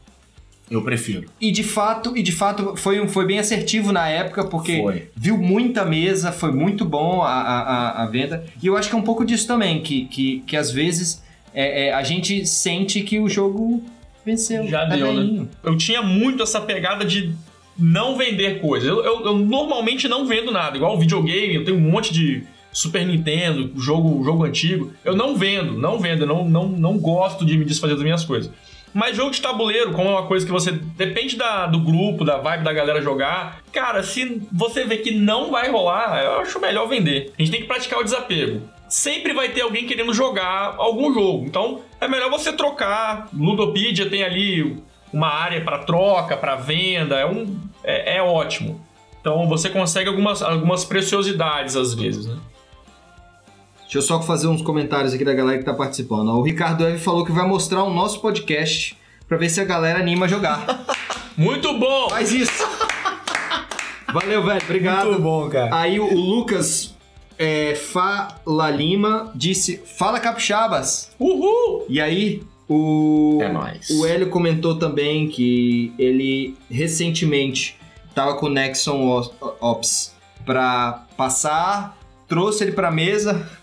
Eu 0.71 0.81
prefiro. 0.81 1.25
e 1.39 1.51
de 1.51 1.63
fato, 1.63 2.15
e 2.17 2.23
de 2.23 2.31
fato 2.31 2.75
foi, 2.77 2.99
um- 3.01 3.07
foi 3.07 3.25
bem 3.25 3.37
assertivo 3.39 3.91
na 3.91 4.07
época, 4.07 4.45
porque 4.45 4.77
Foi. 4.81 5.09
viu 5.15 5.37
muita 5.37 5.83
mesa, 5.85 6.31
foi 6.31 6.51
muito 6.51 6.85
bom 6.85 7.21
a, 7.21 7.29
a, 7.29 8.03
a- 8.03 8.05
venda. 8.07 8.45
E 8.63 8.67
eu 8.67 8.77
acho 8.77 8.89
que 8.89 8.95
é 8.95 8.97
um 8.97 9.01
pouco 9.03 9.25
disso 9.25 9.45
também, 9.45 9.81
que, 9.81 10.05
que, 10.05 10.39
que 10.47 10.55
às 10.55 10.71
vezes 10.71 11.21
é, 11.53 11.87
é, 11.87 11.93
a 11.93 12.01
gente 12.03 12.45
sente 12.45 13.01
que 13.01 13.19
o 13.19 13.27
jogo 13.27 13.83
venceu. 14.25 14.65
Já 14.67 14.87
tá 14.87 14.95
deu, 14.95 15.13
né? 15.13 15.45
Eu 15.63 15.75
tinha 15.77 16.01
muito 16.01 16.41
essa 16.41 16.61
pegada 16.61 17.03
de 17.03 17.33
não 17.77 18.17
vender 18.17 18.61
coisas. 18.61 18.87
Eu, 18.87 19.03
eu- 19.03 19.25
eu 19.25 19.37
normalmente 19.37 20.07
não 20.07 20.25
vendo 20.25 20.51
nada. 20.51 20.77
Igual 20.77 20.97
videogame, 20.99 21.55
eu 21.55 21.65
tenho 21.65 21.77
um 21.77 21.91
monte 21.91 22.13
de 22.13 22.43
Super 22.71 23.05
Nintendo, 23.05 23.71
jogo, 23.77 24.23
jogo 24.23 24.45
antigo. 24.45 24.93
Eu 25.03 25.15
não 25.15 25.35
vendo, 25.35 25.77
não 25.77 25.99
vendo. 25.99 26.21
Eu 26.23 26.27
não, 26.27 26.47
não, 26.47 26.69
não 26.69 26.97
gosto 26.97 27.43
de 27.45 27.57
me 27.57 27.65
desfazer 27.65 27.95
das 27.95 28.03
minhas 28.03 28.23
coisas. 28.23 28.49
Mas 28.93 29.15
jogo 29.15 29.31
de 29.31 29.41
tabuleiro, 29.41 29.91
como 29.91 30.09
é 30.09 30.11
uma 30.11 30.27
coisa 30.27 30.45
que 30.45 30.51
você. 30.51 30.71
Depende 30.71 31.35
da, 31.37 31.65
do 31.65 31.79
grupo, 31.79 32.25
da 32.25 32.37
vibe 32.37 32.63
da 32.63 32.73
galera 32.73 33.01
jogar. 33.01 33.61
Cara, 33.71 34.03
se 34.03 34.41
você 34.51 34.83
vê 34.83 34.97
que 34.97 35.11
não 35.11 35.51
vai 35.51 35.69
rolar, 35.69 36.23
eu 36.23 36.39
acho 36.39 36.59
melhor 36.59 36.87
vender. 36.87 37.33
A 37.37 37.41
gente 37.41 37.51
tem 37.51 37.61
que 37.61 37.67
praticar 37.67 37.99
o 37.99 38.03
desapego. 38.03 38.61
Sempre 38.89 39.33
vai 39.33 39.49
ter 39.49 39.61
alguém 39.61 39.85
querendo 39.85 40.13
jogar 40.13 40.75
algum 40.77 41.13
jogo. 41.13 41.45
Então 41.45 41.81
é 41.99 42.07
melhor 42.07 42.29
você 42.29 42.51
trocar. 42.51 43.29
Ludopedia 43.33 44.09
tem 44.09 44.23
ali 44.23 44.77
uma 45.13 45.27
área 45.27 45.61
para 45.61 45.79
troca, 45.79 46.35
para 46.35 46.55
venda. 46.55 47.17
É, 47.17 47.25
um, 47.25 47.57
é, 47.83 48.17
é 48.17 48.21
ótimo. 48.21 48.85
Então 49.21 49.47
você 49.47 49.69
consegue 49.69 50.09
algumas, 50.09 50.41
algumas 50.41 50.83
preciosidades 50.83 51.77
às 51.77 51.93
vezes, 51.93 52.25
né? 52.25 52.37
Deixa 53.91 53.97
eu 53.97 54.01
só 54.03 54.21
fazer 54.21 54.47
uns 54.47 54.61
comentários 54.61 55.13
aqui 55.13 55.25
da 55.25 55.33
galera 55.33 55.57
que 55.57 55.65
tá 55.65 55.73
participando. 55.73 56.29
O 56.29 56.41
Ricardo 56.41 56.87
Eve 56.87 56.97
falou 56.97 57.25
que 57.25 57.31
vai 57.33 57.45
mostrar 57.45 57.83
o 57.83 57.93
nosso 57.93 58.21
podcast 58.21 58.97
pra 59.27 59.35
ver 59.37 59.49
se 59.49 59.59
a 59.59 59.65
galera 59.65 59.99
anima 59.99 60.27
a 60.27 60.29
jogar. 60.29 60.85
Muito 61.35 61.77
bom! 61.77 62.09
Faz 62.09 62.31
isso! 62.31 62.65
Valeu, 64.13 64.45
velho. 64.45 64.61
Obrigado. 64.63 65.07
Muito 65.07 65.21
bom, 65.21 65.49
cara. 65.49 65.75
Aí 65.75 65.99
o, 65.99 66.05
Lucas 66.17 66.95
é, 67.37 67.75
Fala 67.75 68.69
Lima 68.69 69.29
disse: 69.35 69.81
Fala 69.97 70.21
capixabas! 70.21 71.11
Uhul! 71.19 71.85
E 71.89 71.99
aí 71.99 72.43
o, 72.69 73.39
É 73.41 73.51
nóis. 73.51 73.89
o 73.89 74.05
Hélio 74.05 74.29
comentou 74.29 74.79
também 74.79 75.27
que 75.27 75.91
ele 75.99 76.55
recentemente 76.69 77.77
tava 78.15 78.35
com 78.35 78.45
o 78.45 78.49
Nexon 78.49 79.21
Ops 79.59 80.15
pra 80.45 81.03
passar, 81.17 81.97
trouxe 82.25 82.63
ele 82.63 82.71
pra 82.71 82.89
mesa 82.89 83.59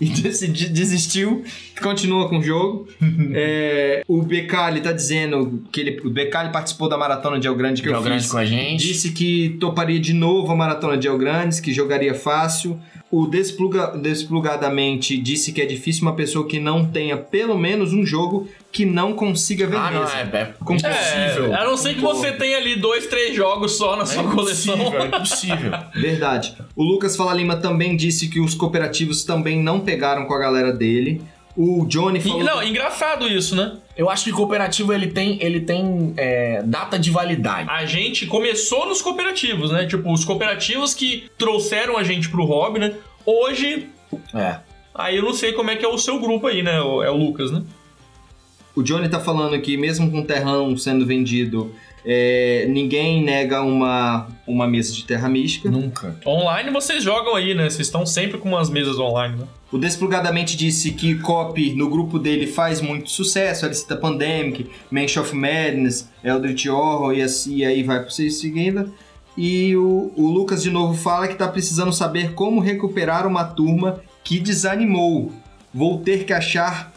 e 0.00 0.08
decidi, 0.08 0.68
desistiu, 0.68 1.44
continua 1.82 2.28
com 2.28 2.38
o 2.38 2.42
jogo. 2.42 2.88
É, 3.32 4.02
o 4.08 4.22
Becali 4.22 4.80
tá 4.80 4.92
dizendo 4.92 5.62
que 5.70 5.80
ele, 5.80 6.00
o 6.04 6.10
Becali 6.10 6.50
participou 6.50 6.88
da 6.88 6.96
maratona 6.96 7.38
de 7.38 7.46
El 7.46 7.54
Grande 7.54 7.80
que 7.82 7.88
é 7.88 7.92
eu 7.92 7.98
o 7.98 8.02
grande 8.02 8.22
fiz. 8.22 8.32
com 8.32 8.38
a 8.38 8.44
gente. 8.44 8.86
Disse 8.86 9.12
que 9.12 9.56
toparia 9.60 10.00
de 10.00 10.12
novo 10.12 10.50
a 10.50 10.56
maratona 10.56 10.96
de 10.96 11.06
El 11.06 11.16
Grandes, 11.18 11.60
que 11.60 11.72
jogaria 11.72 12.14
fácil. 12.14 12.80
O 13.10 13.26
Despluga, 13.26 13.88
Desplugadamente 13.98 15.16
disse 15.18 15.52
que 15.52 15.60
é 15.60 15.66
difícil 15.66 16.02
uma 16.02 16.14
pessoa 16.14 16.46
que 16.46 16.60
não 16.60 16.86
tenha 16.86 17.16
pelo 17.16 17.58
menos 17.58 17.92
um 17.92 18.06
jogo 18.06 18.48
que 18.70 18.84
não 18.84 19.14
consiga 19.14 19.66
ver 19.66 19.76
Ah, 19.76 19.90
não, 19.90 20.00
mesa. 20.02 20.12
é, 20.16 20.20
é 20.20 20.54
impossível. 20.60 21.52
É, 21.52 21.60
a 21.60 21.64
não 21.64 21.76
ser 21.76 21.94
que 21.94 22.00
você 22.00 22.30
tenha 22.32 22.56
ali 22.56 22.76
dois, 22.76 23.06
três 23.08 23.34
jogos 23.34 23.72
só 23.76 23.96
na 23.96 24.06
sua 24.06 24.22
é 24.22 24.26
coleção. 24.32 24.74
impossível, 24.76 25.02
é 25.02 25.06
impossível. 25.08 25.72
Verdade. 25.94 26.56
O 26.76 26.84
Lucas 26.84 27.16
Fala 27.16 27.34
Lima 27.34 27.56
também 27.56 27.96
disse 27.96 28.28
que 28.28 28.38
os 28.38 28.54
cooperativos 28.54 29.24
também 29.24 29.60
não 29.60 29.80
pegaram 29.80 30.24
com 30.26 30.34
a 30.34 30.38
galera 30.38 30.72
dele. 30.72 31.20
O 31.56 31.84
Johnny 31.86 32.18
E- 32.18 32.22
falou. 32.22 32.44
não, 32.44 32.62
engraçado 32.62 33.26
isso, 33.26 33.56
né? 33.56 33.76
Eu 33.96 34.08
acho 34.08 34.24
que 34.24 34.32
cooperativo 34.32 34.92
ele 34.92 35.08
tem, 35.08 35.36
ele 35.42 35.60
tem 35.60 36.14
é, 36.16 36.62
data 36.64 36.98
de 36.98 37.10
validade. 37.10 37.68
A 37.68 37.84
gente 37.84 38.26
começou 38.26 38.86
nos 38.86 39.02
cooperativos, 39.02 39.70
né? 39.70 39.84
Tipo, 39.86 40.12
os 40.12 40.24
cooperativos 40.24 40.94
que 40.94 41.24
trouxeram 41.36 41.98
a 41.98 42.02
gente 42.04 42.28
pro 42.28 42.44
hobby, 42.44 42.78
né? 42.78 42.94
Hoje, 43.26 43.88
É. 44.34 44.56
aí 44.94 45.16
eu 45.16 45.22
não 45.22 45.34
sei 45.34 45.52
como 45.52 45.70
é 45.70 45.76
que 45.76 45.84
é 45.84 45.88
o 45.88 45.98
seu 45.98 46.18
grupo 46.20 46.46
aí, 46.46 46.62
né? 46.62 46.76
É 46.76 47.10
o 47.10 47.16
Lucas, 47.16 47.50
né? 47.50 47.62
O 48.74 48.82
Johnny 48.82 49.08
tá 49.08 49.18
falando 49.20 49.60
que 49.60 49.76
mesmo 49.76 50.10
com 50.10 50.20
o 50.20 50.24
terrão 50.24 50.76
sendo 50.76 51.04
vendido, 51.04 51.74
é, 52.06 52.64
ninguém 52.68 53.22
nega 53.22 53.60
uma, 53.62 54.28
uma 54.46 54.66
mesa 54.66 54.92
de 54.94 55.04
terra 55.04 55.28
mística. 55.28 55.68
Nunca. 55.70 56.16
Online 56.24 56.70
vocês 56.70 57.02
jogam 57.02 57.34
aí, 57.34 57.52
né? 57.54 57.64
Vocês 57.68 57.88
estão 57.88 58.06
sempre 58.06 58.38
com 58.38 58.48
umas 58.48 58.70
mesas 58.70 58.98
online, 58.98 59.36
né? 59.36 59.44
O 59.72 59.78
Desplugadamente 59.78 60.56
disse 60.56 60.90
que 60.90 61.14
copy 61.20 61.74
no 61.74 61.88
grupo 61.88 62.18
dele 62.18 62.46
faz 62.46 62.80
muito 62.80 63.08
sucesso. 63.08 63.64
Ele 63.64 63.74
cita 63.74 63.96
Pandemic, 63.96 64.68
Mansion 64.90 65.22
of 65.22 65.34
Madness, 65.34 66.08
Eldritch 66.24 66.66
Horror 66.66 67.14
e, 67.14 67.22
assim, 67.22 67.56
e 67.56 67.64
aí 67.64 67.82
vai 67.82 68.02
por 68.02 68.10
vocês 68.10 68.40
seguindo. 68.40 68.92
E 69.36 69.76
o, 69.76 70.12
o 70.16 70.28
Lucas 70.28 70.62
de 70.62 70.70
novo 70.70 70.94
fala 70.94 71.28
que 71.28 71.36
tá 71.36 71.46
precisando 71.46 71.92
saber 71.92 72.34
como 72.34 72.60
recuperar 72.60 73.26
uma 73.26 73.44
turma 73.44 74.00
que 74.24 74.40
desanimou. 74.40 75.32
Vou 75.72 75.98
ter 76.00 76.24
que 76.24 76.32
achar 76.32 76.89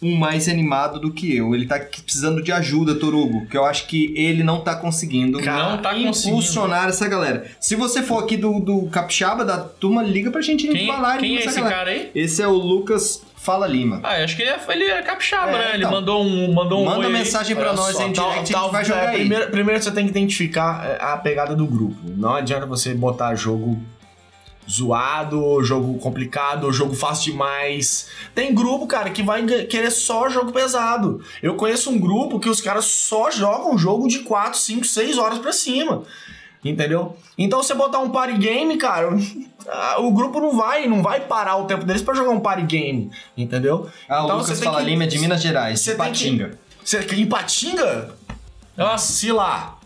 um 0.00 0.14
mais 0.16 0.48
animado 0.48 1.00
do 1.00 1.10
que 1.12 1.34
eu. 1.36 1.54
Ele 1.54 1.66
tá 1.66 1.78
precisando 1.78 2.42
de 2.42 2.52
ajuda, 2.52 2.94
Torugo, 2.94 3.46
que 3.46 3.56
eu 3.56 3.64
acho 3.64 3.86
que 3.86 4.12
ele 4.16 4.42
não 4.44 4.60
tá 4.60 4.76
conseguindo 4.76 5.40
Cara, 5.40 5.70
não 5.70 5.78
tá 5.82 5.90
conseguindo. 5.94 6.36
impulsionar 6.38 6.88
essa 6.88 7.08
galera. 7.08 7.46
Se 7.60 7.74
você 7.74 8.02
for 8.02 8.22
aqui 8.22 8.36
do, 8.36 8.60
do 8.60 8.82
Capixaba, 8.90 9.44
da 9.44 9.58
turma, 9.58 10.02
liga 10.02 10.30
pra 10.30 10.40
gente 10.40 10.68
Quem, 10.68 10.86
falar 10.86 11.16
e 11.16 11.20
quem 11.20 11.36
é 11.36 11.44
esse 11.44 11.56
galera. 11.56 11.74
cara 11.76 11.90
aí? 11.90 12.10
Esse 12.14 12.40
é 12.42 12.46
o 12.46 12.52
Lucas 12.52 13.22
Fala 13.36 13.66
Lima. 13.66 14.00
Ah, 14.02 14.22
acho 14.22 14.36
que 14.36 14.42
ele 14.42 14.50
é, 14.50 14.60
ele 14.68 14.84
é 14.84 15.02
capixaba, 15.02 15.50
É, 15.50 15.58
né? 15.58 15.68
Ele 15.74 15.78
então. 15.78 15.90
mandou 15.92 16.22
um, 16.22 16.52
mandou 16.52 16.82
um 16.82 16.84
Manda 16.84 16.98
oi 17.00 17.06
aí. 17.06 17.12
mensagem 17.12 17.56
pra 17.56 17.68
Olha 17.68 17.76
nós 17.76 17.96
só, 17.96 18.02
aí 18.02 18.08
em 18.10 18.12
tal- 18.12 18.30
direct, 18.30 18.52
a 18.52 18.56
tal- 18.56 18.64
gente 18.64 18.72
vai 18.72 18.84
jogar 18.84 19.04
é, 19.04 19.08
aí. 19.08 19.16
Primeiro, 19.20 19.50
primeiro 19.50 19.82
você 19.82 19.90
tem 19.90 20.04
que 20.04 20.10
identificar 20.10 20.84
é, 20.86 20.98
a 21.02 21.16
pegada 21.16 21.56
do 21.56 21.66
grupo. 21.66 21.96
Não 22.16 22.34
adianta 22.34 22.66
você 22.66 22.94
botar 22.94 23.34
jogo 23.34 23.80
zoado, 24.70 25.62
jogo 25.62 25.98
complicado, 25.98 26.72
jogo 26.72 26.94
fácil 26.94 27.32
demais. 27.32 28.08
Tem 28.34 28.54
grupo, 28.54 28.86
cara, 28.86 29.10
que 29.10 29.22
vai 29.22 29.44
querer 29.64 29.90
só 29.90 30.28
jogo 30.28 30.52
pesado. 30.52 31.22
Eu 31.42 31.54
conheço 31.54 31.90
um 31.90 31.98
grupo 31.98 32.38
que 32.38 32.48
os 32.48 32.60
caras 32.60 32.84
só 32.84 33.30
jogam 33.30 33.78
jogo 33.78 34.06
de 34.08 34.20
4, 34.20 34.58
5, 34.58 34.84
6 34.84 35.18
horas 35.18 35.38
pra 35.38 35.52
cima. 35.52 36.02
Entendeu? 36.64 37.16
Então 37.36 37.62
você 37.62 37.72
botar 37.72 38.00
um 38.00 38.10
party 38.10 38.36
game, 38.36 38.76
cara, 38.76 39.10
o 39.98 40.10
grupo 40.10 40.40
não 40.40 40.56
vai, 40.56 40.86
não 40.86 41.02
vai 41.02 41.20
parar 41.20 41.56
o 41.56 41.64
tempo 41.66 41.84
deles 41.84 42.02
para 42.02 42.14
jogar 42.14 42.30
um 42.30 42.40
party 42.40 42.64
game, 42.64 43.10
entendeu? 43.36 43.88
Ah, 44.08 44.22
então 44.24 44.36
o 44.36 44.40
Lucas 44.40 44.60
Fala 44.60 44.80
que, 44.80 44.90
Lima 44.90 45.04
é 45.04 45.06
de 45.06 45.18
Minas 45.18 45.40
Gerais, 45.40 45.80
você 45.80 45.94
Patinga. 45.94 46.58
Que, 46.80 46.84
você, 46.84 46.98
em 47.14 47.26
Patinga? 47.26 48.14
Nasci 48.76 49.30
lá. 49.30 49.78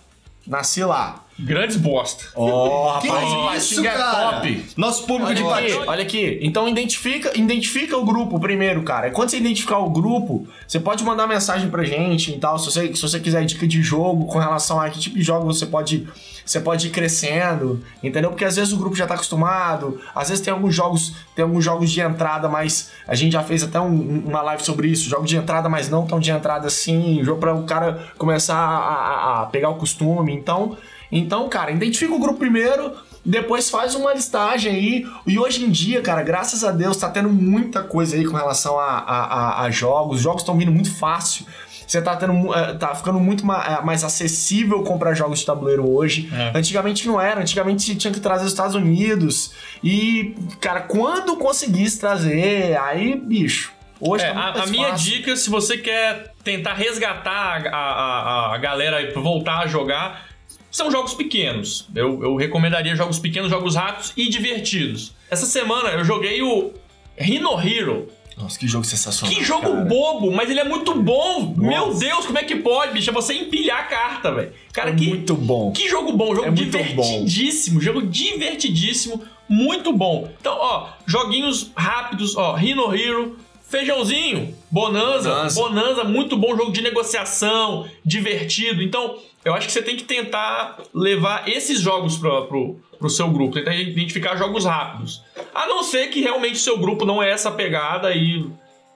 Nasci 0.46 0.82
lá. 0.82 1.21
Grandes 1.42 1.76
bosta. 1.76 2.24
Ó, 2.34 2.44
oh, 2.44 2.92
rapaz, 2.92 3.64
isso, 3.64 3.84
é 3.84 3.90
top. 3.90 4.66
Nosso 4.76 5.06
público 5.06 5.44
olha 5.44 5.66
de 5.66 5.72
aqui, 5.72 5.88
Olha 5.88 6.02
aqui. 6.02 6.38
Então 6.42 6.68
identifica, 6.68 7.36
identifica 7.36 7.96
o 7.96 8.04
grupo 8.04 8.38
primeiro, 8.38 8.82
cara. 8.82 9.10
Quando 9.10 9.30
você 9.30 9.38
identificar 9.38 9.78
o 9.78 9.90
grupo, 9.90 10.46
você 10.66 10.78
pode 10.78 11.02
mandar 11.04 11.26
mensagem 11.26 11.68
pra 11.68 11.82
gente 11.82 12.32
e 12.32 12.38
tal. 12.38 12.58
Se 12.58 12.66
você, 12.66 12.94
se 12.94 13.02
você 13.02 13.18
quiser 13.18 13.44
dica 13.44 13.66
de 13.66 13.82
jogo 13.82 14.26
com 14.26 14.38
relação 14.38 14.80
a 14.80 14.88
que 14.88 14.98
tipo 14.98 15.16
de 15.16 15.22
jogo 15.22 15.44
você 15.46 15.66
pode 15.66 16.06
você 16.44 16.60
pode 16.60 16.88
ir 16.88 16.90
crescendo, 16.90 17.82
entendeu? 18.02 18.30
Porque 18.30 18.44
às 18.44 18.56
vezes 18.56 18.72
o 18.72 18.76
grupo 18.76 18.96
já 18.96 19.06
tá 19.06 19.14
acostumado, 19.14 20.00
às 20.14 20.28
vezes 20.28 20.44
tem 20.44 20.52
alguns 20.52 20.74
jogos, 20.74 21.14
tem 21.34 21.44
alguns 21.44 21.64
jogos 21.64 21.90
de 21.90 22.00
entrada, 22.00 22.48
mas 22.48 22.90
a 23.06 23.14
gente 23.14 23.32
já 23.32 23.42
fez 23.42 23.62
até 23.62 23.80
um, 23.80 24.24
uma 24.26 24.42
live 24.42 24.64
sobre 24.64 24.88
isso, 24.88 25.08
jogos 25.08 25.28
de 25.28 25.36
entrada, 25.36 25.68
mas 25.68 25.88
não 25.88 26.06
tão 26.06 26.18
de 26.18 26.30
entrada 26.30 26.66
assim, 26.66 27.22
jogo 27.22 27.40
para 27.40 27.54
o 27.54 27.64
cara 27.64 28.12
começar 28.18 28.56
a, 28.56 28.78
a, 28.78 29.42
a 29.42 29.46
pegar 29.46 29.68
o 29.70 29.76
costume. 29.76 30.32
Então, 30.32 30.76
então, 31.12 31.46
cara, 31.48 31.70
identifica 31.70 32.14
o 32.14 32.18
grupo 32.18 32.38
primeiro, 32.38 32.94
depois 33.24 33.68
faz 33.68 33.94
uma 33.94 34.14
listagem 34.14 34.72
aí. 34.72 35.06
E 35.26 35.38
hoje 35.38 35.64
em 35.64 35.70
dia, 35.70 36.00
cara, 36.00 36.22
graças 36.22 36.64
a 36.64 36.72
Deus, 36.72 36.96
tá 36.96 37.10
tendo 37.10 37.28
muita 37.28 37.82
coisa 37.82 38.16
aí 38.16 38.24
com 38.24 38.34
relação 38.34 38.78
a, 38.78 38.98
a, 38.98 39.62
a, 39.64 39.70
jogos. 39.70 40.16
Os 40.16 40.22
jogos 40.22 40.42
estão 40.42 40.56
vindo 40.56 40.72
muito 40.72 40.92
fácil. 40.96 41.46
Você 41.86 42.00
tá 42.00 42.16
tendo. 42.16 42.54
Eh, 42.54 42.74
tá 42.74 42.94
ficando 42.94 43.20
muito 43.20 43.44
eh, 43.44 43.80
mais 43.84 44.02
acessível 44.02 44.82
comprar 44.82 45.12
jogos 45.14 45.40
de 45.40 45.46
tabuleiro 45.46 45.86
hoje. 45.88 46.32
É. 46.32 46.56
Antigamente 46.56 47.06
não 47.06 47.20
era, 47.20 47.40
antigamente 47.40 47.82
você 47.82 47.94
tinha 47.94 48.12
que 48.12 48.20
trazer 48.20 48.44
dos 48.44 48.52
Estados 48.52 48.74
Unidos. 48.74 49.52
E, 49.84 50.34
cara, 50.58 50.80
quando 50.80 51.36
conseguisse 51.36 52.00
trazer, 52.00 52.78
aí, 52.78 53.14
bicho. 53.14 53.72
Hoje 54.00 54.24
é, 54.24 54.32
tá 54.32 54.40
a, 54.40 54.62
a 54.62 54.66
minha 54.66 54.90
dica, 54.92 55.36
se 55.36 55.50
você 55.50 55.76
quer 55.76 56.32
tentar 56.42 56.74
resgatar 56.74 57.66
a, 57.66 57.76
a, 57.76 58.54
a 58.54 58.58
galera 58.58 59.12
voltar 59.14 59.60
a 59.60 59.66
jogar, 59.66 60.31
são 60.72 60.90
jogos 60.90 61.12
pequenos. 61.12 61.86
Eu, 61.94 62.22
eu 62.24 62.34
recomendaria 62.34 62.96
jogos 62.96 63.18
pequenos, 63.18 63.50
jogos 63.50 63.76
rápidos 63.76 64.12
e 64.16 64.28
divertidos. 64.28 65.12
Essa 65.30 65.44
semana 65.44 65.90
eu 65.90 66.04
joguei 66.04 66.42
o 66.42 66.72
Rhino 67.16 67.60
Hero. 67.60 68.08
Nossa, 68.38 68.58
que 68.58 68.66
jogo 68.66 68.84
sensacional. 68.84 69.34
Que 69.34 69.44
jogo 69.44 69.70
cara. 69.70 69.84
bobo, 69.84 70.32
mas 70.32 70.48
ele 70.48 70.60
é 70.60 70.64
muito 70.64 70.94
bom. 70.94 71.54
Nossa. 71.54 71.60
Meu 71.60 71.94
Deus, 71.94 72.24
como 72.24 72.38
é 72.38 72.42
que 72.42 72.56
pode, 72.56 72.94
bicho? 72.94 73.10
É 73.10 73.12
você 73.12 73.34
empilhar 73.34 73.80
a 73.80 73.82
carta, 73.84 74.32
velho. 74.32 74.52
Cara, 74.72 74.90
é 74.90 74.94
que. 74.94 75.08
Muito 75.08 75.34
bom. 75.34 75.70
Que 75.72 75.86
jogo 75.86 76.14
bom, 76.14 76.34
jogo 76.34 76.48
é 76.48 76.50
divertidíssimo. 76.50 77.78
Bom. 77.78 77.84
Jogo 77.84 78.02
divertidíssimo, 78.02 79.22
muito 79.46 79.92
bom. 79.92 80.30
Então, 80.40 80.56
ó, 80.58 80.88
joguinhos 81.06 81.70
rápidos, 81.76 82.34
ó, 82.34 82.54
Rhino 82.54 82.94
Hero, 82.94 83.36
Feijãozinho, 83.72 84.54
Bonanza, 84.70 85.30
Bonanza, 85.30 85.60
Bonanza, 85.62 86.04
muito 86.04 86.36
bom 86.36 86.54
jogo 86.54 86.70
de 86.72 86.82
negociação, 86.82 87.88
divertido. 88.04 88.82
Então, 88.82 89.18
eu 89.42 89.54
acho 89.54 89.66
que 89.66 89.72
você 89.72 89.80
tem 89.80 89.96
que 89.96 90.04
tentar 90.04 90.78
levar 90.92 91.48
esses 91.48 91.80
jogos 91.80 92.18
pro, 92.18 92.46
pro, 92.48 92.80
pro 92.98 93.08
seu 93.08 93.30
grupo, 93.30 93.54
tentar 93.54 93.74
identificar 93.74 94.36
jogos 94.36 94.66
rápidos. 94.66 95.22
A 95.54 95.66
não 95.66 95.82
ser 95.82 96.08
que 96.08 96.20
realmente 96.20 96.56
o 96.56 96.58
seu 96.58 96.76
grupo 96.76 97.06
não 97.06 97.22
é 97.22 97.30
essa 97.30 97.50
pegada 97.50 98.14
e 98.14 98.46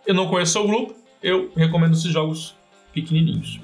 eu 0.07 0.13
não 0.13 0.29
conheço 0.29 0.51
o 0.51 0.63
seu 0.63 0.69
grupo, 0.71 0.95
eu 1.23 1.51
recomendo 1.57 1.95
esses 1.95 2.13
jogos 2.13 2.55
pequenininhos. 2.93 3.59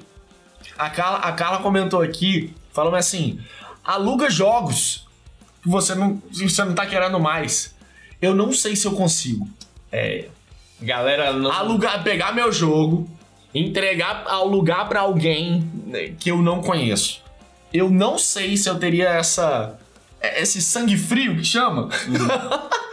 A 0.75 0.89
Carla, 0.89 1.19
a 1.19 1.31
Carla 1.31 1.59
comentou 1.59 2.01
aqui, 2.01 2.51
falando 2.71 2.95
assim: 2.95 3.39
aluga 3.83 4.31
jogos 4.31 5.07
que 5.61 5.69
você 5.69 5.93
não, 5.93 6.19
você 6.31 6.65
não 6.65 6.73
tá 6.73 6.87
querendo 6.87 7.19
mais. 7.19 7.75
Eu 8.19 8.33
não 8.33 8.51
sei 8.51 8.75
se 8.75 8.87
eu 8.87 8.93
consigo. 8.93 9.47
É. 9.91 10.29
Galera, 10.83 11.33
não... 11.33 11.51
alugar, 11.51 12.03
pegar 12.03 12.33
meu 12.33 12.51
jogo, 12.51 13.09
entregar 13.53 14.25
ao 14.27 14.47
lugar 14.47 14.87
para 14.89 15.01
alguém 15.01 15.69
né, 15.85 16.13
que 16.19 16.29
eu 16.29 16.41
não 16.41 16.61
conheço. 16.61 17.21
Eu 17.73 17.89
não 17.89 18.17
sei 18.17 18.57
se 18.57 18.69
eu 18.69 18.77
teria 18.77 19.09
essa 19.09 19.79
esse 20.21 20.61
sangue 20.61 20.97
frio 20.97 21.35
que 21.35 21.43
chama. 21.43 21.83
Uhum. 21.83 22.83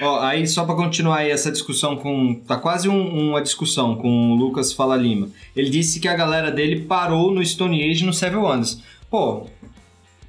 Ó, 0.00 0.20
aí 0.20 0.46
só 0.46 0.64
para 0.64 0.74
continuar 0.74 1.18
aí 1.18 1.30
essa 1.30 1.50
discussão 1.50 1.96
com 1.96 2.34
tá 2.46 2.56
quase 2.56 2.88
um, 2.88 3.30
uma 3.30 3.42
discussão 3.42 3.94
com 3.96 4.32
o 4.32 4.34
Lucas 4.34 4.72
Fala 4.72 4.96
Lima. 4.96 5.28
Ele 5.54 5.68
disse 5.68 6.00
que 6.00 6.08
a 6.08 6.14
galera 6.16 6.50
dele 6.50 6.82
parou 6.82 7.30
no 7.30 7.44
Stone 7.44 7.82
Age 7.90 8.04
no 8.04 8.12
Seven 8.12 8.38
Wonders. 8.38 8.80
Pô, 9.10 9.46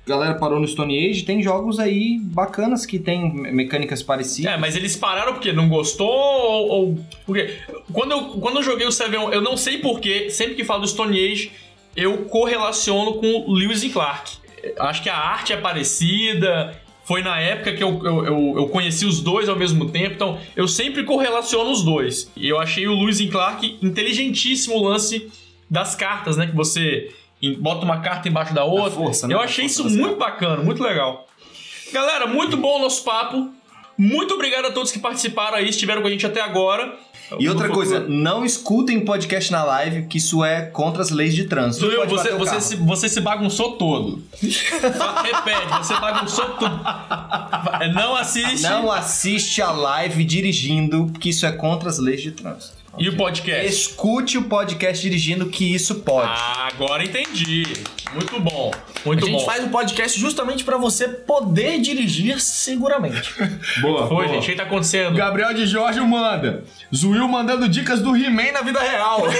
galera 0.08 0.36
parou 0.36 0.60
no 0.60 0.68
Stone 0.68 1.10
Age, 1.10 1.24
tem 1.24 1.43
jogos 1.43 1.80
aí 1.80 2.18
bacanas 2.20 2.86
que 2.86 2.97
tem 2.97 3.32
mecânicas 3.34 4.01
parecidas. 4.01 4.53
É, 4.53 4.58
mas 4.58 4.76
eles 4.76 4.95
pararam 4.95 5.34
porque 5.34 5.51
não 5.51 5.68
gostou 5.68 6.08
ou, 6.08 6.70
ou 6.70 7.05
porque 7.26 7.58
quando 7.91 8.12
eu, 8.12 8.22
quando 8.39 8.58
eu 8.58 8.64
joguei 8.64 8.88
o 8.88 8.91
Seven, 8.91 9.34
eu 9.34 9.41
não 9.41 9.58
sei 9.58 9.80
porquê, 9.80 10.30
sempre 10.30 10.55
que 10.55 10.64
falo 10.64 10.82
do 10.82 10.88
Stone 10.88 11.20
Age, 11.20 11.51
eu 11.95 12.26
correlaciono 12.26 13.16
com 13.16 13.51
Lewis 13.51 13.84
e 13.84 13.89
Clark. 13.89 14.38
Acho 14.80 15.03
que 15.03 15.10
a 15.10 15.18
arte 15.18 15.51
é 15.51 15.58
parecida, 15.58 16.80
foi 17.03 17.22
na 17.22 17.39
época 17.39 17.74
que 17.74 17.84
eu, 17.84 18.01
eu, 18.03 18.26
eu, 18.26 18.53
eu, 18.58 18.70
conheci 18.70 19.05
os 19.05 19.22
dois 19.22 19.47
ao 19.47 19.55
mesmo 19.55 19.89
tempo, 19.89 20.16
então 20.16 20.39
eu 20.55 20.68
sempre 20.68 21.03
correlaciono 21.03 21.72
os 21.72 21.84
dois. 21.84 22.32
E 22.36 22.47
eu 22.47 22.60
achei 22.60 22.88
o 22.88 22.93
Lewis 22.93 23.20
e 23.20 23.28
Clark 23.28 23.78
inteligentíssimo 23.82 24.76
o 24.76 24.84
lance 24.84 25.30
das 25.70 25.95
cartas, 25.95 26.38
né? 26.38 26.47
Que 26.47 26.55
você 26.55 27.10
bota 27.59 27.85
uma 27.85 27.99
carta 28.01 28.27
embaixo 28.27 28.53
da 28.53 28.63
outra. 28.63 28.91
Força, 28.91 29.27
né? 29.27 29.33
Eu 29.33 29.39
achei 29.39 29.65
isso 29.65 29.88
muito 29.89 30.17
bacana, 30.17 30.63
muito 30.63 30.81
legal. 30.81 31.27
Galera, 31.91 32.27
muito 32.27 32.57
bom 32.57 32.77
o 32.77 32.81
nosso 32.81 33.03
papo. 33.03 33.49
Muito 33.97 34.35
obrigado 34.35 34.65
a 34.65 34.71
todos 34.71 34.91
que 34.91 34.99
participaram 34.99 35.57
aí, 35.57 35.69
estiveram 35.69 36.01
com 36.01 36.07
a 36.07 36.11
gente 36.11 36.25
até 36.25 36.41
agora. 36.41 36.95
E 37.39 37.49
outra 37.49 37.67
coisa, 37.67 37.99
não 38.07 38.45
escutem 38.45 39.03
podcast 39.03 39.51
na 39.51 39.63
live, 39.63 40.05
que 40.07 40.17
isso 40.17 40.45
é 40.45 40.61
contra 40.61 41.01
as 41.01 41.09
leis 41.09 41.35
de 41.35 41.43
trânsito. 41.43 41.85
Eu, 41.85 42.07
você, 42.07 42.31
você, 42.33 42.61
se, 42.61 42.75
você 42.77 43.09
se 43.09 43.19
bagunçou 43.19 43.73
todo. 43.73 44.23
Repete, 44.41 45.77
você 45.77 45.93
bagunçou 45.99 46.45
tudo. 46.51 46.79
Não 47.93 48.15
assiste. 48.15 48.63
Não 48.63 48.89
assiste 48.89 49.61
a 49.61 49.71
live 49.71 50.23
dirigindo, 50.23 51.11
que 51.19 51.29
isso 51.29 51.45
é 51.45 51.51
contra 51.51 51.89
as 51.89 51.99
leis 51.99 52.21
de 52.21 52.31
trânsito. 52.31 52.76
E 52.99 53.09
o 53.09 53.15
podcast? 53.15 53.67
Escute 53.67 54.39
o 54.39 54.43
podcast 54.43 55.03
dirigindo 55.03 55.45
que 55.47 55.73
isso 55.73 55.95
pode. 55.95 56.31
Ah, 56.31 56.67
agora 56.73 57.03
entendi. 57.03 57.63
Muito 58.11 58.39
bom. 58.39 58.71
Muito 59.05 59.23
a 59.23 59.29
bom. 59.29 59.37
gente 59.37 59.45
faz 59.45 59.63
o 59.63 59.69
podcast 59.69 60.19
justamente 60.19 60.63
para 60.63 60.77
você 60.77 61.07
poder 61.07 61.79
dirigir 61.79 62.41
seguramente. 62.41 63.31
boa. 63.81 64.07
Foi, 64.07 64.25
boa. 64.25 64.27
gente. 64.27 64.45
O 64.45 64.45
que 64.51 64.55
tá 64.55 64.63
acontecendo? 64.63 65.15
Gabriel 65.15 65.53
de 65.53 65.67
Jorge 65.67 65.99
manda. 66.01 66.63
Zuil 66.93 67.27
mandando 67.27 67.69
dicas 67.69 68.01
do 68.01 68.15
He-Man 68.15 68.53
na 68.53 68.61
vida 68.61 68.79
real. 68.79 69.25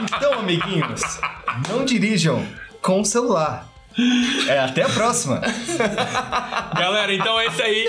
então, 0.00 0.38
amiguinhos, 0.38 1.20
não 1.68 1.84
dirijam 1.84 2.46
com 2.80 3.02
o 3.02 3.04
celular. 3.04 3.68
É, 4.48 4.60
até 4.60 4.84
a 4.84 4.88
próxima. 4.88 5.42
Galera, 6.78 7.12
então 7.12 7.38
é 7.38 7.46
isso 7.46 7.62
aí. 7.62 7.86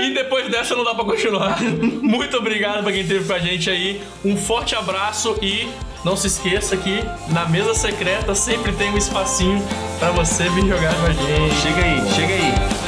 E 0.00 0.14
depois 0.14 0.48
dessa 0.50 0.74
não 0.74 0.84
dá 0.84 0.94
pra 0.94 1.04
continuar. 1.04 1.60
Muito 1.62 2.36
obrigado 2.36 2.82
pra 2.82 2.92
quem 2.92 3.02
esteve 3.02 3.24
com 3.24 3.32
a 3.32 3.38
gente 3.38 3.70
aí. 3.70 4.00
Um 4.24 4.36
forte 4.36 4.74
abraço 4.74 5.36
e 5.42 5.68
não 6.04 6.16
se 6.16 6.26
esqueça 6.26 6.76
que 6.76 7.00
na 7.28 7.46
mesa 7.46 7.74
secreta 7.74 8.34
sempre 8.34 8.72
tem 8.72 8.90
um 8.90 8.96
espacinho 8.96 9.62
para 9.98 10.10
você 10.10 10.48
vir 10.50 10.66
jogar 10.66 10.94
com 10.94 11.06
a 11.06 11.12
gente. 11.12 11.54
Chega 11.56 11.82
aí, 11.82 12.14
chega 12.14 12.34
aí. 12.34 12.79